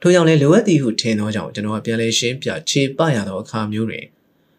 [0.00, 4.04] ထို့ကြောင့်လည်းလိုအပ်သည်ဟုထင်သောကြောင့်ကျွန်တော်ကပြန်လဲရှင်းပြခြေပရသောအခါမျိုးတွင်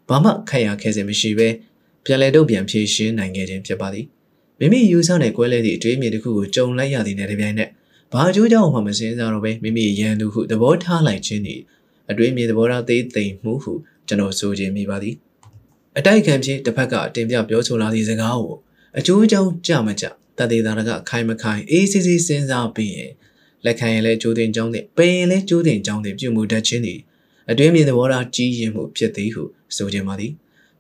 [0.10, 1.48] ဘာမှခက်ရခဲစင်မရှိပဲ
[2.06, 4.06] ပြန်လဲတုတ်ပြန်ဖြေရှင်းနိုင်ခဲ့ခြင်းဖြစ်ပါသည်
[4.60, 7.70] မိမိယူဆတဲ့ကွဲလဲသည့်အတွေးအမြင်တစ်ခုကိုကြုံလိုက်ရသည်နဲ့တပြိုင်နက်
[8.12, 11.62] ဘာအကျိုးကြောင့်မှမစင်းစားတော့ပဲမိမိရန်သူဟုသဘောထားလိုက်ခြင်းသည်
[12.10, 13.74] အတွေးအမြင်သဘောထားသေးသိမ်မှုဟု
[14.08, 15.16] ကျွန်တော်ဆိုခြင်းမိပါသည်
[15.98, 18.56] အတိုက်ခံဖြင့်တစ်ဖက်ကတင်ပြပြောဆိုလာသည့်စကားကို
[18.98, 20.06] အကျိုးအကြောင်းကြမကြ
[20.38, 23.12] တသေးတာကခိုင်မခိုင်အေးစီစီစဉ်းစားပြီးရင်
[23.66, 27.00] လက်ခံရင်လည်းကျိုးတင်ကြောင်းတဲ့ပင်ရင်လည်းကျိုးတင်ကြောင်းတဲ့ပြုမှုတတ်ခြင်းသည်
[27.50, 29.44] အတွင်းမြင်သဘောထားကြီးရင်မှုဖြစ်သည်ဟု
[29.78, 30.32] ဆိုခြင်းပါသည်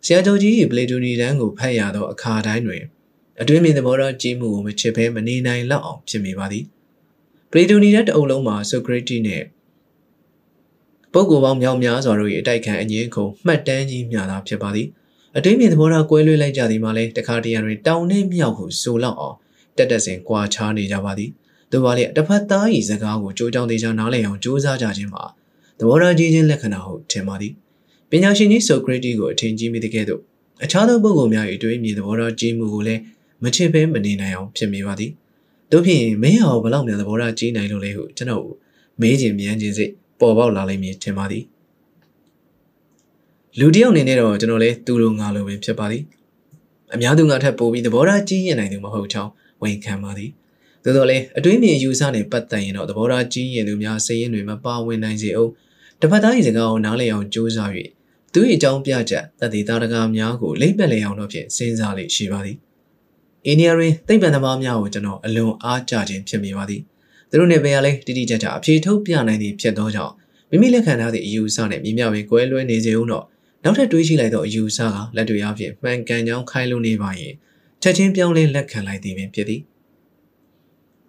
[0.06, 2.84] ဆရာတော်ကြီးပလေတိုနီတန်းကိုဖတ်ရသောအခါတိုင်းတွင်
[3.42, 6.64] အတွင်းမြင်သဘောထားကြီးမှုကိုမချစ်ဘဲမနေနိုင်လောက်အောင်ဖြစ်မိပါသည်
[7.52, 9.46] ပလေတိုနီတန်းတအုပ်လုံးမှာဆိုကရတီနှင့်
[11.14, 14.88] ပုဂ္ဂိုလ်ပေါင်းမြောက်များစွာတို့၏အတိုက်ခံအငင်းခုံမှတ်တမ်းကြီးများသာဖြစ်ပါသည်
[15.38, 19.36] အတွင်းမြင်သဘောထားကွဲလွဲလိုက်ကြသည်မှာလည်းတခါတရံတွင်တောင်းနှင်းမြောက်ဟုဆိုလောက်အောင်
[19.78, 21.30] တက်တက်စင်ကွာခြားနေကြပါသည်
[21.72, 25.24] သူပါလေတစ်ဖက်သားဤစကားကိုကြိုးကြောင်သေးချာနားလည်အောင်ကြိုးစားကြခြင်းမှာ
[25.80, 27.54] သဘောထားကြီးခြင်းလက္ခဏာဟုထင်ပါသည်
[28.10, 30.22] ပညာရှင်ကြီးဆိုကရတီကိုအထင်ကြီးမိတဲ့ကဲ့သို့
[30.64, 33.02] အခြားသောပုဂ္ဂိုလ်များ၏တွေးမြင်သဘောထားကြီးမှုကိုလည်း
[33.44, 35.12] မချစ်ဘဲမနေနိုင်အောင်ဖြစ်မိပါသည်
[35.72, 38.46] တို့ဖြင့်မင်းဟာဘလောက်များသဘောထားကြီးနိုင်လို့လဲဟုကျွန်တော်
[39.02, 41.44] မေးခြင်းမြန်းခြင်းစိတ်ပေါ်ပေါက်လာလိမ့်မည်ထင်ပါသည်
[43.60, 46.04] လူတယောက်အနေနဲ့တော့ကျွန်တော်လည်းသူလိုငါလိုပဲဖြစ်ပါသည်
[46.94, 49.32] အများသူငါထက်ပိုပြီးသဘောထားကြီးရင်နိုင်သူမဟုတ်ချောင်း
[49.62, 50.30] ဝန်ခံပါသည်
[50.84, 55.52] သို့တော်လည်းအတွင်းမြင်ယူဆနဲ့ပတ်သက်ရင်တော့သဘောထားကြီးရင်သူများစည်ရင်တွေမပါဝင်နိုင်စေအောင်
[56.02, 57.72] တစ်ဖက်သား၏စကားကိုနားလည်အောင်ကြိုးစား၍
[58.34, 62.58] သူ၏အကြောင်းပြချက်တတိသားတကားများကိုလိမ့်ပက်လေအောင်တော့ဖြင့်စဉ်းစားလေရှိပါသည်
[63.48, 66.82] အင်းနီယာတွင်သိပ္ပံသမားများကိုကျွန်တော်အလွန်အားကျခြင်းဖြစ်မိပါသည်
[67.30, 70.14] သူတို့နဲ့ပဲရလဲတိတိကျကျအဖြေထုတ်ပြနိုင်သည်ဖြစ်သောကြောင့်
[70.50, 73.26] မိမိလက်ခံထားသည့်အယူအဆနဲ့မြင်မြပင်ကွဲလွဲနေစေဦးတော့
[73.64, 77.34] နောက်ထပ်တွေးရှိလိုက်သောအယူအဆကလက်တွေအဖြစ်မှန်ကန်ကြောင်းခိုင်းလို့နေပါရင်
[77.82, 79.62] ချက်ချင်းပြောင်းလဲလက်ခံလိုက်သည်ပင်ဖြစ်သည်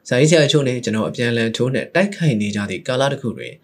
[0.08, 3.54] ဇာတိဆရာအချို့နဲ့ကျွန်တော်အပြန်လန်ထိုးနဲ့တိုက်ခိုက်နေကြသည့်ကာလတစ်ခုတွင်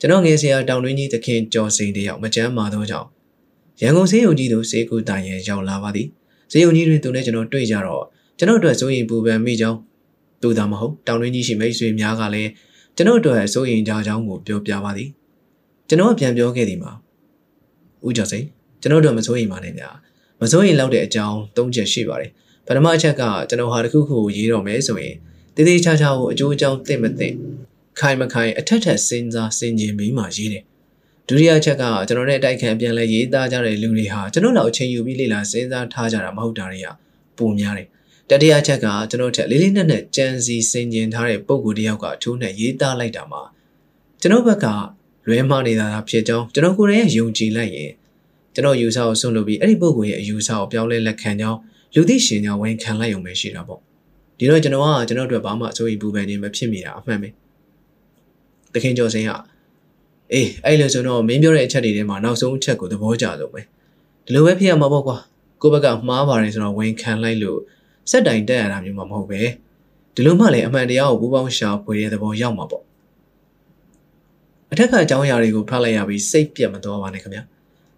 [0.00, 3.08] ကျွန်တော်ငယ်ဆရာတောင်တွင်းကြီးသခင်ကျော်စိန်တယောက်မကြမ်းမာသောကြောင့်
[3.82, 6.08] ရန်ကုန်စေးရုံကြီးသို့စေကူတိုင်ရန်ရောက်လာပါသည်
[6.52, 8.04] စေးရုံကြီးတွင်သူနဲ့ကျွန်တော်တွေ့ကြတော့
[8.38, 9.78] ကျွန်တော်အတွက်စိုးရင်ပူပန်မိကြောင်း
[10.42, 12.50] သူသာမဟုတ်တောင်တွင်းကြီးရှိမိတ်ဆွေများကလည်း
[12.96, 15.08] ကျွန်တော်အတွက်စိုးရင်ကြကြောင်းကိုပြောပြပါသည်
[15.88, 16.92] ကျွန်တော်ပြန်ပြောခဲ့သည်မှာ
[18.06, 18.44] ဦးကျော်စိန်
[18.80, 19.88] ကျွန်တော်တို့မစိုးရင်ပါနဲ့ဗျာ
[20.40, 22.30] မစိုးရင်လောက်တဲ့အကြောင်း၃ချက်ရှိပါတယ်
[22.66, 25.14] ပထမအချက်ကကျွန်တော်ဟာတစ်ခုခုကိုရေးတော့မယ်ဆိုရင်
[25.54, 27.28] တည်တည်ချာချာကိုအကျိုးအကြောင်းသိမသိ
[27.98, 30.64] ခိုင်မခိုင်အထက်ထက်စဉ်းစားစဉ်းကျင်ပြီးမှရေးတယ်
[31.28, 36.88] ဒုတိယချက်ကကျွန်တော်နဲ့တိုက်ခံပြန်လဲရေးသားကြတဲ့လူတွေဟာကျွန်တော်တို့အချိန်ယူပြီးလေ့လာစဉ်းစားထားကြတာမဟုတ်တာတွေက
[37.38, 37.88] ပုံများတယ်
[38.30, 43.42] တတိယချက်ကကျွန်တော်ထက်လေးလေးနက်နက်ကြံစီစဉ်ကျင်ထားတဲ့ပုံကိုတယောက်ကအထူးနဲ့ရေးသားလိုက်တာမှာ
[44.20, 44.66] ကျွန်တော်ဘက်က
[45.26, 47.92] လွဲမှားနေတာဖြစ်ကြောင်းကျွန်တော်ကိုယ်ရဲ့ယုံကြည်လိုက်ရင်
[48.54, 51.58] ကျွန်တော်ယူဆကိုဆွန့်လို့ပြီးအဲ့ဒီပုံကိုရဲ့အယူဆကိုပြောင်းလဲလက်ခံကြောင်း
[51.94, 53.80] လူသိရှင်ကြောင်းဝန်ခံလိုက်ရုံပဲရှိတာပေါ့
[54.38, 57.28] ဒီတော့ကျွန်တော်ကကျွန်တော်တို့ဘာမှအစိုးရပူပန်နေမဖြစ်မိတာအမှန်ပဲ
[58.74, 59.30] တခင်ကျော်စင်က
[60.32, 63.60] အေးအဲ့လိုဆိုတော့မင်းပြောတဲ့အချက်တွေထဲမှာနောက်ဆုံးအချက်ကိုသဘောကျဆုံးပဲ
[64.24, 65.16] ဒီလိုပဲဖြစ်ရမှာပေါ့ကွာ
[65.62, 67.60] ကိုဘက်ကမှားပါတယ်ဆိုတော့ဝန်ခံလိုက်လို့
[68.10, 69.40] စက်တိုင်တက်ရတာမျိုးမှမဟုတ်ပဲ
[70.14, 72.84] ဒီလိုမှလည်းအမှန်တရားကိုပူပေါင်းရှာဖွေတဲ့သဘောရောက်မှာပေါ့
[74.72, 77.42] အထက်ကအကြောင်းအရာတွေကိုဖတ်လိုက်ရပြီးစိတ်ပြတ်မသွားပါနဲ့ခင်ဗျာ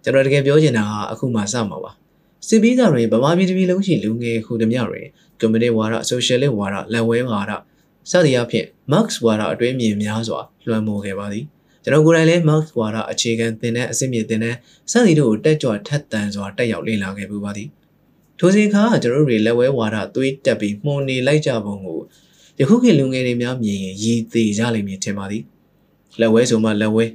[0.03, 1.91] ကျွန်တော်တကယ်ပြောချင်တာကအခုမှစမှာပါ
[2.47, 5.01] စစ်ပြီးသားတွေဗမာပြည်တပြည်လုံးရှိလူငယ်ခုတမျှတွေ
[5.39, 7.51] ကွန်မြူနတီဝါဒဆိုရှယ်လစ်ဝါဒလက်ဝဲဝါဒ
[8.11, 11.45] စသည်အဖြစ် Marx ဝါဒအတွင်းမြင်များစွာလွှမ်းမိုးခဲ့ပါသည်
[11.83, 14.55] ကျွန်တော်ကိုယ်တိုင်လည်း Marx ဝါဒအခြေခံသင်တဲ့အစစ်မြေသင်တဲ့
[14.91, 17.69] စသည်တို့ကိုတက်ကြွထက်သန်စွာတက်ရောက်လေ့လာခဲ့ပူပါသည်
[18.43, 21.99] ထိုစဉ်ခါကကျွန်တော်တို့တွေလက်ဝဲဝါဒသွေးတက်ပြီးမှုန်နေလိုက်ကြပုံကို
[22.59, 25.43] ယခုခေတ်လူငယ်တွေများမြင်ရင်ရည်သေးကြလိမ့်မည်ထင်ပါသည်
[26.19, 27.05] လက်ဝဲဆိုမှလက်ဝဲ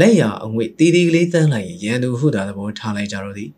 [0.00, 3.50] လက်ရအငွေတီးတီးကလေးတန်းလိုက်ရင်ရန်သူဟုသာသဘောထားလိုက်ကြတော့သည်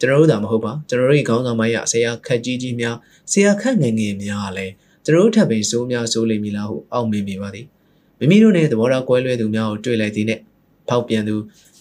[0.00, 2.96] ကျွန်တော်တို့သာမဟုတ်ပါကျွန်တော်တို့၏ခေါင်းဆောင်ပိုင်းရဆရာခက်ကြီးကြီးများ
[3.32, 4.72] ဆရာခက်ငယ်ငယ်များလည်း
[5.04, 7.66] ကျွန်တော်တို့ထပ်ပြီးစိုးများစိုးလိမ့်မည်လားဟုအောက်မေ့မိပါသည်
[8.18, 10.40] မိမိတို့နဲ့သဘောထားကွဲလွဲသူများကိုတွေ့လိုက်သည်နဲ့
[10.88, 11.34] ဖောက်ပြန်သူ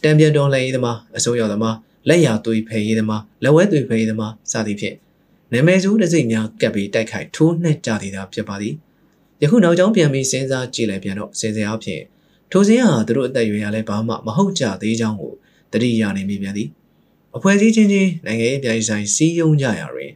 [0.04, 1.76] တံပြန်တော်လှန်ရေးသမားအစိုးရသမား
[2.08, 4.96] လက်ရသွေးဖယ်ရေးသမားလက်ဝဲသွေးဖယ်ရေးသမားစသည်ဖြင့်
[5.54, 8.74] နာမည်ဆိုးတစ်စိတ်များကပ်ပြီးတိုက်ခိုက်ထိုးနှက်ကြသေးတာဖြစ်ပါသည်
[9.42, 12.02] ယခုနောက်ကျောင်းပြန်ပြီးစဉ်းစားကြည့်လိုက်ပြန်တော့စဉ်းစားအဖြစ်
[12.52, 15.34] ထိုစဉ်ဟာသူတို့အသက်အရွယ်ရလဲဘာမှမဟုတ်ကြသေးကြောင်းကို
[15.74, 16.70] တတိယနေမိပြန်သည်
[17.36, 20.12] အဖွဲ့အစည်းချင်းချင်းနိုင်ငံရေးပြည်ဆိုင်စီးယုံကြရာတွင်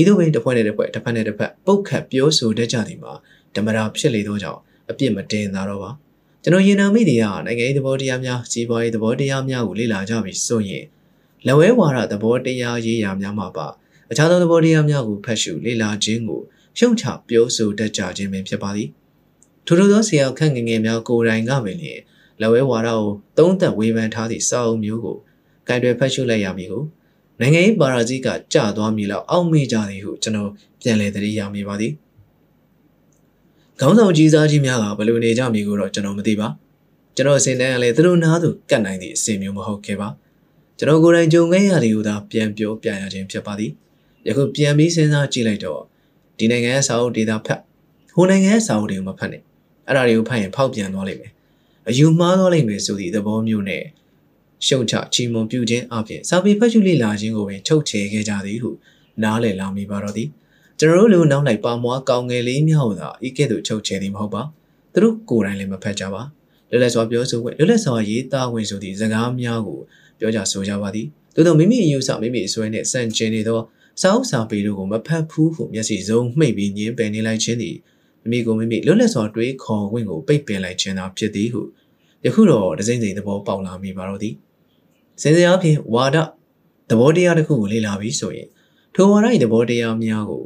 [0.00, 3.12] ဤသို့ပင်တစ်ဖွဲ့နဲ့တစ်ဖွဲ့တစ်ဖက်နဲ့တစ်ဖက်ပုတ်ခတ်ပြောဆိုတတ်ကြသည်မှာ
[3.54, 4.60] ဓမ္မတာဖြစ်လေသောကြောင့်
[4.90, 5.90] အပြစ်မတင်သာတော့ပါ
[6.42, 10.84] ကျွန်တော်ရင်နာမိတွေကနိုင်ငံရေးသဘောတရားများစီးပွားရေးသဘောတရားများကိုလေ့လာကြပြီဆိုရင်
[11.46, 13.66] လက်ဝဲဝါဒသဘောတရားရေးရာများမှာပါ
[14.10, 16.40] အခြားသောသဘောတရားများကိုဖတ်ရှုလေ့လာခြင်းကို
[16.78, 18.88] ရှုံချပြောဆိုတတ်ကြခြင်းပင်ဖြစ်ပါသည်
[19.66, 22.00] ထို့သောသောဆရာခန့်ငငယ်များကိုယ်တိုင်ကပင်လျင်
[22.40, 23.02] လက်ဝဲဝါဒကို
[23.38, 25.16] သုံးသက်ဝေဖန်ထားသည့်စာအုပ်မျိုးကို
[25.68, 26.84] ကင်တွယ်ဖတ်ရှုလိုက်ရမည်ကို
[27.40, 31.92] နိုင်ငံရေးပါရာဇီကကြသွားမည်လောက်အောက်မေ့ကြသည်ဟုကျွန်တော်ပြန်လည်သတိရမိပါသည်
[33.80, 36.48] ခေါင်းဆောင်ကြီးစားကြီးများကဘယ်လိုနေကြမည်ကိုတော့ကျွန်တော်မသိပါ
[37.16, 40.08] ကျွန်တော်အစဉ်တန်းကလည်းသူတို့နားသူကတ်နိုင်သည့်အစီမျိုးမဟုတ်ခဲ့ပါ
[40.82, 43.70] ကျွန်တော်ကိုယ်တိုင်ကြုံခဲ့ရသည်ဟုသာပြန်ပြောပြရခြင်းဖြစ်ပါသည်
[44.26, 45.80] ယခုပြန်ပြီးစဉ်းစားကြည့်လိုက်တော့
[46.38, 47.60] ဒီနိုင်ငံရဲ့စာအုပ်ဒေတာဖတ်
[48.14, 49.42] ဟိုနိုင်ငံရဲ့စာအုပ်တွေကိုမဖတ်နဲ့
[49.86, 51.32] အဲ့ဒါတွေကိုဖတ်ရင်ဖောက်ပြန်သွားလိမ့်မယ်
[51.88, 53.84] အယူမှားသွားလိမ့်မယ်ဆိုသည့်သဘောမျိုးနဲ့
[54.66, 58.70] ရှုံချချီမွန်ပြုခြင်းအပြင်စာပေဖတ်ရှုလေ့လာခြင်းကိုပင်ချုပ်ချယ်ခဲ့ကြသည်ဟု
[59.22, 60.28] နားလည်လာမိပါတော့သည်
[60.78, 64.42] ကျွန်တော်တို့လူနောက်လိုက်ပါမွားကောင်းငယ်လေးများဟောသာဤကဲ့သို့ချုပ်ချယ်သည်မဟုတ်ပါ
[64.92, 66.22] သူတို့ကိုယ်တိုင်လည်းမဖတ်ကြပါ
[66.70, 69.80] လွတ်လပ်စွာပြောဆိုခွင့်လွတ်လပ်စွာရေးသားခွင့်ဆိုသည့်စကားများကို
[70.22, 73.60] ပြောကြဆိုကြပါသည်သို့သောမိမိအယူဆမိမိအစွဲနှင့်စံကျင်နေသော
[74.00, 77.76] စာအုပ်စာပေတို့ကိုမဖတ်ဘူးဟုမျက်စိစုံမှိတ်ပြီးညင်းပယ်နေလိုက်ခြင်းသည်
[78.22, 81.62] မိမိကိုမိမိလွတ်လပ်စွာတွေးခေါ်ခွင့်ကိုပိတ်ပင်လိုက်ခြင်းသာဖြစ်သည်ဟု
[82.24, 84.34] ယခုတော့ဒဇိမ့်စိန်သဘောပေါက်လာမိပါတော့သည်
[85.22, 86.16] စင်စရာဖြင့်ဝါဒ
[86.90, 88.48] သဘောတရားတစ်ခုကိုလေ့လာပြီးဆိုရင်
[88.94, 90.44] ထိုဝါဒ၏သဘောတရားများကို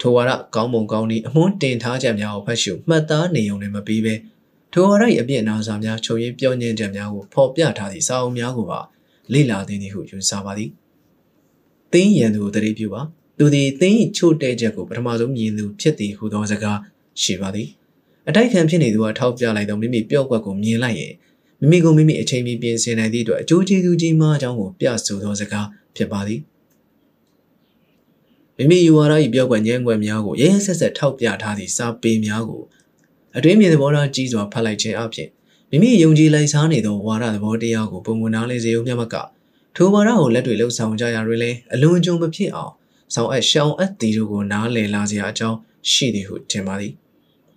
[0.00, 4.14] ထိုဝါဒကောင်းပုံကောင်းနည်းအမွှန်းတင်ထားချက်များကိုဖတ်ရှုမှတ်သားနေုံနဲ့မပြီးပဲ
[4.72, 8.80] ထိုဝါဒ၏အပြည့်အနာစာများချုပ်ရင်းပြောညင်းချက်များကိုဖော်ပြထားသည့်စာအုပ်များကိုပါ
[9.32, 10.70] လေ့လာသင့်သည်ဟုယူဆပါသည်။
[11.92, 13.02] သင်းရန်သူကိုတရေပြုပါ။
[13.38, 16.78] သူသည်သင်း၏ချို့တဲ့ချက်ကိုပထမဆုံးမြင်သူဖြစ်သည်ဟုသောစကား
[17.22, 17.68] ရှိပါသည်။
[18.28, 21.12] အတိုက်ခံဖြစ်နေသူကထောက်ပြလိုက်သောမိမိပြော့ကွက်ကိုမြင်လိုက်ရင်
[21.60, 26.40] မိမိကိုမိမိအချိန်မီပြင်ဆင်နိုင်သည့်အတွက်အကျိုးကျေးဇူးကြီးမားကြောင်းကိုပြဆိုသောစကားဖြစ်ပါသည်
[28.56, 32.62] မိမိယူဝါဒ၏ပြောက်ကွက်ညံ့ကွက်များကိုရဲရဲဆက်ဆက်ထောက်ပြထားသည့်စာပေများကို
[33.36, 35.28] အတွင်းမြင်သဘောထားကြီးစွာဖတ်လိုက်ခြင်းအပြင်
[35.70, 39.14] မိမိယုံကြည်လိုက်စားနေသောဝါဒသဘောတရားကိုပုံမနာလဲစေုံမျှမက
[39.76, 42.72] ထိုဝါဒကိုလက်တွေလှုပ်ဆောင်ကြရတွင်လည်းအလွန်ကြုံမဖြစ်အောင်
[43.14, 45.58] ဆောင်အပ်ရှောင်းအပ်သည်တို့ကိုနားလည်လာစရာအကြောင်း
[45.90, 46.92] ရှိသည်ဟုထင်ပါသည်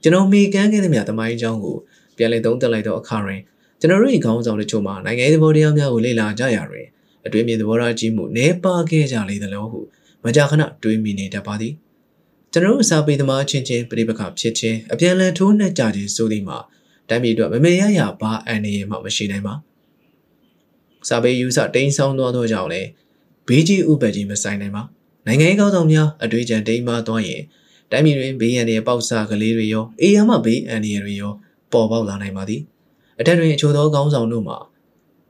[0.01, 1.77] ကျွန်တော်မိကန်းခဲ့သမျှတမိုင်းအကြောင်းကို
[2.17, 3.41] ပြန်လည်သုံးသပ်လိုက်သောအခါတွင်
[3.79, 6.87] ကျွန်တော်တို့၏ခေါင်းဆောင်တို့ချို့မှာနိုင်ငံရေးသဘောတရားများကိုလေ့လာကြရတွင်
[7.25, 9.79] အတွင်းမြင်သဘောထားကြီးမှုနည်းပါးခဲ့ကြလေသလိုဟု
[10.23, 11.73] မကြာခဏတွေးမိနေတတ်ပါသည်
[12.53, 16.57] ကျွန်တော်တို့အစာပေသမားချင်းချင်းပြိပခဖြစ်ခြင်းအပြန်လည်ထိုးနှက်ကြခြင်းဆိုသည်မှာ
[17.09, 19.53] တိုင်းပြည်အတွက်မမေရရဘာအန်နေရမှမရှိနိုင်ပါ
[21.07, 22.89] စာပေယူဆတိန်ဆောင်သွားသောကြောင့်လည်း
[23.47, 24.83] ဘေးကြီးဥပဒေကြီးမဆိုင်နိုင်ပါ
[25.25, 27.41] နိုင်ငံရေးကောင်းဆောင်များအတွေ့အကြံတိမ်မာသွားရင်
[27.91, 31.33] တိုင်းပြည်တွင်ဘေးရန်တွေပေါက်စားကလေးတွေရောအေးရမဘေးအန်နေတွေရော
[31.71, 32.61] ပေါ်ပေါက်လာနိုင်ပါသည်
[33.19, 34.57] အထက်တွင်အချို့သောကောင်းဆောင်တို့မှာ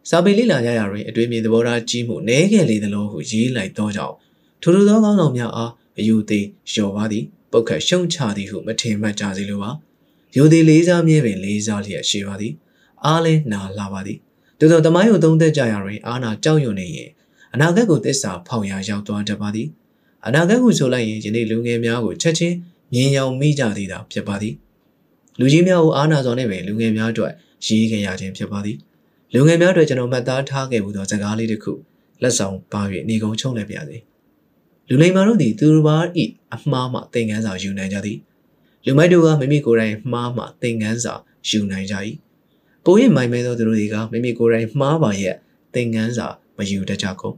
[0.10, 4.16] စာပေလေ့လာကြရာတွင်အတွေ့အမြင်သဘောထားကြီးမှုနည်းခဲ့လေသလိုဟုရေးလိုက်သောကြောင့်
[4.62, 9.72] ထိုလိုသောကောင်းဆောင်များအား အယူသေးလျော်ပါသည်ပုတ်ခတ်ရှုံချသည်ဟုမထင်မှတ်ကြစေလိုပါ
[10.36, 12.54] ယူသည်လေးစားမြဲပင်လေးစားလျက်ရှိပါသည်
[13.06, 14.18] အားလဲနာလာပါသည်
[14.60, 17.10] သို့သောတမိုင်းကိုသုံးသက်ကြရာတွင်အာနာကြောက်ရွံ့နေရင်
[17.54, 19.68] အနာဂတ်ကိုသစ္စာဖောက်ရာရောက်သွားတတ်ပါသည်
[20.28, 22.56] အနာဂတ်ကိုဆိုလိုက်ရင်ယနေ့လူငယ်များကိုချက်ချင်း
[22.94, 24.54] မြင်ရောင်မိကြသေးတာဖြစ်ပါသည်
[25.40, 27.34] လူကြီးများကိုအာနာစွာနဲ့ပင်လူငယ်များအတွက်
[27.66, 28.78] ရေးခဲ့ရခြင်းဖြစ်ပါသည်
[29.34, 31.74] လူငယ်များအတွက်ကျွန်တော်မှတ်သားထားခဲ့မှုသောစကားလေးတစ်ခု
[32.22, 33.98] လက်ဆောင်ပါ၍နေကုံချုံလိုက်ပါစေ
[34.90, 36.24] လူလိမ္မာတို့သည်သူတို့ဘာဤ
[36.56, 38.20] အမှားမှသင်ခန်းစာယူနိုင်ကြသည်
[38.86, 41.14] လူမိုက်တို့ကမိမိကိုယ်တိုင်မှားမှသင်ခန်းစာ
[41.50, 41.96] ယူနိုင်ကြ၏
[42.86, 45.36] ပို၍မိုင်မဲသောသူတို့တွေကမိမိကိုယ်တိုင်မှားပါရဲ့
[45.74, 46.28] သင်ခန်းစာ
[46.58, 47.36] မယူတတ်ကြကုန်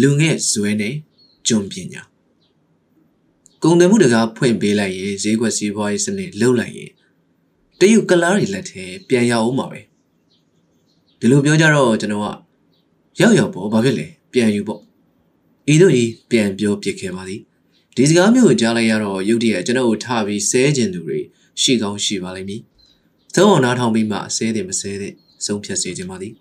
[0.00, 0.94] လူငယ်ဇွဲနဲ့
[1.48, 2.02] ဂျုံပညာ
[3.62, 6.90] ကုန်တယ်မှုတကားဖွင့်ပေးလိုက်ရင်ဈေးကွက်စီးပွားရေးစနစ်လှုပ်လိုက်ရင်
[7.78, 9.80] တရုတ်ကလားတွေလက်ထဲပြန်ရအောင်ပါပဲ
[11.18, 12.26] ဒီလိုပြောကြတော့ကျွန်တော်က
[13.20, 14.80] ရောက်ရောက်ပေါ့ဘာဖြစ်လဲ ပြန်ယူပေါ့
[15.72, 17.40] ဤတို့ဤပြန်ပြောပြစ်ခဲ့ပါသည်
[17.96, 21.18] ဒီစကားမျိုးကိုကြားလိုက်ရတော့ရုတ်တရက်ကျွန်တော်ကိုထားပြီးဆဲကျင်သူတွေ
[21.62, 22.60] ရှိကောင်းရှိပါလိမ့်မည်
[23.34, 25.12] သုံးအောင်နားထောင်ပြီးမှဆဲတယ်မဆဲတဲ့
[25.44, 26.34] ဆုံးဖြတ်စေခြင်းပါသည်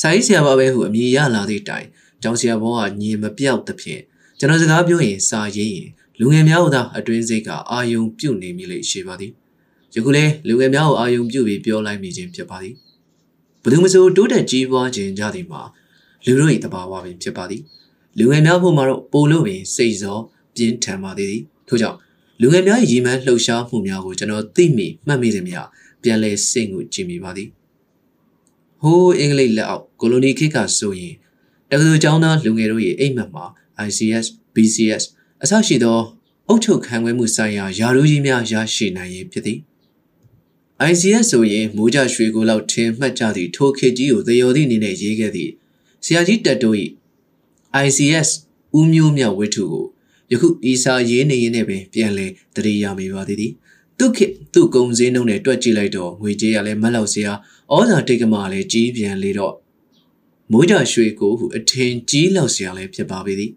[0.00, 1.86] ဆိုင်ဆရာပါပဲဟုအမည်ရလာသည့်တိုင်
[2.22, 4.02] ကျောင်းဆရာဘောကညင်မပြောက်သဖြင့်
[4.38, 9.32] ကျွန်တော်စကားပြောရင်စာရေးရင်လူငယ်များကအတွင်းစိတ်ကအာယုံပြုတ်နေမိလေရှိပါသည်
[9.94, 12.74] ယခုလဲလူငယ်များကိုအာယုံပြုတ်ပြီးပြောလိုက်မိခြင်းဖြစ်ပါသည်
[13.62, 15.62] ဘယ်သူမဆိုတိုးတက်ကြီးပွားခြင်းကြသည်မှာ
[16.24, 17.62] လူတို့၏တဘာဝပင်ဖြစ်ပါသည်
[18.18, 20.18] လူငယ်များဖို့မှာတော့ပိုလို့ပင်စိတ်စော
[20.54, 21.98] ပြင်းထန်ပါသေးသည်ထို့ကြောင့်
[22.40, 25.66] လူငယ်များရည်မှန်းလှုပ်ရှားမှုများကိုကျွန်တော်သိမိမှတ်မိသည်များ
[26.02, 27.48] ပြန်လဲစိတ်ကိုကြည်မိပါသည်
[28.82, 31.14] ဟိုးအင်္ဂလိပ်လက်အောက်ကိုလိုနီခေတ်ကဆိုရင်
[31.70, 33.44] တက္ကသိုလ်ကျောင်းသားလူငယ်တို့ရဲ့အိမ်မက်မှာ
[33.86, 35.04] ICS, BCS
[35.42, 35.98] အစရှိသော
[36.48, 39.58] အုပ်ချုပ်ခံခွဲမှုဆိုင်ရာယာတို့ကြီးများရရှိနိုင်ရေးဖြစ်သည်
[40.90, 45.52] ICS ဆိုရင်မိုးကြရွှေကိုလောက်ထင်မှတ်ကြသည့်ထိုခေတ်ကြီးကိုသေယော်သည့်အနေနဲ့ရေးခဲ့သည့်
[46.04, 46.76] ဆရာကြီးတက်တိုး၏
[47.86, 48.28] ICS
[48.78, 49.84] ဦးမျိုးမြဝတ္ထုကို
[50.30, 53.52] ယခုဤစာရေးနေရင်းနဲ့ပင်ပြန်လဲတတိယမိပါသေးသည်
[53.98, 57.32] သူခေသူ့ကုံစင်းနှုံးနဲ့တွက်ကြည့်လိုက်တော့ငွေကြေးရလဲမလောက်စရာ
[57.72, 59.54] ဩဇာတိတ်ကမာလဲကြီးပြန်လေတော့
[60.50, 63.50] မိုးကြရွှေကိုဟုအထင်ကြီးလောက်စရာလဲဖြစ်ပါပေသည်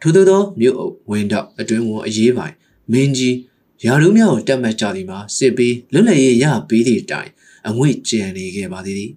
[0.00, 2.54] ထို့သောမြို့အုပ်ဝင်းတော့အတွင်းဝန်အရေးပိုင်
[2.92, 3.36] မင်းကြီး
[3.84, 7.30] ယာရုမြောက်တက်မှတ်ကြသည်မှာစစ်ပြီးလွတ်လပ်ရေးရပြီးသည့်တိုင်
[7.68, 9.12] အငွေ့ကြံနေခဲ့ပါသေးသည်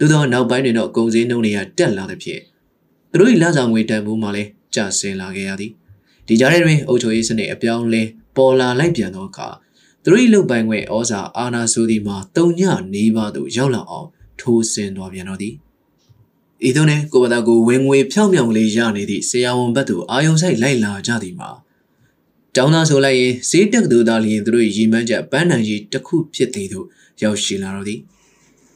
[0.00, 2.42] သို့သောနောက်ပိုင်းတွင်တော့ကုံစင်းနှုံးတွေကတက်လာသည်ဖြင့်
[3.10, 5.72] သူတို့၏လဆောင်ငွေတန်ဖိုးမှလည်းကျဆင်းလာခဲ့ရသည်
[6.26, 8.02] ဒီကြားထဲတွင်အုပ်ချုပ်ရေးစနစ်အပြောင်းလဲ
[8.36, 9.48] ပေါ်လာလိုက်ပြန်သောအခါ
[10.04, 12.62] သူတို့၏လုတ်ပိုင်ခွင့်ဩဇာအာဏာဆိုသည်မှာတုံည
[12.94, 14.08] နေပါသို့ရောက်လာအောင်
[14.40, 15.54] ထိုးဆင်းသွားပြန်တော့သည်
[16.68, 21.50] ဤသို့နဲ့ကိုပတာကိုဝင်ငွေဖြောင်းမြောင်လေးရနေသည့်ဆရာဝန်ဘက်သို့အာယုံဆိုင်လိုက်လာကြသည်မှာ
[22.56, 26.86] တောင်းသားဆိုလိုက်ရင်ဈေးတက်သူသားလျင်သူတို့ရည်မှန်းချက်ပန်းနံကြီးတစ်ခုဖြစ်သည်သို့
[27.22, 28.00] ရောက်ရှိလာတော့သည်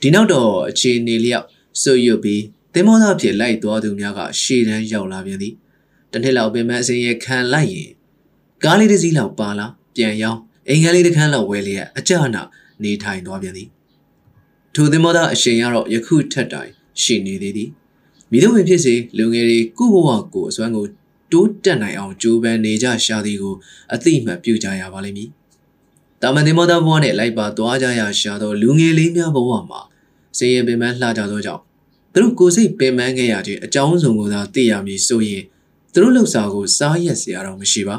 [0.04, 1.46] ဒီနောက်တော့အခြေအနေလျောက်
[1.82, 2.42] ဆွတ်ရွတ်ပြီး
[2.74, 5.54] သင်္ဘောသားဖြစ်လိုက်သွားသူများကရှေ့တန်းရောက်လာပြန်သည်
[6.12, 7.90] တစ်နှစ်လောက်ပင်မအစင်ရခံလိုက်ရင်
[8.64, 12.42] ကားလေးတစ်စီးလောက်ပါလာပြန်ရောက်အိမ်ကလေးတစ်ခန်းလောက်ဝဲလျက်အကြနာ
[12.82, 13.68] နေထိုင်သွားပြန်သည်
[14.74, 16.70] ထိုသင်္ဘောသားအရှင်ကတော့ယခုထက်တိုင်
[17.02, 17.70] ရှိနေသေးသည်
[18.30, 20.86] မိတို့ပင်ဖြစ်စေလူငယ်တွေကိုဘဝကိုအစွမ်းကို
[21.32, 23.54] တိုးတက်နိုင်အောင်ကြိုးပမ်းနေကြရှာသည်ကို
[23.94, 25.30] အသိမှတ်ပြုကြရပါလိမ့်မည်
[26.22, 29.80] တာမန်သင်္ဘောသားဘဝနဲ့လိုက်ပါသွားကြရရှာသောလူငယ်လေးများဘဝမှာ
[30.38, 31.62] စေရပင်ပန်းလှကြသောကြောင့်
[32.12, 35.44] သူတို့ကိုယ်စိတ်ပင်ပန်းခဲ့ရခြင်းအကြောင်းစုံကိုသာသိရမည်ဆိုရင်
[35.92, 37.96] သူတို့လှုပ်ရှားကိုစားရက်စရာတော့မရှိပါ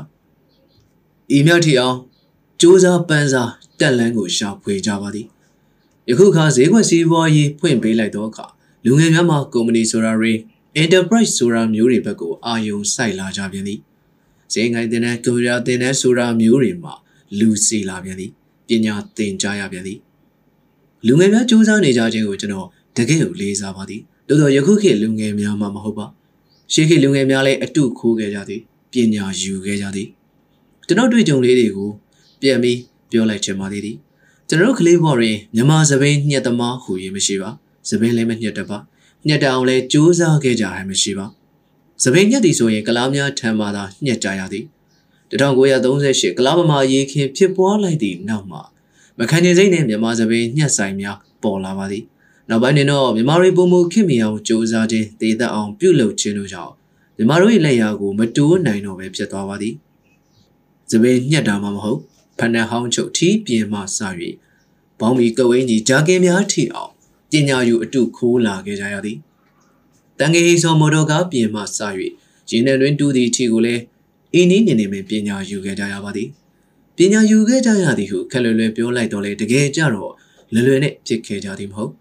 [1.36, 1.98] ဤမြောက်ထီအောင်
[2.60, 5.28] စူးစမ်းပန်းစားတက်လန်းကိုရှာဖွေကြပါသည်
[6.10, 8.46] ယခုခါဈေးကွက်စီးပွားရေးဖွင့်ပေးလိုက်သောအခါ
[8.86, 10.34] လူငယ်များမှာကုမ္ပဏီဆိုတာတွေ
[10.82, 13.80] enterprise ဆိုတာမျိုးတွေဘက်ကိုအာရုံစိုက်လာကြပြန်သည်
[14.54, 16.94] ဈေးငိုင်းတင်တဲ့ကွန်ပျူတာတင်တဲ့ဆိုတာမျိုးတွေမှာ
[17.40, 18.32] လူစီလာပြန်သည်
[18.68, 20.00] ပညာသင်ကြားရပြန်သည်
[21.08, 26.06] လူငယ်များစူးစမ်းနေကြခြင်းကိုကျွန်တော်တကယ်ကိုလေးစားပါသည်တိုးတော့ယခုခေတ်လူငယ်များမှာမဟုတ်ပါ
[26.74, 30.08] ရှေးခေတ်လူငယ်များလည်းအတုခိုးခဲ့ကြသည်ပညာယူခဲ့ကြသည်
[30.88, 31.90] ကျွန်တော်တွေ့ကြုံလေးတွေကို
[32.42, 32.80] ပြန်ပြီး
[33.12, 33.98] ပြောလိုက်ချင်ပါသေးသည်
[34.50, 37.50] ကျွန်တော်တို့ကလေးဘော်ရင်မြမစပင်းညက်သမားဟူရင်မရှိပါ
[37.90, 38.78] စပင်းလည်းမညက်တပါ
[39.28, 41.26] ညက်တအောင်လဲစူးစမ်းခဲ့ကြရမရှိပါ
[42.04, 44.66] စပင်းညက်သည်ဆိုရင်ကလားများထံမှသာညက်ကြရသည်
[45.32, 48.62] 1938ကလားဗမာရေးခင်ဖြစ်ပွားလိုက်သည့်နောက်မှာ
[49.20, 52.04] မခန်ကျင်စိတ်နဲ့မြန်မာစပင်းညက်ဆိုင်များပေါ်လာပါသည်
[52.50, 56.74] နောက်ပိုင်းတွင်တော့မြန်မာတွေပုံမှုခင်မီအောင်စူးစမ်းခြင်းတည်တတ်အောင်ပြုလုပ်ခြင်းတို့ကြောင့်
[57.18, 59.74] မြန်မာတို့၏လက်ရာကိုမတိုးနိုင်တော့ပဲဖြစ်သွားပါသည်
[60.92, 62.00] စပင်းညက်တာမှမဟုတ်
[62.40, 64.00] ဖဏဟောင်းချုပ်ထီးပြင်းမှစ၍
[65.00, 66.92] ဘောင်းမီကဝင်းကြီးဂျာကင်များထီအောင်
[67.32, 69.18] ပညာယူအတုခိုးလာခဲ့ကြရသည်
[70.20, 71.80] တန်ငယ်ဟိဆောမော်တော်ကားပြင်မှစ၍
[72.50, 73.82] ရင်းနယ်တွင်တူးသည့်ထီကိုလည်း
[74.34, 76.30] အင်းနီးနေနေပင်ပညာယူခဲ့ကြရပါသည်
[76.98, 80.14] ပညာယူခဲ့ကြရသည်ဟုခက်လွယ်လွယ်ပြောလိုက်တော့လေတကယ်ကြတော့
[80.54, 81.92] လွယ်လွယ်နဲ့ဖြစ်ခဲ့ကြသည်မဟုတ်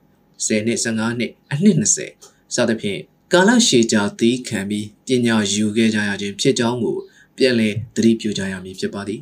[0.47, 1.77] 10နှစ်15နှစ်အနှစ်
[2.15, 3.01] 20စသဖြင့်
[3.33, 6.97] ကာလရှည်ကြာသီးခံပြီးပညာယူခဲ့ကြရခြင်းဖြစ်ကြောင်းကို
[7.37, 9.21] ပြန်လည်သတိပြုကြရမည်ဖြစ်ပါသည်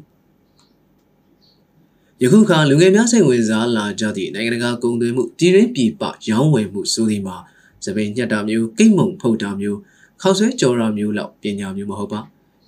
[2.23, 7.37] ယခုခါလူငယ်များစိတ်ဝင်စားလာကြသည့်နိုင်ငံတကာကုန်သွယ်မှုပြည်ရင်းပြည်ပရောင်းဝယ်မှုဆိုသည်မှာ
[7.85, 9.79] သပင်ညက်တာမျိုးကိတ်မုံဖုတ်တာမျိုး
[10.21, 12.21] ခောက်ဆွဲကြော်တာမျိုးလောက်ပညာမျိုးမဟုတ်ပါ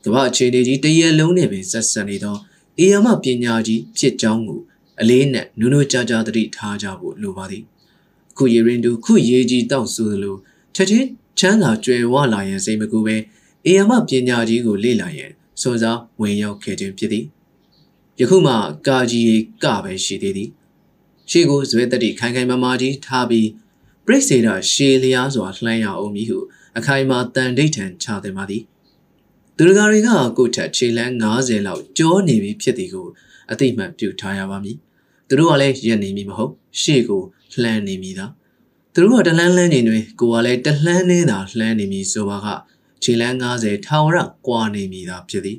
[0.05, 2.37] ကမ္ဘာအခြေအနေကြီးတရက်လုံးနဲ့ပင်ဆက်ဆက်နေသော
[2.79, 4.61] အေယာမပညာကြီးဖြစ်ကြောင်းကို
[5.01, 7.63] အလေးနက်နုနုကြကြသတိထားကြဖို့လိုပါသည်
[8.37, 10.37] ခုရေရင်တူခုရေကြီးတောက်ဆိုသလို
[10.75, 11.07] ချက်ချင်း
[11.39, 13.17] ချမ်းသာကြွယ်ဝလာရန်စိတ်မကူပဲ
[13.67, 15.31] အေယာမပညာကြီးကိုလေ့လာရန်
[15.61, 17.25] စွန်စားဝင်ရောက်ခဲ့ခြင်းဖြစ်သည်
[18.21, 18.55] ယခုမှ
[18.87, 20.51] ကာကြီးကပဲရှိသေးသည်
[21.31, 23.49] ရှေ့ကိုဇွဲတက်တီခိုင်ခိုင်မာမာကြီးထားပြီး
[24.07, 26.39] ပရိစေတာရှေလျားစွာလှမ်းရအောင်မည်ဟု
[26.79, 28.63] အခိုင်မာတန်ဒိဋ္ဌံချသည်ပါသည်
[29.57, 33.07] သူတို့တွေကကိုထက်ခြေလန်း90လောက်ကြောနေပြီဖြစ်သည်ကို
[33.51, 34.77] အသိမှတ်ပြုထားရပါမည်
[35.29, 37.23] သူတို့ကလည်းရက်နေမည်မဟုတ်ရှေ့ကို
[37.63, 38.27] လှမ်းနေမည်သာ
[38.95, 42.49] သူတို့ကတလှမ်းလှမ်းနေတွင်ကိုကလည်းတလှမ်းနေတာလှမ်းနေမည်ဆိုပါက
[43.03, 44.17] ခြေလန်း90ထာဝရ
[44.47, 45.59] ကွာနေမည်သာဖြစ်သည်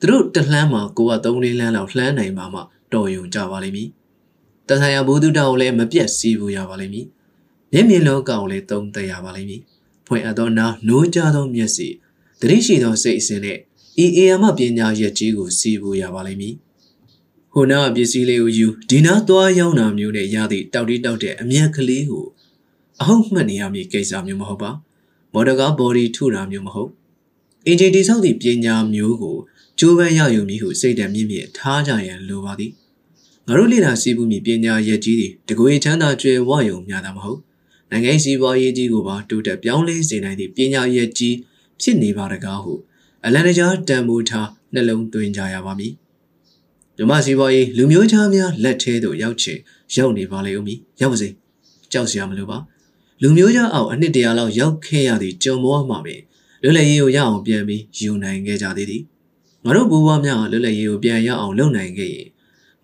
[0.00, 2.60] သူတို့တလှမ်းမှာကိုက3လေးလမ်းလောက်လှမ်းနိုင်မှမှ
[2.92, 3.88] တော်ယုံကြပါလိမ့်မည်။
[4.68, 7.06] တဆိုင်ရဘုဒ္ဓတောင်လည်းမပြတ်စီးဘူးရပါလိမ့်မည်။
[7.72, 9.60] မျက်မြင်လောကောင်လည်းသုံးသက်ရပါလိမ့်မည်။
[10.06, 11.88] ဖွင့်အပ်သောနာနိုးကြသောမျက်စိ
[12.40, 13.58] တတိရှိသောစိတ်အစဉ်နဲ့
[14.02, 16.54] ဤအေယမပညာရက်ကြီးကိုစီးဘူးရပါလိမ့်မည်။
[17.52, 22.26] ဟိုနာပစ္စည်းလေးကိုယူဒီနာသွားရောက်တာမျိုးနဲ့ရသည့်တောက်တိတောက်တဲ့အမျက်ကလေးကို
[23.00, 24.70] အဟုတ်မှတ်နေရမည်ကိစ္စမျိုးမဟုတ်ပါ။
[25.32, 26.90] မော်ဒကာဘော်ဒီထုတာမျိုးမဟုတ်။
[27.66, 29.36] အင်ဂျင်တိဆောက်သည့်ပညာမျိုးကို
[29.78, 32.72] ကျိုးပန်းရယူမည်ဟုစိတ်တံမြင့်မြင့်ထားကြရန်လိုပါသည်
[33.46, 37.40] ငါတို့လေ့လာစီးပူးမည်ပညာရက်ကြီးသည်တကွေချမ်းသာကျွယ်ဝယုံများတာမဟုတ်
[37.90, 41.34] နိုင်ငံစီးပွားရေးကြီးကိုပါတိုးတက်ပြောင်းလဲစေနိုင်သည့်ပညာရက်ကြီး
[41.80, 42.72] ဖြစ်နေပါတကားဟု
[43.24, 45.92] အလန်တကြားတန်မိုးထားနှလုံးသွင်းကြရပါမည်
[46.96, 49.58] မြမစီးပွားရေးလူမျိုးခြားများလက်ထဲသို့ရောက်ချင်
[49.94, 51.28] ရောက်နေပါလေဦးမည်ရောက်ပါစေ
[51.92, 52.58] ကြောက်စရာမလိုပါ
[53.22, 56.20] လူမျိုးခြားအောင်အနှစ်တရာလောက်ရောက်ခဲ့ရသည့်ကြုံမောမှာပင်
[56.62, 59.02] လွတ်လပ်ရေးကိုရအောင်ပြန်ပြီးယူနိုင်ခဲ့ကြသေးသည်
[59.64, 62.28] ငါတို့ဘိုးဘွားများလွတ်လပ်ရေးကိုပြန်ရအောင်လုပ်နိုင်ခဲ့ရင်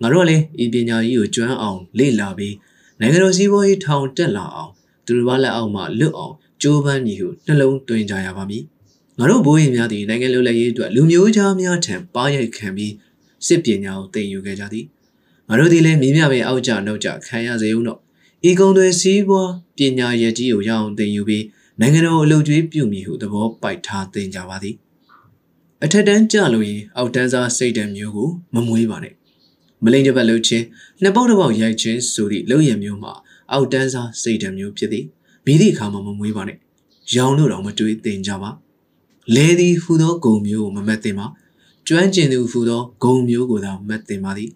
[0.01, 2.55] ငါတို့ကလည်းဤပညာကြီးကိုကျွမ်းအောင်လေ့လာပြီး
[3.01, 4.73] နိုင်ငံတော်စီးပွားရေးထောင်တက်လာအောင်
[5.07, 8.63] သူတို့ဘာလက်အောက်မှလွတ်အောင်ကြိုးပမ်းမည်ဟုနှလုံးသွင်းကြရပါမည်
[9.19, 12.93] ငါတို့ဘိုးရင်များသည်နိုင်ငံလွတ်လပ်ရေးအတွက်လူမျိုးခြားများထံပါရိုက်ခံပြီး
[13.47, 14.87] စစ်ပညာကိုသင်ယူခဲ့ကြသည်
[15.49, 18.01] ငါတို့သည်လည်းမိမြပဲအောက်ကြနှုတ်ကြခံရစေဦးတော့
[18.49, 21.45] ဤကုံတွေစီးပွားပညာရည်ကြီးကိုရအောင်သင်ယူပြီး
[21.81, 24.75] နိုင်ငံတော်အလုပ်ကျွေးပြုမိဟုသဘောပိုက်ထားသင်ကြပါသည်
[25.85, 29.15] အထက်တန်းကြလို့ရင်အောက်တန်းစားစိတ်ဓာတ်မျိုးကိုမမွေးပါနဲ့
[29.85, 30.65] မလိန်တစ်ပတ်လှုပ်ခြင်း
[31.03, 33.13] နှစ်ပေါက်တစ်ပေါက်ရိုက်ခြင်းဆိုသည့်လုံရမျိုးမှာ
[33.53, 35.05] အောက်တန်းစားစိတ်ဓာတ်မျိုးဖြစ်သည်
[35.47, 36.59] မိသည့်အခါမှမမွေးပါနဲ့
[37.15, 38.51] ရောင်လို့တော့မတွေးသင်ကြပါ
[39.35, 41.27] လဲသည်ဟူသောဂုံမျိုးကိုမမတ်သင်ပါ
[41.87, 44.51] ကျွမ်းကျင်သူဟူသောဂုံမျိုးကိုသာမတ်သင်ပါသည်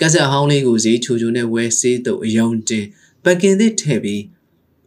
[0.00, 2.86] ကက်ဆက်ဟောင်းလေးကိုဈေးချိုချိုနဲ့ဝဲဆေးတုပ်အယောင်တင်
[3.24, 4.22] ပကင်သစ်ထည့်ပြီး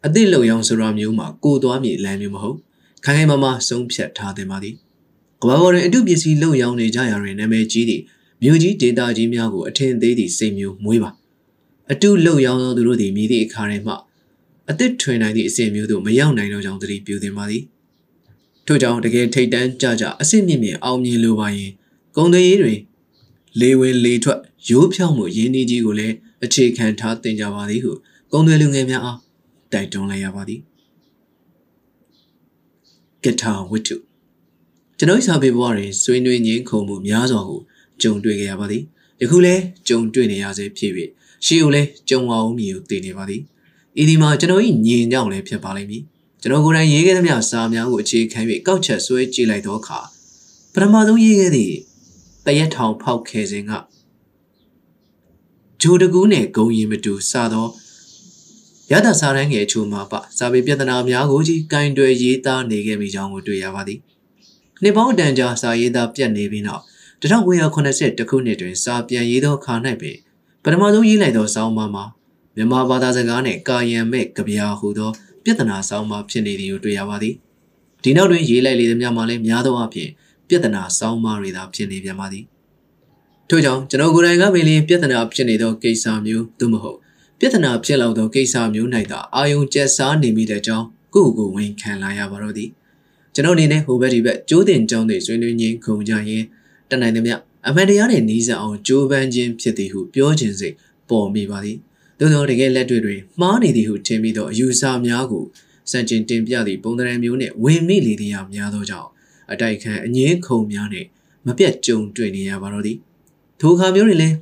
[0.05, 2.57] အသစ်လုံရောင်ဆိုတာမျိုးမှာကိုသွားမြေလမ်းမျိုးမဟုတ်
[3.05, 4.75] ခိုင်ခိုင်မာမာဆုံးဖြတ်ထားသင်ပါသည်
[5.41, 8.01] ကဘာပေါ်တွင်အတုပစ္စည်းလုံရောင်နေကြရာတွင်နာမည်ကြီးသည့်
[8.43, 11.11] မြို့ကြီးဒေတာကြီးများကိုအထင်သေးသည့်စိတ်မျိုးမွေးပါ
[11.91, 13.93] အတုလုံရောင်သောသူတို့သည်မိသည့်အခါတွင်မှ
[14.69, 17.63] အသစ်ထွင်နိုင်သည့်အစဉ်မျိုးသို့မရောက်နိုင်တော့ကြောင်းသတိပြုသင်ပါသည်
[18.65, 21.71] ထို့ကြောင့်တကယ်ထိတ်တန်းကြကြအစစ်မြင့်မြင့်အောင်မြင်လိုပါရင်
[22.15, 22.79] ကုံသွေးရေးတွင်
[23.59, 27.91] လေဝင်လေထွက်ရိုးဖြောင်းမှုရင်းနှီးကြီးကိုလည်းအခြေခံထားတင်ကြပါသည်ဟု
[28.31, 29.19] ကုံသွေးလူငယ်များအား
[29.71, 30.59] တိုက်တွန်းလိုက်ရပါသည်
[33.23, 33.95] ကထာဝတ္ထု
[34.97, 37.61] ကျွန်တော်စာပေဘဝတွင်ဆွေးနွေးငင်းခုန်မှုများစွာကို
[38.01, 38.83] ကြုံတွေ့ကြရပါသည်
[39.21, 40.91] ယခုလည်းကြုံတွေ့နေရဆဲဖြစ်၍
[41.45, 43.41] ရှေးကိုလည်းကြုံအောင်မည်ကိုသိနေပါသည်
[44.01, 46.03] ဤဒီမှာကျွန်တော်၏ညင်ကြောင့်လည်းဖြစ်ပါလိမ့်မည်
[46.43, 49.99] ကျွန်တော်ကိုယ်တိုင်ရေးခဲ့သမျှစာများကိုအခြေခံ၍ကောက်ချက်ဆွဲကြည့်လိုက်သောအခါ
[50.73, 51.75] ပထမဆုံးရေးခဲ့သည့်
[52.45, 53.71] တရက်ထောင်ဖောက်ခဲစဉ်က
[55.81, 57.67] ဂျိုတကူးနဲ့ဂုံရီမတူစသော
[58.91, 63.99] ရသစာရန်ငယ်ချိုမှာပစာပေပြဿနာများကိုကြီးကင်တွယ်ရေးသားနေခဲ့မိကြောင်းကိုတွေ့ရပါသည်
[64.81, 66.83] နှစ်ပေါင်းတန်ကြာစာရေးသားပြတ်နေပြီးနောက်
[67.21, 70.17] 1980ခုနှစ်တွင်စာပြန်ရေးသောခါ၌ပင်
[70.63, 72.05] ပထမဆုံးရေးလိုက်သောစောင်းပါမှာ
[72.55, 75.11] မြန်မာဘာသာစကားနှင့်ကာယံမဲ့ကြပြာဟူသော
[75.43, 77.35] ပြဿနာစောင်းပါဖြစ်နေသည်ကိုတွေ့ရပါသည်
[78.03, 80.09] ဒီနောက်တွင်ရေးလိုက်လေသည်များမှာလည်းများသောအားဖြင့်
[80.47, 82.45] ပြဿနာစောင်းပါတွေသာဖြစ်နေပြန်ပါသည်
[83.49, 86.97] ထို့ကြောင့်ကျွန်တော်ကိုယ်တိုင်ကပင်လပြဿနာဖြစ်နေသောကိစ္စမျိုးသို့မဟုတ်
[87.39, 92.69] ပြဿနာဖြစ်လောက်သောကိစ္စမျိုး၌သာအာယုံကျက်စားနေမိတဲ့ကြောင်းကိုယ့်ကိုယ်ဝန်ခံလာရပါတော့သည်
[93.33, 96.43] ကျွန်တော်အနေနဲ့ဟိုဘက်ဒီဘက်ကျိုးတင်ကြောင်းတွေဆွေးနွေးရင်းခုံကြရင်
[96.89, 97.35] တနိုင်သမျှ
[97.67, 100.75] အမှန်တရားနဲ့နှီးစပ်အောင်ကြိုးပမ်းခြင်းဖြစ်သည်ဟုပြောခြင်းစိတ်
[101.09, 101.77] ပေါ်မိပါသည်
[102.19, 105.45] သို့သောတကယ်လက်တွေ့တွင်မှားနေသည်ဟုထင်ပြီးသောအယူဆများကို
[105.91, 109.09] စံကျင်တင်ပြသည့်ပုံသဏ္ဍာန်မျိုးနှင့်ဝင်မိလေသည်အများသောကြောင့်
[109.51, 111.07] အတိုက်ခံအငင်းခုံများနှင့်
[111.47, 112.97] မပြတ်ကြုံတွေ့နေရပါတော့သည်
[113.59, 114.35] ထိုအခါမျိုးတွင်လည်း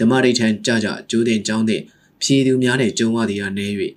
[0.00, 1.82] ဓမ္မဒိဋ္ဌံကြကြကျိုးတင်ကြောင်းသည့်
[2.22, 3.74] ဖြည်သူများနဲ့ကြုံရသည်အနည်း၍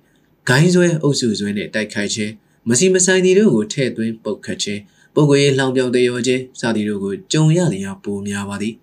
[0.48, 2.32] ဂိုင်းဆွဲအုပ်စုဆွဲနှင့်တိုက်ခိုက်ခြင်း
[2.68, 4.80] မစီမဆိုင်သည်တို့ကိုထည့်သွင်းပုတ်ခတ်ခြင်း
[5.14, 8.74] ပုဂ္ဂိုလ်ရေးလှောင်ပြောင်တရောခြင်းစသည်တို့ကိုကြုံရသည်အပိုများပါသည်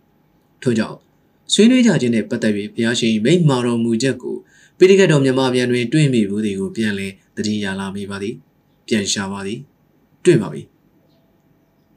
[0.62, 0.98] ထို့ကြောင့်
[1.54, 4.36] ဆွေးနွေးကြခြင်းနှင့်ပတ်သက်၍ဘုရားရှင်မိန့်မာတော်မူချက်ကို
[4.78, 8.36] ပိဋကတ်တော်မြတ်ပြန်တွင်တွေ့မိဘူးသည်ကိုပြန်လဲတတိယလာမိပါသည်
[8.88, 9.60] ပြန်ရှာပါသည်
[10.26, 10.62] တွေ့ပါပြီ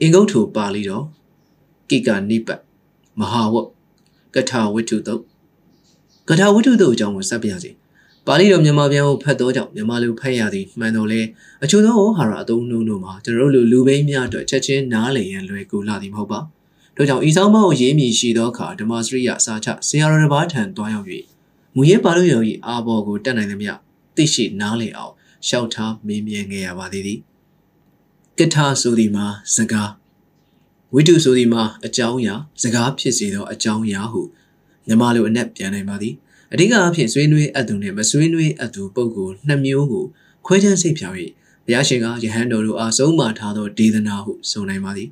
[0.01, 1.05] အင်္ဂုတ္ထုပါဠိတော်
[1.91, 2.61] ကိကနိပတ်
[3.21, 3.67] မဟာဝတ်
[4.35, 5.23] ကထာဝတ္ထုတုတ်
[6.29, 7.71] ကထာဝတ္ထုတုတ်အကြောင်းကိုဆက်ပြစီ
[8.27, 11.21] ပါဠိတော်မြန်မာပြန်ကိုဖတ်သောကြောင့်မြန်မာလူဖတ်ရသည်မှန်တော်လဲ
[11.65, 16.41] အချို့သောဟာရအသုံးနှုန်းတို့မှာကျွန်တော်တို့လူလူဘိန်းများအတွက်ချက်ချင်းနားလည်ရန်လွယ်ကူလာသည်မဟုတ်ပါ
[16.99, 21.07] တို့ကြောင့်ဤဆောင်မကိုရေးမိရှိသောအခါဓမ္မစရိယစာချဆရာတော်တစ်ပါးထံတွားရောက်၍
[21.75, 23.73] မူရဲပါလို့ရောဤအာဘော်ကိုတက်နိုင်သမျှ
[24.17, 25.15] သိရှိနားလည်အောင်
[25.47, 27.19] ရှောက်ထားမေးမြန်းခဲ့ရပါသေးသည်
[28.39, 29.27] ကထာဆိုသည်မှာ
[29.57, 29.91] စကား
[30.95, 34.21] ဝိတုဆိုသည်မှာအကြောင်းအရာစကားဖြစ်စေသောအကြောင်းအရာဟု
[34.87, 36.15] မြန်မာလိုအနက်ပြန်နိုင်ပါသည်
[36.53, 40.05] အဓိကအဖြစ်ဆွေးနွေးအပ်သူနှင့်မဆွေးနွေးအပ်သူပုဂ္ဂိုလ်နှစ်မျိုးကို
[40.47, 41.17] ခွဲခြားစိတ်ဖြောင်း၍
[41.67, 45.09] ဘုရားရှင်ကယဟန်တော်တို့အားဆုံးမထားသောဒေသနာဟုဆိုနိုင်ပါသည်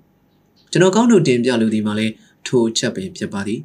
[0.77, 2.13] ကျွန်တော်ကောင်းတို့တင်ပြလိုသည်မှာလည်း
[2.47, 3.61] ထိုချက်ပင်ဖြစ်ပါသည်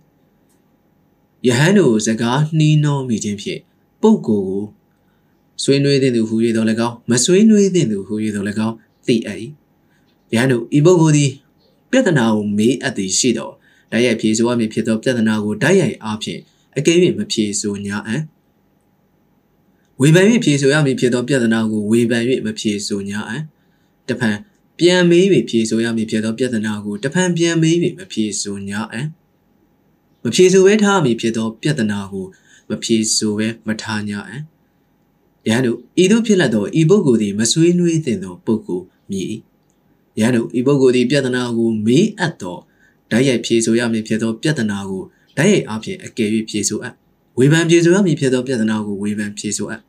[1.47, 3.59] ယဟန်တို့စကားနှီးနှောမိခြင်းဖြင့်
[4.01, 4.61] ပုဂ္ဂိုလ်ကို
[5.63, 8.75] ဆွေးနွေးတဲ့သူဟူ၍တော်လည်းကောင်းမဆွေးနွေးတဲ့သူဟူ၍တော်လည်းကောင်း
[9.07, 9.39] သိအပ်၏
[10.33, 11.31] ယဟန်တို့ဤပုဂ္ဂိုလ်သည်
[11.91, 13.53] ပြဿနာကိုမေးအပ်သည်ရှိတော်
[13.91, 16.39] တိုက်ရိုက်ဖြေဆိုရမည်ဖြစ်သောပြဿနာကိုတိုက်ရိုက်အားဖြင့်
[16.77, 18.15] အကယ်၍မဖြေဆိုညာအံ
[20.01, 23.37] ဝေဖန်၍ဖြေဆိုရမည်ဖြစ်သောပြဿနာကိုဝေဖန်၍မဖြေဆိုညာအံ
[24.09, 24.37] တဖန်
[24.81, 29.01] ပပြန်မေးပြီးဖြေဆိုရမည်ဖြစ်သောပြဿနာကိုတဖန်ပြန်မေးပြီးမဖြေဆို냐အံ
[30.23, 32.25] မဖြေဆိုပဲထားမည်ဖြစ်သောပြဿနာကို
[32.69, 34.37] မဖြေဆိုပဲမထား냐အံ
[35.47, 39.33] ယဟန်တို့ဤသို့ဖြစ်လက်သောဤပုဂ္ဂိုလ်သည်မဆွေးနွေးသင့်သောပုဂ္ဂိုလ်မည်
[40.19, 42.57] ယဟန်တို့ဤပုဂ္ဂိုလ်သည်ပြဿနာကိုမေးအပ်သော
[43.11, 45.03] ဓာတ်ရိုက်ဖြေဆိုရမည်ဖြစ်သောပြဿနာကို
[45.37, 46.93] ဓာတ်ရိုက်အဖြစ်အကယ်၍ဖြေဆိုအပ်
[47.37, 49.81] ဝေဖန်ဖြေဆိုရမည်ဖြစ်သောပြဿနာကိုဝေဖန်ဖြေဆိုအပ်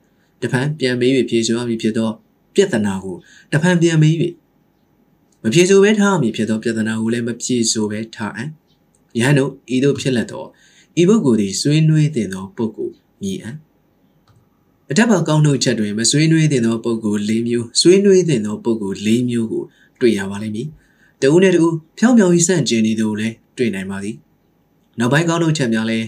[0.42, 2.10] တဖန်ပြန်မေး၍ဖြေဆိုရမည်ဖြစ်သော
[2.54, 3.16] ပြဿနာကို
[3.52, 4.14] တဖန်ပြန်မေး၍
[5.42, 8.48] မဖြေဆိုပဲထားမည်ဖြစ်သောပြဿနာကိုလည်းမဖြေဆိုပဲထားအံ့
[9.18, 10.44] ယဟန်တို့ဤသို့ဖြစ်လက်သော
[11.00, 13.56] ဤပုဂ္ဂိုလ်သည်ဆွေးနွေးတင်သောပုဂ္ဂိုလ်မြည်အံ့
[14.90, 19.64] အထက်ပါကောင်းတို့ချက်တွင်မဆွေးနွေးတင်သောပုဂ္ဂိုလ်၄မျိုးဆွေးနွေးတင်သောပုဂ္ဂိုလ်၄မျိုးကို
[20.00, 20.68] တွေ့ရပါလိမ့်မည်
[21.22, 24.16] တဦးနဲ့တဦးဖြောင်းဖြောင်းကြီးစန့်ကျင်နေသူကိုလည်းတွေ့နိုင်ပါသည်
[24.98, 26.06] နောက်ပိုင်းကောင်းတို့ချက်များလည်း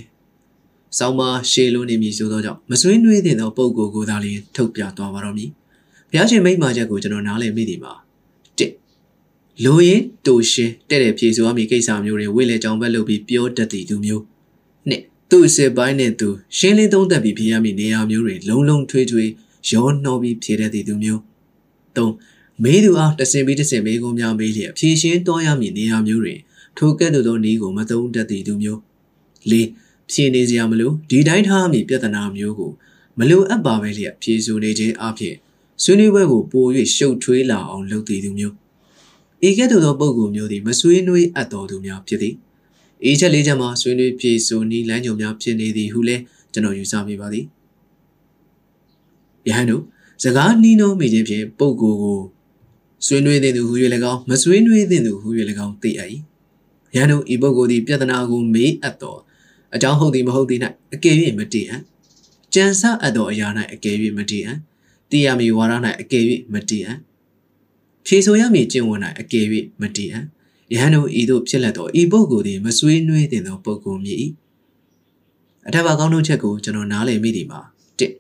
[0.98, 5.50] ဆောင်းပါရှေလိုနေမည်ဆိုသောကြောင့်မဆွေးနွေးတင်သောပုဂ္ဂိုလ်ကိုသာလျှင်ထုတ်ပြသွားပါတော့မည်
[6.10, 8.03] ဘုရားရှင်မိန့်မာချက်ကိုကျွန်တော်နားလည်မိသည်မှာတစ်
[9.62, 14.22] လိုရင်တူရှင်တဲ့တဲ့ဖြေဆိုရမည့်ကိစ္စမျိုးတွေဝိလေကြောင်ဘက်လုပ်ပြီးပြောတတ်သည့်သူမျိုး
[14.88, 19.30] နှစ်သူ့စစ်ပိုင်းနဲ့သူရှင်းလင်းသုံးသပ်ပြီးဖြေရမည့်နေရာမျိုးတွေလုံးလုံးထွေးထွေး
[19.70, 21.20] ရောနှောပြီးဖြေတတ်သည့်သူမျိုး
[21.96, 22.12] သုံး
[22.62, 26.38] မေးသူအားတစင်ပြီးတစင်မေးခွန်းများမေးလျက်ဖြေရှင်းတော်ရမည့်နေရာမျိုးတွင်
[26.78, 28.80] ထိုကဲ့သို့သောနည်းကိုမသုံးတတ်သည့်သူမျိုး
[29.50, 29.54] ၄
[30.10, 32.72] ဖြေနေစရာမလိုဒီတိုင်းထားမည့်ပြဿနာမျိုးကို
[33.18, 35.36] မလိုအပ်ပါပဲလျက်ဖြေဆိုနေခြင်းအပြင်
[35.82, 36.66] ဆွေးနွေးပွဲကိုပို၍
[36.96, 38.54] ရှုပ်ထွေးလာအောင်လုပ်တည်သူမျိုး
[39.46, 42.34] ဤကဲ့သို့သောပုံကူမျိုးသည်မဆွေးနွေးအပ်တော်သူများဖြစ်သည်
[43.10, 46.22] ဤချက်လေးချက်မှာဆွေးနွေးဖြေဆိုနည်းလမ်းညွှန်များဖြစ်နေသည်ဟုလည်း
[46.52, 47.44] ကျွန်တော်ယူဆမိပါသည်
[49.48, 49.82] ယဟန်တို့
[50.22, 52.20] စကားနှီးနှောမိခြင်းဖြင့်ပုံကူကို
[53.06, 53.74] ဆွေးနွေးတဲ့သူဟူ၍၎
[54.12, 55.28] င်းမဆွေးနွေးတဲ့သူဟူ၍၎
[55.66, 56.10] င်းသိအပ်၏
[56.94, 59.20] ယဟန်တို့ဤပုဂ္ဂိုလ်သည်ပြဿနာကိုမေးအပ်တော်
[59.74, 60.60] အကြောင်းဟုတ်သည်မဟုတ်သည်၌
[60.94, 61.82] အကယ်၍မတည်အံ့
[62.54, 64.58] ကြံစအပ်သောအရာ၌အကယ်၍မတည်အံ့
[65.10, 66.98] တည်ရမည်ဝါဒ၌အကယ်၍မတည်အံ့
[68.06, 69.46] ဖြေဆိုရမည်ကျင့်ဝတ်၌အကယ်၍
[69.80, 70.24] မတည်အံ့
[70.72, 74.18] ယဟန်တို့ဤသို့ဖြစ်လက်သောဤပုဂ္ဂိုလ်သည်မဆွေးနွေးတင်သောပုဂ္ဂိုလ်မည်၏
[75.68, 77.60] အထက်ပါကောင်းတို့ချက်ကိုကျွန်တော်နားလည်မိသည်မှာ
[77.98, 78.12] တစ်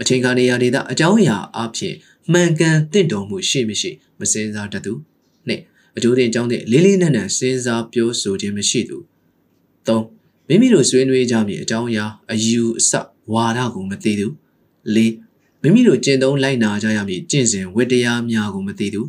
[0.00, 1.94] အချိန်ခါနေရာဒေသအကြောင်းအရာအဖြစ်
[2.32, 4.92] မှန်ကန်တင့်တော်မှုရှိမရှိမစင်စားတတ်သူ
[5.48, 5.60] နှစ်
[5.96, 8.98] အကျိုးတင်အကြောင်းတဲ့လေးလေးနက်နက်စဉ်းစားပြောဆိုခြင်းမရှိသူ
[9.86, 10.04] သုံး
[10.48, 12.92] မိမိတို့ဆွေးနွေးကြမည်အကြောင်းအရာအယူအဆ
[13.32, 14.26] ဝါဒကိုမသိသူ
[14.94, 15.12] လေး
[15.62, 19.02] မိမိတို့ကျင့်သုံးလိုက်နာကြရမည်ကျင့်စဉ်ဝတ္တရားများကိုမသိသူ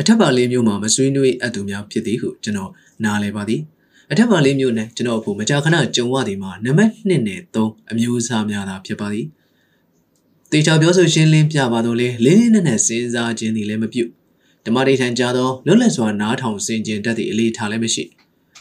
[0.00, 2.70] အထက်ပါလေးမျိုးမှာမဆွေးနွေးအပ်သူများဖြစ်သည်ဟုကျွန်တော်
[3.04, 3.60] နားလည်ပါသည်
[4.10, 9.26] အထက်ပါလေးမျိုးနဲ့ကျွန်တော်အဖို့မကြာခဏကြုံရသည်မှာနံပါတ်1နဲ့3အမျိုးအစားများသာဖြစ်ပါသည်
[10.52, 14.04] တေချာပြောဆိုရှင်းလင်းပြပါတော့လေလေးလေးနက်နက်စဉ်းစားခြင်းသည်လည်းမပြု
[14.66, 18.04] ဓမ္မဒိဋ္ဌံကြသောလွတ်လပ်စွာနားထောင်စင်ကြင်တတ်သည့်အလေးထားလည်းမရှိ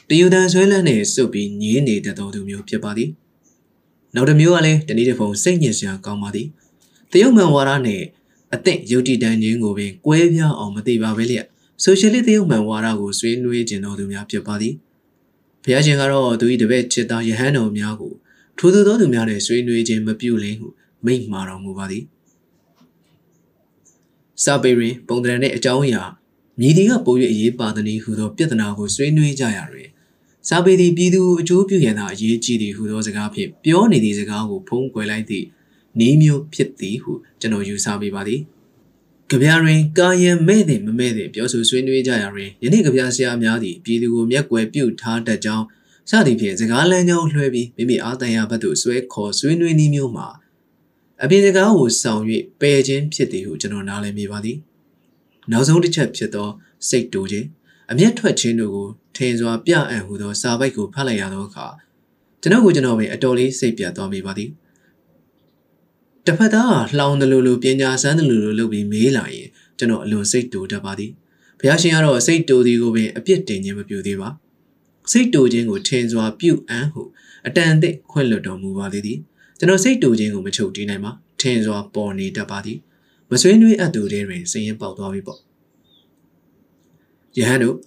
[0.10, 3.10] တယူတန်ဆွဲလန်းနေစုပ်ပြီးညင်းနေတတ်သောသူမျိုးဖြစ်ပါသည်
[4.16, 6.48] နောက်တစ်မျိုးကလည်းတနည်းတစ်ပုံစိတ်ညစ်စရာကောင်းပါသည်
[7.12, 8.02] တရုတ်မှန်ဝါဒနဲ့
[8.54, 11.46] အသင့်ယုတ်တိတန်ခြင်းကိုပင်ကွဲပြားအောင်မသိပါပဲလျက်
[11.84, 14.74] ဆိုရှယ်လစ်တရုတ်မှန်ဝါဒကိုဆွေးနွေးကျင်တော်သူများဖြစ်ပါသည်
[15.64, 18.14] ဘုရားရှင်ကတော့သူ၏တပည့်ချစ်သားယဟန်တော်များကို
[18.58, 20.68] ထိုသူသောသူများနဲ့ဆွေးနွေးခြင်းမပြုလင်းဟု
[21.06, 22.04] မိန့်မာတော်မူပါသည်
[24.44, 26.04] စာပေတွင်ပုံသဏ္ဍာန်နှင့်အကြောင်းအရာ
[26.60, 29.90] မြည်သည်ကပို၍အရေးပါသည်နည်းဟုသောပြဿနာကိုဆွေးနွေးကြရတွင်
[30.48, 35.46] စာပေသည်ပြည်သူအကျိုးပြုရန်သာအရေးကြီးသည်ဟုသောစကားဖြင့်ပြောနေသည့်စကားကိုဖုံးကွယ်လိုက်သည့်
[36.00, 38.42] နည်းမျိုးဖြစ်သည်ဟုကျွန်တော်ယူဆမိပါသည်
[39.30, 45.66] ကြပြတွင်ကာယံမဲ့သည်မမဲ့သည်ပြောဆိုဆွေးနွေးကြရတွင်ယနေ့ကြပြဆရာများသည်ပြည်သူကိုမျက်ကွယ်ပြုထားတတ်ကြောင်း
[46.10, 50.28] စသည်ဖြင့်စကားလမ်းကြောင်းလွှဲပြီးမိမိအာတန်ရဘက်သို့ဆွဲခေါ်ဆွေးနွေးနည်းမျိုးမှာ
[51.24, 52.22] အပြင်စကားကိုဆောင်၍
[52.62, 54.58] ပယ်ခြင်းဖြစ်သည်ဟုကျွန်တော်နားလည်မိပါသည်
[55.52, 56.50] နောက်ဆုံးတစ်ချက်ဖြစ်သော
[56.90, 57.48] စိတ်တူခြင်း
[57.92, 61.68] အမျက်ထွက်ခြင်းတို့ကိုထင်စွာပြအံ့ဟူသောစာပိုက်ကိုဖတ်လိုက်ရသောအခါ
[62.42, 64.50] ကျွန်တော်ကိုကျွန်တော်ပင်အတော်လေးစိတ်ပြတ်သွားမိပါသည်
[66.26, 71.12] တစ်ဖက်သားလှောင်တယ်လို့လို့ပညာစမ်းတယ်လို့လို့လုပ်ပြီးမေးလာရင်ကျွန်တော်အလွန်စိတ်တူတတ်ပါသည်
[71.60, 74.30] ဘုရားရှင်ကတော့စိတ်တူသည်ကိုပင်အပြစ်တင်ခြင်းမပြုသေးပါ
[75.12, 77.02] စိတ်တူခြင်းကိုထင်စွာပြုအံ့ဟု
[77.48, 79.20] အတန်အသင့်ခွင့်လွှတ်တော်မူပါသေးသည်
[79.60, 81.12] ကျွန်တော်စိတ်တူခြင်းကိုမချုပ်တီးနိုင်ပါ
[81.42, 82.78] ထင်စွာပေါ်နေတတ်ပါသည်
[83.32, 85.40] မဆွေးနွေးအပ်သူတွေတွင်စည်ရင်ပေါက်သွားပြီပေါ့
[87.38, 87.78] ယဟန်တို့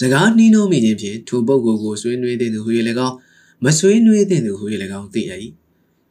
[0.00, 2.70] စကားနှီးနှောမိခြင်းဖြင့်ထိုပုဂ္ဂိုလ်ကိုဆွေးနွေးတဲ့သူဟူ၍၎
[3.08, 3.16] င်း
[3.64, 4.64] မဆွေးနွေးတဲ့သူဟူ၍၎
[4.98, 5.32] င်းသိရ၏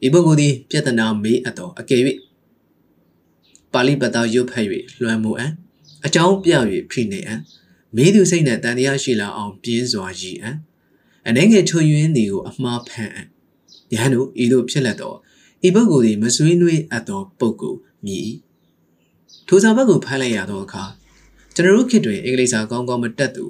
[0.06, 2.02] ဤပုဂ္ဂိုလ်သည်ပြဿနာမေးအပ်သောအကယ်၍
[3.72, 4.66] ပါဠိပတ်သားရွတ်ဖတ်၍
[5.02, 5.52] လွှမ်းမိုးအံ့
[6.06, 6.52] အကြောင်းပြ၍
[6.90, 7.40] ဖိနေအံ့
[7.96, 10.56] မေးသူစိတ်နှင့်တန်တရားရှိလာအောင်ပြင်းစွာရည်အံ့
[11.28, 13.26] အနေငယ်ချွယွင်းသည်ကိုအမှားဖန်အံ့
[13.92, 15.14] ယဟန်တို့ဤသို့ဖြစ်လက်သော
[15.66, 18.30] ဤပုဂ္ဂိုလ်သည်မဆွေးနွေးအပ်သောပုဂ္ဂိုလ်မည်
[19.48, 20.84] ထိုစာဘက်ကိုဖတ်လိုက်ရသောအခါ
[21.54, 23.44] ကျွန်တော်တို့ခေတ်တွင်အင်္ဂလိပ်စာကောင်းကောင်းမတတ်သူ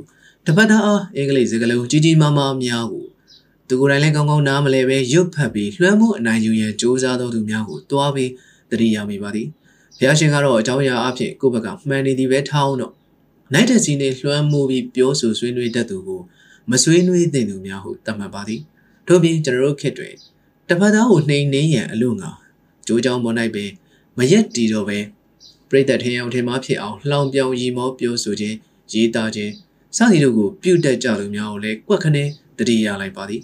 [0.46, 3.06] တပတ်သားအားအင်္ဂလိပ်စကားလုံးကြီးကြီးမားမားများကို
[3.72, 8.30] သူကိုယ်တိုင်လည်းကောင်းကောင်းနားမလဲပဲရွတ်ဖတ်ပြီးလွှမ်းမိုးအနိုင်ယူရန်စ조사သောသူများကိုတွားပြီး
[8.70, 9.48] တတိယမိပါသည်
[9.98, 12.92] ဘုဘုရားရှင်ကတော့အကြောင်းအရာအဖြစ်ကိုယ့်ဘက်ကမှန်နေသည်ပဲထားအောင်တော့
[13.52, 16.20] နိုင်တဲ့စီနေလွှမ်းမိုးပြီးပြောဆိုဆွေးနွေးတတ်သူကို
[16.70, 18.60] မဆွေးနွေးသင့်သူများဟုသတ်မှတ်ပါသည်
[19.06, 20.14] ထို့ပြင်ကျွန်တော်တို့ခေတ်တွင်
[20.68, 22.30] တစ်ဖက်သားကိုနှိမ်နှင်းရန်အလို့ငါ
[22.86, 23.70] ကြိုးကြောင်ပေါ်၌ပင်
[24.18, 24.98] မရက်တီတော့ပဲ
[25.70, 28.56] ပြိတ္တထင်အောင်ထင်မှားဖြစ်အောင်လှောင်ပြောင်ရီမောပြောဆိုခြင်း
[28.92, 29.52] ရေးသားခြင်း
[29.96, 32.24] စသည်တို့ကိုပြုတ်တက်ကြသူများကိုလည်းကွက်ခနဲ
[32.58, 33.42] တတိယလိုက်ပါသည်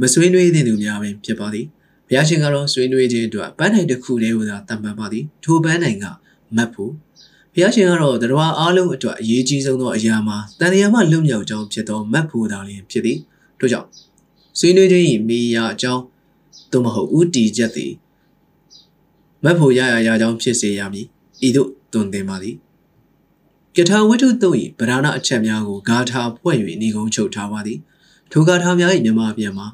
[0.00, 1.66] မဆွေးနွေးသင့်သူများပင်ဖြစ်ပါသည်
[2.08, 6.04] ဘုရားရှင်ကတော့ဆွေးနွေးခြင်းအတွက်ပန်းနိုင်တစ်ခုတည်းကိုသာတတ်မှတ်ပါသည်ထိုပန်းနိုင်က
[6.56, 6.92] မတ်ဖို့
[7.54, 13.18] ဘုရားရှင်ကတော့တရားအားလုံးအတွက်အရေးကြီးဆုံးသောအရာမှာတန်တရားမှလွတ်မြောက်ကြောင်းဖြစ်သောမတ်ဖို့သာလျှင်ဖြစ်သည်
[13.58, 13.88] ထို့ကြောင့်
[14.58, 16.02] ဆွေးနွေးခြင်း၏မိယာအကြောင်း
[16.72, 17.92] သို့မဟုတ်ဥတီချက်သည်
[19.44, 21.06] မတ်ဖို့ရရရကြောင်းဖြစ်စေရမည်
[21.46, 22.56] ဤသို့တွင်တင်ပါသည်
[23.76, 27.78] ကထာဝတ္ထုတို့၏ဗราဏအချက်များကိုဂါထာဖွဲ့၍ဤကုန်းချုပ်ထားပါသည်
[28.32, 29.66] ထိုဂါထာများ၏မြမပြန်မှာ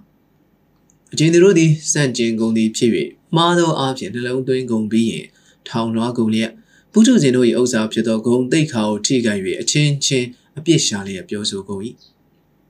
[1.13, 2.91] အချင်းတို့သည်စန့်ကျင်ကုန်သည်ဖြစ်၍
[3.37, 5.27] မှားသောအားဖြင့်နှလုံးသွင်းကုန်ပြီးရင်
[5.69, 6.53] ထောင်လွှားကုန်လျက်
[6.93, 10.27] ပုထုဇဉ်တို့၏ဥစ္စာဖြစ်သောဂုံတိတ်ခါကိုထိခိုက်၍အချင်းချင်း
[10.59, 11.83] အပြစ်ရှာလျက်ပြောဆိုကုန်၏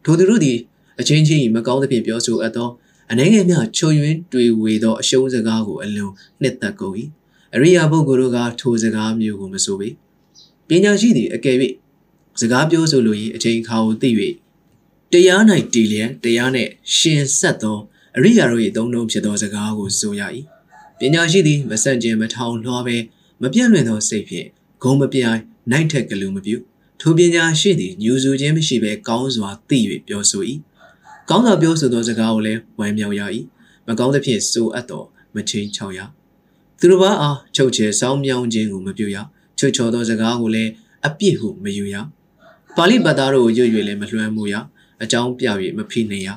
[0.05, 0.59] ထိုသူတို့သည်
[1.01, 2.69] အချင်းချင်း၏မကောင်းသဖြင့်ပြောဆိုအပ်သော
[3.11, 6.13] အနေငယ်များချုံယွင်းတွေ့ဝေသောအရှုံးစကားကိုအလွန်
[6.43, 6.95] နှစ်သက်ကုန်၏
[7.55, 9.89] အရိယာပုဂ္ဂိုလ်တို့ကထိုစကားမျိုးကိုမဆိုပေ
[10.69, 11.57] ပညာရှိသည်အကယ်၍
[12.41, 14.11] စကားပြောဆိုလို၏အချိန်ခါကိုသိ၍
[15.13, 15.43] တရား၌
[15.75, 17.79] တည်လျက်တရားနှင့်ရှင်ဆက်သော
[18.17, 20.23] အရိယာတို့၏သုံးလုံးဖြစ်သောစကားကိုဆိုရ၏
[20.99, 22.97] ပညာရှိသည်မဆန့်ကျင်မထောင်လွှားပဲ
[23.43, 24.49] မပြတ်လွင်သောစိတ်ဖြင့်
[24.83, 25.41] ဂုံမပြိုင်
[25.71, 26.57] နိုင်ထက်ကလူမပြု
[27.01, 30.43] ထိုပညာရှိသည်ညူစုခြင်းမရှိဘဲကောင်းစွာသိ၍ပြောဆို၏
[31.31, 33.23] ကောင်းစွာပြောဆိုသောစကားကိုလည်းဝမ်းမြောက်ရ၏
[33.87, 36.01] မကောင်းသဖြင့်ဆိုအပ်သောမချင်းချောင်ရ
[36.79, 39.17] သူတို့ဘာအားချုပ်ချယ်စောင်းမြောင်းခြင်းကိုမပြုရ
[39.59, 40.71] ချွတ်ချော်သောစကားကိုလည်း
[41.07, 41.97] အပြစ်ဟုမယူရ
[42.77, 44.55] ပါဠိပတ်သားတို့ကိုရွရွလည်းမလွှမ်းမိုးရ
[45.03, 45.47] အကြောင်းပြ၍
[45.79, 46.29] မဖိနှိမ်ရ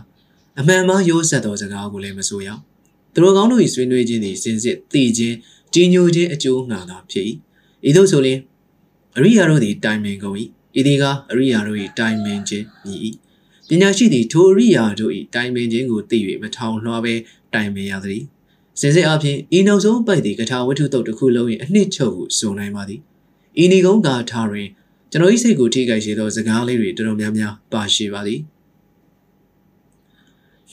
[0.60, 2.50] အမှန်မှရိုးဆက်သောစကားကိုလည်းမဆိုရ
[3.14, 5.36] သူတို့ကောင်းတို့၏ဆွေးနွေးခြင်းသည်စင်စစ်တည်ခြင်း
[5.74, 7.26] ကြီးညိုခြင်းအကျိုးငှာသာဖြစ်၏
[7.88, 8.40] ဤသို့ဆိုရင်
[9.18, 10.36] အရိယာတို့သည်တိုင်ပင်ကုန်၏
[10.80, 13.00] ဤဒီကအရိယာတို့၏တိုင်ပင်ခြင်းမြည်၏
[13.70, 17.14] ပညာရှိသည်ထိုအရိယာတို့၏တိုင်ပင်ခြင်းကိုသိ၍မထောင်လွှားဘဲ
[17.54, 18.24] တိုင်ပင်ရသည်
[18.80, 23.00] စင်စစ်အဖြစ်ဤနောက်ဆုံးပိုက်သည်ကထာဝတ္ထုတုတ်တစ်ခုလုံး၏အနှစ်ချုပ်ဟုဆိုနိုင်ပါသည်
[23.64, 24.68] ဤနေကုန်းကာထားတွင်
[25.12, 28.40] ကျွန်တော်၏စိတ်ကိုထိခိုက်စေသောစကားလေးတွေတော်တော်များများပါရှိပါသည်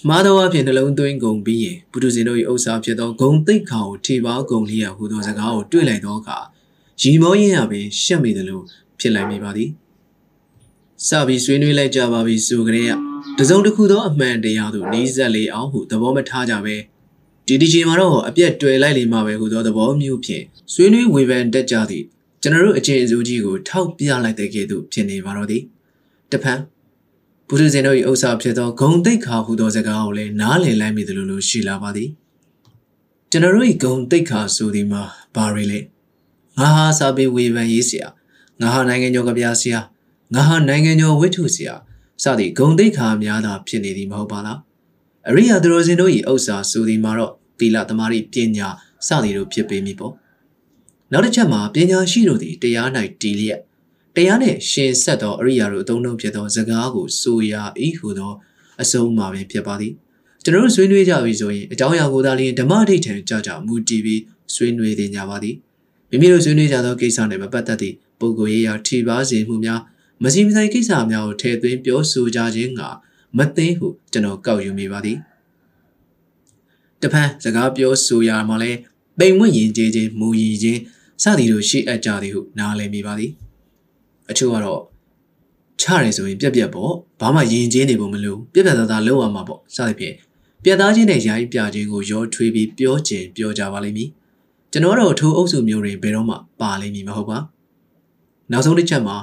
[0.08, 6.38] မာသောအဖြစ်နှလုံးသွင်းကုန်ပြီးရင်ပုထုဇဉ်တို့၏ဥစ္စာဖြစ်သောဂုံသိက္ခာကိုထိပါကုန်လျက်ဟူသောစကားကိုတွေ့လိုက်သောအခါ
[7.02, 8.60] ရီမောရင်းရပင်ရှက်မိသလို
[8.98, 9.70] ဖြစ်လိုက်မိပါသည်
[11.06, 12.90] စပြီးဆွေးနွေးလိုက်ကြပါပြီဆိုကြတဲ့
[13.38, 16.76] တစုံတစ်ခုသောအမှန်တရားသို့နီးစပ်လေအောင်ဟုသဘောမထားကြပဲ
[17.46, 22.04] ဒီဒီချိန်မှာတော့အပြက်တွေ့လိုက်လိမ့်မှာပဲဟူသောသဘောမျိုးဖြင့်ဆွေးနွေးဝေဖန်တတ်ကြသည့်
[22.42, 25.62] ကျွန်တော်တို့အခြေအစိုးကြီးကိုထောက်ပြလိုက်တဲ့ကဲ့သို့ဖြစ်နေပါတော့သည်
[26.32, 26.58] တဖန်
[27.48, 32.10] ဘုရားရှင်တို့၏ဥစ္စာဖြစ်သောဂုံတိတ်ခါဟူသောစကားကိုလည်းနားလည်လိုက်မိသလိုလိုရှိလာပါသည်
[33.30, 35.02] ကျွန်တော်တို့၏ဂုံတိတ်ခါဆိုသည်မှာ
[35.34, 35.78] ဘာတွေလဲ
[36.58, 38.08] ငါဟာစာပေဝေဖန်ရေးဆရာ
[38.60, 39.80] ငါဟာနိုင်ငံကျော်ကဗျာဆရာ
[40.34, 41.74] ငါဟာနိုင်ငံကျော်ဝိထုဆရာ
[42.22, 44.58] စသည့်ဂုံတိတ်ခါများသာဖြစ်နေသည်မဟုတ်ပါလား
[45.28, 48.68] အရိယာသူတော်စင်တို့၏ဥစ္စာဆိုသည်မှာတော့သီလသမာဓိပညာ
[49.06, 50.14] စသည်တို့ဖြစ်ပေမည်ပေါ့
[51.12, 52.88] နောက်တစ်ချက်မှာပညာရှိတို့သည်တရား၌
[53.22, 53.60] တည်လျက်
[54.16, 58.32] တရားနဲ့ရှင်ဆက်သောအရိယာတို့အသုံးနှုန်းဖြစ်သောစကားကိုဆိုရာဤဟုသော
[58.82, 59.92] အဆုံးမှာပင်ဖြစ်ပါသည်
[60.44, 64.20] ကျွန်တော်တို့ဆွေးနွေးကြပြီဆိုရင်အကြောင်းအရာကိုသာလျှင်ဓမ္မဒိဋ္ဌံကြကြမူတည်ပြီး
[64.54, 65.56] ဆွေးနွေးတင်ကြပါသည်
[66.10, 69.80] မိမိတို့ဆွေးနွေးကြသောကိစ္စနဲ့မပတ်သက်သည့်ပုဂ္ဂိုလ်ရေးရာထိပါစေမှုများ
[70.22, 72.80] မစီမဆိုင်ကိစ္စများကိုထည့်သွင်းပြောဆိုကြခြင်းက
[73.38, 75.18] မသိဟုကျွန်တော်ကောက်ယူမိပါသည်
[77.02, 78.70] တဖန်စကားပြောဆိုရမှာလဲ
[79.18, 80.80] ပိန်ဝင့်ရင်ကျေးခြင်းမူရည်ခြင်း
[81.22, 83.32] စသည်တို့ရှိအပ်ကြသည်ဟုနားလည်မိပါသည်
[84.30, 84.82] အချို့ကတော့
[85.80, 90.14] ချတယ်ဆိုရင်ပြက်ပြက်ပေါ့ဘာမှယဉ်ကျေးနေဖို့မလိုပြက်ပြက်သားသားလောက်ရမှာပေါ့စသဖြင့်
[90.64, 94.08] ပြက်သားချင်းနဲ့ယာယီပြခြင်းကိုရောထွေးပြီးပြောကျင်ပြောကြပါလိမ့်မည်
[94.72, 97.38] ကျွန်တော်တို့ထိုးအုပ်စုမျိုးတွေဘယ်တော့မှပါလိမ့်မည်မဟုတ်ပါ
[98.50, 99.16] နောက်ဆုံးတစ်ချက်မှာ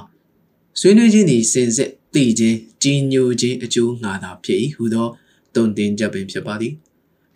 [0.80, 5.08] ဆွေးနွေးခြင်းသည်စင်စစ်တည်ခြင်းကြီးညိုခြင်းအကျိုးငှာတာဖြစ်၏ဟူသော
[5.54, 6.72] တုံတင်ချက်ပင်ဖြစ်ပါသည်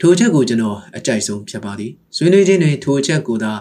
[0.01, 3.53] ထိုချက်ကိုကျွန်တော်အကြိုက်ဆုံးဖြစ်ပါသည်ဆွေးနွေးခြင်းတွင်ထိုချက်ကိုသာ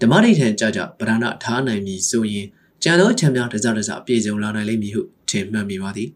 [0.00, 2.46] ဓမ္မဒိဋ္ဌံကြကြဗရဏထားနိုင်မည်ဆိုရင်
[2.82, 6.08] ကြံသောချမ်းများတစတစပြည့်စုံလာနိုင်လိမ့်မည်ဟုထင်မှတ်မိပါသည်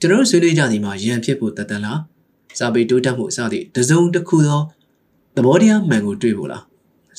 [0.00, 2.00] ကျွန်တော်တို့ဆွေးနွေးကြသည်မှာရန်ဖြစ်ဖို့တသက်လား
[2.58, 4.60] စာပေတိုးတက်မှုအစသည့်တစုံတစ်ခုသော
[5.36, 6.64] သဘောတရားမှန်ကိုတွေ့ဖို့လား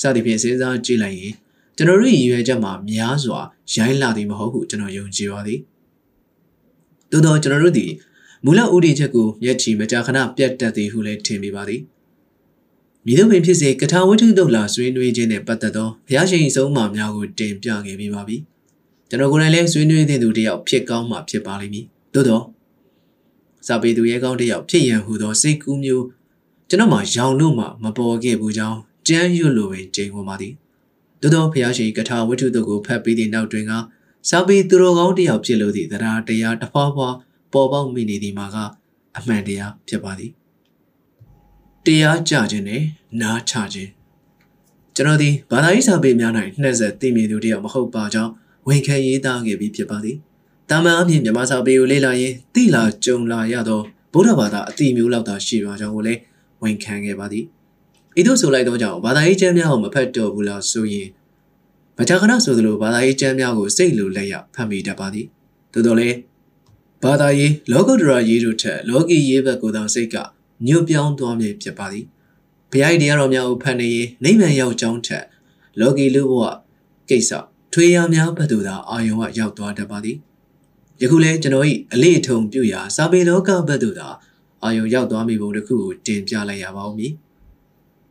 [0.01, 1.33] စသည်ဖြင့်စဉ်းစားကြည့်လိုက်ရင်
[1.77, 3.39] ကျွန်တော်တို့ရည်ရွယ်ချက်မှာများစွာ
[3.75, 5.59] ရိုင်းလာသည်မဟုတ်ဟုကျွန်တော်ယုံကြည်ပါသည်
[7.11, 7.91] သို့သောကျွန်တော်တို့သည်
[8.45, 11.81] မူလဥတီချက်ကိုမျက်ချီမကြာခဏပြတ်တက်သည်ဟုလည်းထင်မိပါသည်
[13.05, 18.37] မိတို့ပင်ဖြစ်စေကထာဝတ္ထုတုတ်လာဆွေးနွေးခြင်းနဲ့ပတ်သက်သောဘုရားရှင်ဆုံးမများကိုတင်ပြခဲ့ပြီးပါပြီ
[19.09, 22.43] ကျွန်တော်ကိုယ်တိုင်လည်းဆွေးနွေးတဲ့သူတယောက်ဖြစ်ကောင်းမှဖြစ်ပါလိမ့်မည်သို့တော့
[23.67, 26.05] စာပေသူရဲကောင်းတယောက်ဖြစ်ရန်ဟူသောစိတ်ကူးမျိုး
[26.69, 30.53] ကျွန်တော်မှရောင်လို့မှမပေါ်ခဲ့ဘူးကြောင်းကြမ်းရွတ်လိုပင်ကြိမ်ဝင်ပါသည်
[31.21, 33.73] သို့သောဖျားရှင်ကထာဝတ္ထုတို့ကိုဖတ်ပြီးသည့်နောက်တွင်က
[34.29, 37.09] စာပေသူတော်ကောင်းတစ်ယောက်ဖြစ်လို့သည့်တရားတရားတစ်ဖွာဖွာ
[37.53, 38.57] ပေါ်ပေါက်မိနေသည်မှာက
[39.17, 40.31] အမှန်တရားဖြစ်ပါသည်
[41.85, 42.83] တရားကြခြင်းနဲ့
[43.21, 43.91] နားချခြင်း
[44.95, 48.31] ကျွန်တော်ဒီဘာသာရေးစာပေများ၌နှက်ဆက်သိမြင်သူတယောက်မဟုတ်ပါကြောင်း
[48.67, 50.17] ဝန်ခံရေးသားခဲ့ပြီးဖြစ်ပါသည်
[50.69, 53.81] တာမန်အဖြစ်မြန်မာစာပေကိုလေ့လာရင်သိလာကြုံလာရသော
[54.13, 56.19] ဗုဒ္ဓဘာသာအတိမျိုးလောက်သာရှိပါကြောင်းကိုလည်း
[56.63, 57.45] ဝန်ခံခဲ့ပါသည်
[58.19, 61.07] ဤသို့ဆိုလိုက်သောကြောင့်ဘာသာရေးကျမ်းများကိုမဖတ်တော့ဘူးလားဆိုရင်
[61.97, 65.25] မကြာခဏဆိုသလိုဘာသာရေးကျမ်းများကိုစိတ်လိုလက်ရဖတ်မိတတ်ပါသည်
[65.73, 66.15] သို့တော်လည်း
[67.03, 70.15] ဘာသာရေးလောကုတ္တရာရေးတို့ထက်လောကီရေးဘက်ကိုယ်တော်စိတ်က
[70.65, 72.05] ညှို့ပြောင်းသွားမည်ဖြစ်ပါသည်
[72.71, 75.25] ဘုရားတရားတော်များကိုဖတ်နေရင်နိဗ္ဗာန်ရောက်ကြောင်းထက်
[75.79, 76.43] လောကီလူဘဝ
[77.09, 77.31] ကိစ္စ
[77.73, 80.17] ထွေးရများဘက်သို့သာအာယုံကရောက်သွားတတ်ပါသည်
[81.01, 84.07] ယခုလဲကျွန်တော်၏အလေးအထုံပြုရာစာပေလောကဘက်သို့သာ
[84.63, 87.13] အာယုံရောက်သွားမိပုံတစ်ခုကိုတင်ပြလိုက်ရပါဦးမည်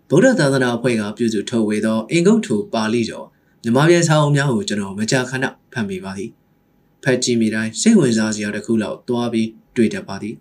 [0.09, 3.27] ဗုဒ္ဓသာသနာအဖွဲ့ကပြုစုထုတ်ဝေသောအင်္ဂုတ္ထုပါဠိတော်
[3.62, 6.31] မြမပြန်စာအုပ်များကိုကျွန်တော်မကြာခဏဖတ်မိပါသည်
[7.03, 10.35] ဖတ်ကြည့်မိတိုင်းစိတ်ဝင်စားစရာတစ်ခုလောက်တွားပြီးတွေ့တတ်ပါသည်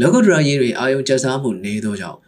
[0.00, 2.18] လောကုတ္တရာရေးတွေအာယုံကျဆမှုနေသောကြောင့်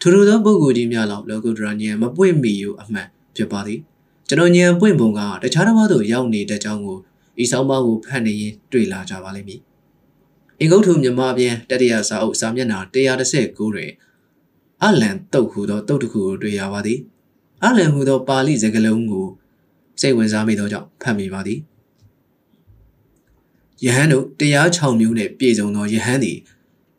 [0.00, 3.80] ထူထူသောပုဂ္ဂိုလ်ကြီးများလောက်လောကုတ္တရာဉာဏ်မပွင့်မီယူအမှန်ဖြစ်ပါသည်
[4.28, 6.98] ကျွန်တော်ဉာဏ်ပွင့်ပုံကတခြားတစ်ပါးသို့ရောက်နေတဲ့အကြောင်းကို
[7.42, 9.60] ဤဆောင်ပါကိုဖတ်နေရင်တွေ့လာကြပါလိမ့်မည်
[10.60, 13.90] အင်္ဂုတ္ထုမြမပြန်တတိယစာအုပ်စာမျက်နှာ139တွင်
[14.82, 16.98] အလံတုတ်ဟူသောတုတ်တစ်ခုကိုတွေ့ရပါသည်
[17.64, 19.26] အလံဟူသောပါဠိစကားလုံးကို
[20.00, 21.58] စိတ်ဝင်စားမိသောကြောင့်ဖတ်မိပါသည်
[23.84, 26.38] ယဟန်တို့တရား6မျိုးနှင့်ပြည့်စုံသောယဟန်သည်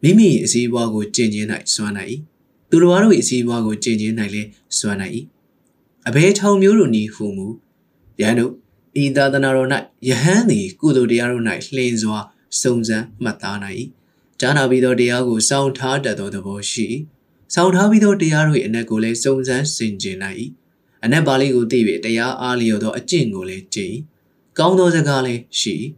[0.04, 2.12] မိမိအစည်းအဝါကိုကျင့်ခြင်း၌စွမ်းနိုင်၏
[2.70, 5.14] သူတော်ဘာတို့၏အစည်းအဝါကိုကျင့်ခြင်း၌လည်းစွမ်းနိုင်၏
[6.08, 7.48] အဘဲ6မျိုးတို့နီဟူမူ
[8.22, 8.52] ယဟန်တို့
[9.04, 9.70] ဤသာသနာတော်၌
[10.10, 11.44] ယဟန်သည်ကုသိုလ်တရားတို့၌
[11.76, 12.20] လှင်စွာ
[12.62, 13.78] စုံစမ်းမှတ်သားနိုင်၏
[14.40, 16.86] ကြားနာပြီးသောတရားကိုစောင့်ထားတတ်သောသဘောရှိ၏
[17.54, 20.38] စောင့်ထားပြီးသောတရားတို့၏အနက်ကိုလည်းစုံစမ်းဆင်ခြင်နိုင်၏
[21.04, 23.92] အနက်ပါဠိကိုသိ၍တရားအားလျော်သောအကျင့်ကိုလည်းကျင့်၏
[24.60, 25.74] ကောင်းသောစကားလည်းရှိ၏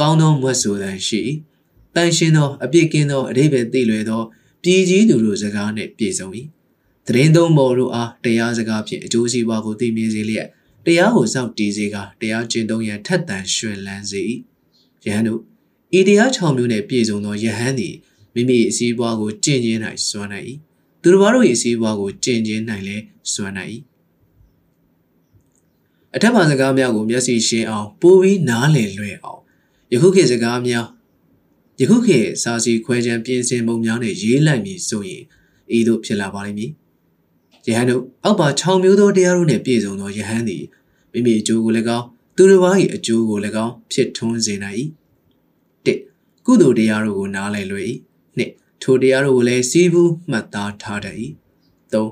[0.00, 1.20] ကောင်းသောမွတ်ဆိုသံရှိ၏
[1.98, 4.22] တန်ရှင်းသောအပြည့်ကင်းသောအဓိပ္ပာယ်သိလွယ်သော
[4.62, 6.28] ပြည်ကြီးသူတို့စကားနှင့်ပြည့်စုံ၏
[7.06, 10.48] တရင်သုံးပေါ်တို့အားတရားစကားဖြင့်အကျိုးစီးပွားကိုသိမြင်စေလျက်
[10.84, 14.20] တရားကိုစောင့်တည်စေကတရားကျင့်သုံးရန်ထက်သန်ရွှင်လန်းစေ၏
[15.04, 15.40] ယဟန်တို့
[15.98, 17.94] ဤတရား6မျိုးနှင့်ပြည့်စုံသောယဟန်သည်
[18.34, 20.46] မိမိအစည်းအဝါကိုကျင့်ခြင်း၌စွမ်းနိုင်၏
[21.02, 23.70] သူတို့ဘာတို့၏အစည်းအဝါကိုကျင့်ခြင်း၌လည်းစွမ်းနိုင်၏
[26.14, 29.40] အထက်ပါစကားများကိုမျက်စိရှင်းအောင်ပိုပြီးနားလည်လွယ်အောင်
[29.92, 30.86] ယခုခေတ်စကားများ
[31.80, 35.22] ယခုခေတ်စာစီခွဲခြမ်းပြင်ဆင်ပုံများနဲ့ရေးလိုက်မည်ဆိုရင်
[35.76, 36.72] ဤသို့ဖြစ်လာပါလိမ့်မည်
[37.66, 40.64] ယဟန်တို့အောက်ပါ6မျိုးသောတရားတို့နှင့်ပြည့်စုံသောယဟန်သည်
[41.12, 42.06] မိမိအကျိုးကိုလည်းကောင်း
[42.36, 44.76] သူတစ်ပါး၏အကျိုးကိုလည်းကောင်းဖြစ်ထွန်းစေနိုင်၏
[45.86, 45.94] ၁
[46.46, 47.86] ကုသိုလ်တရားတို့ကိုနားလည်လွယ်၏
[48.38, 48.40] ၂
[48.82, 51.16] ထိုတရားတို့ကိုလည်းစီးပူးမှတ်သားထားတတ်၏
[51.92, 52.06] ၃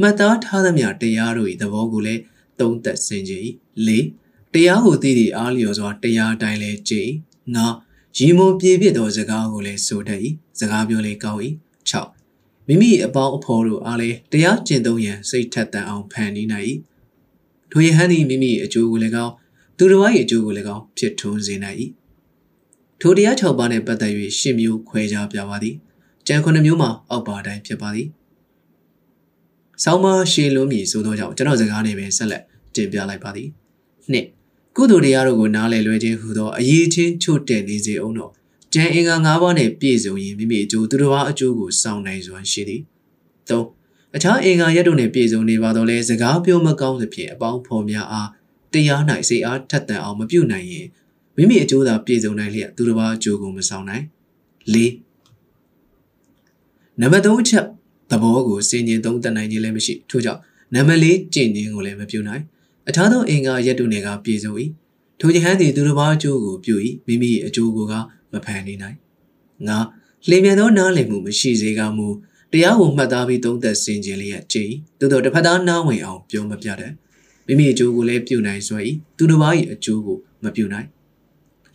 [0.00, 2.20] မှတ်သားထားသမျှတရားတို့၏သဘောကိုလည်း
[2.60, 3.42] သုံးသက်ဆင်ခြင်၏
[3.86, 3.90] ၄
[4.54, 7.08] တရားကိုသိသည့်အားလျော်စွာတရားတိုင်းလည်းကြည်
[7.56, 7.58] ၅
[8.16, 10.20] ရီမွန်ပြေပြစ်သောစကားကိုလည်းဆိုတတ်၏
[10.58, 11.40] စကားပြောလည်းကောင်း၏
[11.90, 11.92] ၆
[12.66, 16.66] မိမိအပေါင်းအဖော်တို့အားလည်းတရားကျင့်သုံးရန်စိတ်ထက်သန်အောင်ဖန်တီးနိုင်၏
[17.70, 19.32] ထိုယဟန်သည်မိမိအကျိုးကိုလည်းကောင်း
[19.78, 21.78] သူတော်၏အကျိုးကိုလည်းကောင်းဖြစ်ထွန်းစေနိုင်၏
[23.00, 25.74] ထိုတရား၆ပါးနှင့်ပတ်သက်၍ရှစ်မျိုးခွဲခြားပြပါသည်
[26.26, 28.08] ကျန်ခုနှစ်မျိုးမှာအောက်ပါတိုင်းဖြစ်ပါသည်
[29.84, 32.42] ဆောင်းမရှည်လုံးမြည်ဆိုသောကြောင့်ကျွန်တော်စကားနဲ့ပဲဆက်လက်
[32.74, 33.48] တင်ပြလိုက်ပါသည်
[34.12, 34.26] နှစ်
[34.76, 38.32] ကုသိုလ်တရားတို့ကိုနားလည်လွယ်ခြင်းဟူသောအရေးချင်းချို့တဲ့နေစေအောင်တော့
[38.72, 42.82] ကျန်အင်္ဂါ၅ပါးနှင့်ပြည့်စုံရင်မိမိအကျိုးသူတော်ဘာအကျိုးကိုစောင့်နိုင်စွမ်းရှိသည်
[43.48, 43.62] ၃
[44.16, 48.28] အခြားအင်္ဂါရက်တို့နှင့်ပြည့်စုံနေပါတော့လဲစကားပြောမကောင်းသဖြင့်အပေါင်းဖော်များအား
[48.72, 50.86] တရား၌စိတ်အားထက်သန်အောင်မပြုနိုင်ရင်
[51.36, 54.04] မိမိအကျိုးသာပြည့်စုံနိုင်လျက်သူတစ်ပါးအကျိုးကိုမဆောင်နိုင်
[54.74, 54.76] ၄
[57.00, 57.64] နံပါတ်3အချက်
[58.10, 60.40] သဘောကိုစင်ကျင်သုံးသပ်နိုင်ခြင်းလည်းမရှိထို့ကြောင့်
[60.74, 62.42] နံပါတ်၄ကျင့်ခြင်းကိုလည်းမပြုနိုင်
[62.90, 64.52] အခြားသောအင်္ဂါရက်တို့နယ်ကပြည့်စုံ၏
[65.20, 66.76] ထိုယဟန်သည်သူတစ်ပါးအကျိုးကိုပြု၏
[67.06, 67.94] မိမိအကျိုးကိုက
[68.32, 68.96] မဖန်နေနိုင်
[69.68, 69.78] ငါ
[70.30, 72.06] လင်မြန်သောနားလည်မှုမရှိစေကမူ
[72.52, 76.92] တရားကိုမှတ်သားပြီးသုံးသပ်ဆင်ခြင်လျက်ကြည်သို့သောတစ်ဖက်သားနားဝင်အောင်ပြောမပြတတ်
[77.46, 78.78] မိမိအကျိုးကိုလည်းပြုနိုင်စွာ၏
[79.16, 80.88] သူတစ်ပါး၏အကျိုးကိုမပြုနိုင်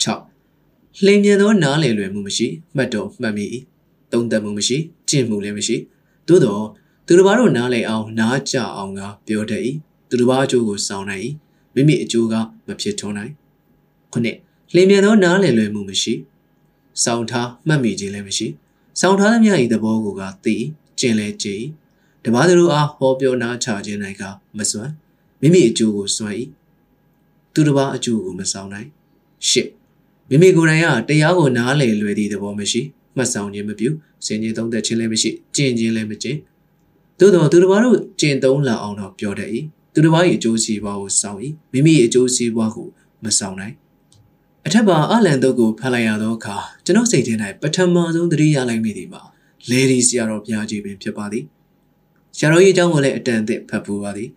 [0.04, 3.46] 6လင်မြန်သောနားလည်လွယ်မှုမရှိမှတ်တော်မှတ်မိ၏
[4.12, 4.78] သုံးသပ်မှုမရှိ
[5.10, 5.76] ကျင့်မှုလည်းမရှိ
[6.28, 6.60] သို့သော
[7.08, 9.64] သူတစ်ပါးတို့နားလည်အောင်နားကြအောင်ကပြောတတ်၏
[10.16, 11.24] သူတစ်ပါးအကျိုးကိုစောင့်နိုင်၏
[11.76, 12.34] မိမိအကျိုးက
[12.68, 13.32] မဖြစ်ထွန်းနိုင်
[14.12, 14.38] ခုနှစ်
[14.76, 16.14] လင်မြန်သောနားလည်လွယ်မှုမရှိ
[17.04, 18.48] စောင့်ထားမှတ်မိခြင်းလည်းမရှိ
[19.00, 20.56] စောင့်ထားသမျှ၏သဘောကိုကသိ
[21.00, 21.62] ကျင့်လဲကြည်
[22.24, 24.24] ဓမ္မသူတို့အားဟောပြောနာချခြင်း၌က
[24.58, 24.92] မစွမ်း
[25.42, 26.36] မိမိအကျိုးကိုစွန့်၏
[27.54, 28.88] သူတစ်ပါးအကျိုးကိုမဆောင်နိုင်
[29.50, 29.68] ရှစ်
[30.30, 32.82] မိမိကိုယ်တိုင်ကတရားကိုနားလည်လွယ်သည့်သဘောမရှိ
[33.16, 33.90] မှတ်ဆောင်ခြင်းမပြု
[34.26, 36.38] စင်ကြီးသုံးသက်ခြင်းလည်းမရှိကျင့်ခြင်းလည်းမကျင့်
[37.20, 39.50] သို့တော်သူတစ်ပါးတို့ကျင့်သုံးလာအောင်တော့ပြောတတ်၏
[39.96, 41.40] သူတစ်ပါး၏အကျိုးစီးပွားကိုစောင့်၏
[41.72, 42.88] မိမိ၏အကျိုးစီးပွားကို
[43.24, 43.76] မဆောင်နိုင်
[44.66, 49.22] အထက်ပါအလန်တို့ကိုဖတ်လိုက်ရသောအခါကျွန်တော်စိတ်ထဲ၌ပထမဆုံးသတိရလိုက်မိသည်မှာ
[49.70, 51.44] လေဒီဆရာတော်ဘုရားကြီးပင်ဖြစ်ပါသည်
[52.38, 54.30] ဆရာတော်ကြီးအကြောင်းကိုလည်းအတန်အသစ်ဖတ်ပူပါသည်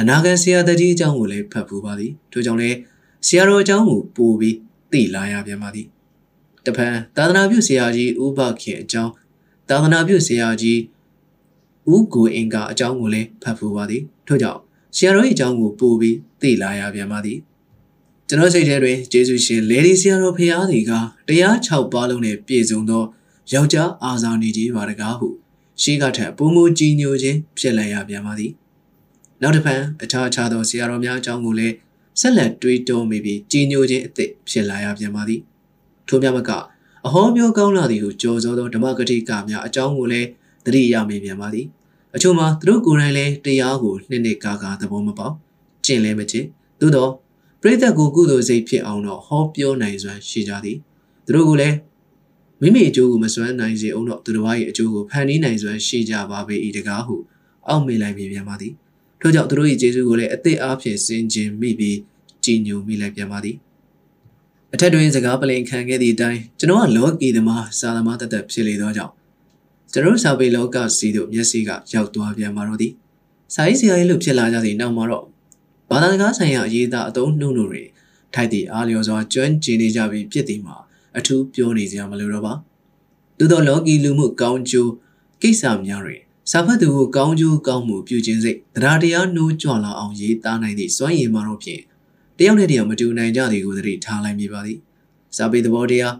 [0.00, 2.76] အနာဂတ်ဆရာတကြီးအကြောင်းကိုလည်းဖတ်ပူပါသည်ထို့ကြောင့်လည်း
[3.26, 4.56] ဆရာတော်အကြောင်းကိုပို့ပြီး
[4.92, 5.86] သိလာရပြန်ပါသည်
[6.66, 9.12] တဖန်သာသနာပြုဆရာကြီးဥပခေအကြောင်း
[9.68, 10.78] သာသနာပြုဆရာကြီး
[11.92, 14.60] ဦးကိုအင်ကအကြောင်းကိုလည်းဖတ်ဖူးပါသည်ထို့ကြောင့်
[14.96, 17.38] ဆရာတော်၏အကြောင်းကိုပို့ပြီးသိလာရပြန်ပါသည်
[18.28, 20.92] ကျွန်တော်စိတ်ထဲတွင်ယေရှုရှင်လေဒီဆရာတော်ဖရာသည်က
[21.28, 23.04] တရား6ပါးလုံးနဲ့ပြည့်စုံသော
[23.52, 25.28] ယောက်ျားအာဇာနည်ကြီးပါတကားဟု
[25.82, 28.52] ရှိကထက်ပုံမူကြည်ညိုခြင်းဖြစ်လာရပြန်ပါသည်
[29.42, 31.74] နောက်တစ်ဖန်အခြားအခြားသောဆရာတော်များအကြောင်းကိုလည်း
[32.20, 35.40] ဆက်လက်တွေးတောမိပြီးကြည်ညိုခြင်းအသစ်ဖြစ်လာရပြန်ပါသည်
[36.08, 36.50] ထို့မြတ်မက
[37.06, 40.28] အဟောမျိုးကောင်းလာသည်ဟုကြော်စောသောဓမ္မဂတိကများအကြောင်းကိုလည်း
[40.66, 41.66] သတိရမိပြန်ပါသည်
[42.14, 45.34] အချို့မှာသူတို့ကိုယ်တိုင်လည်းတရားကိုနှစ်နှစ်ကာကာသဘောမပေါက်
[45.84, 46.46] ကျင့်လည်းမကျင့်
[46.80, 47.10] သို့တော့
[47.60, 50.76] ပရိသတ်ကိုကုသိုလ်စိတ်ဖြစ်အောင်တော့ဟောပြောနိုင်စွမ်းရှိကြသည်
[51.26, 51.76] သူတို့ကလည်း
[52.60, 57.16] မိမိအကျိုးကိုမစွမ်းနိုင်စေအောင်တော့သူတို့ရဲ့အကျိုးကိုဖန်တီးနိုင်စွမ်းရှိကြပါပေ၏တကားဟု
[57.68, 58.72] အောက်မေ့လိုက်မိပြန်ပါသည်
[59.20, 61.98] ထို့ကြောင့်သူတို့၏ကျေးဇူးကိုလည်းအသက်အားဖြင့်စင်ကြင်မိပြီး
[62.44, 63.56] ကြည်ညိုမိလိုက်ပြန်ပါသည်
[64.74, 69.12] အထက်တွင်စကားပလင်ခံခဲ့သည့်အတိုင်းကျွန်တော်ကလောကီသမားစာသမားတသက်ဖြစ်လေသောကြောင့်
[69.94, 72.92] ကျွန်တော်စာပေလောကစီတို့မျက်စိကရောက်သွားပြန်ပါတော့သည်
[73.54, 75.24] စာရေးဆရာကြီးလို့ဖြစ်လာကြသည့်နောက်မှာတော့
[75.90, 77.82] ဘာသာစကားဆိုင်ရာအရေးသားအသုံးနှုန်းတို့တွေ
[78.34, 80.76] ထိုက်သည့်အားလျော်စွာကျွမ်းကျင်နေကြပြီးဖြစ်သည်မှာ
[81.18, 82.54] အထူးပြောနေစရာမလိုတော့ပါ
[83.38, 84.92] သို့သောလောကီလူမှုကောင်းကျိုး
[85.42, 86.20] ကိစ္စများတွင်
[86.50, 91.82] စာဖတ်သူကိုကောင်းကျိုးကောင်းမှုပြုခြင်းစိတ်တရားတရားနှိုးကြွလာအောင်ရေးသားနိုင်သည့်စွမ်းရည်မှာတော့ဖြင့်
[92.38, 94.78] တယောက်နဲ့တယောက်မတူနိုင်ကြသည်ကိုသတိထားလိုက်မိပါသည်
[95.36, 96.14] စာပေသဘောတရား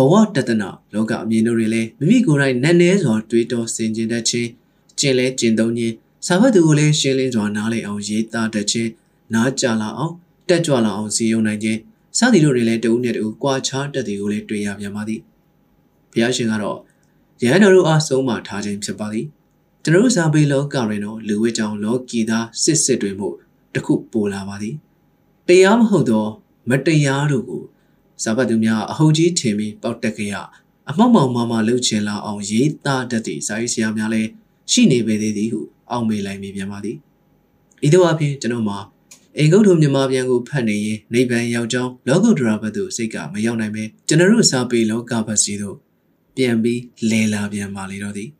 [0.00, 4.48] ဘဝတတနာလောကအမြင်တို့တွေလည်းမိမိကိုယ်တိုင်နက်နဲစွာတွေးတောဆင်ခြင်တတ်ခြင်း
[4.98, 5.94] ကျင့်လဲကျင့်သုံးခြင်း
[6.26, 8.90] စာဖတ်သူကိုလည်းရှင်းလင်းစွာနားလည်အောင်ရေးသားတတ်ခြင်း
[9.34, 10.14] နားကြလာအောင်
[10.48, 11.78] တက်ကြွလာအောင်စီယုံနိုင်ခြင်း
[12.18, 15.20] စသည်တို့တွေလည်းတဦးနဲ့တဦးကွာခြားတတ်သည်ကိုလည်းတွေ့ရပြန်ပါသည်
[16.12, 16.78] ဘုရားရှင်ကတော့
[17.42, 19.26] ရဟန်းတော်တို့အားဆုံးမထားခြင်းဖြစ်ပါသည်
[19.82, 23.28] ကျွန်တော်တို့စာပေလောကတွင်တော့လူဝိကြောင်လောကီသားစစ်စစ်တွေမှု
[23.74, 24.74] တခုပိုလာပါသည်
[25.48, 26.26] တရားမဟုတ်သော
[26.68, 27.62] မတရားတို့ကို
[28.22, 30.34] စာပတ်သူများအဟုတ်ကြီးထင်ပြီးပေါက်တက်ကြရ
[30.90, 34.28] အမောက်မောင်မမလှုပ်ချင်လာအောင်ရေးသားတတ်သည့်စာရေးဆရာများလည်း
[34.72, 35.60] ရှိနေပေသေးသည်ဟု
[35.90, 36.96] အောက်မေ့လိုက်မိပြန်ပါသည်
[37.86, 38.78] ဤသို့အဖြစ်ကျွန်တော်မှာ
[39.36, 45.76] အိမ်ကုတ်ထုံမြန်မာပြန်ကိုဖတ်နေရင်နေဗန်ရောက်ကြောင်းလောကုတ္တရာဘတ်သို့စိတ်ကမရောက်နိုင်ပဲကျွန်တော်တို့စာပေလောကဘတ်စီတို့
[46.36, 46.80] ပြန်ပြီး
[47.10, 48.30] လဲလာပြန်ပါလေတော့သည်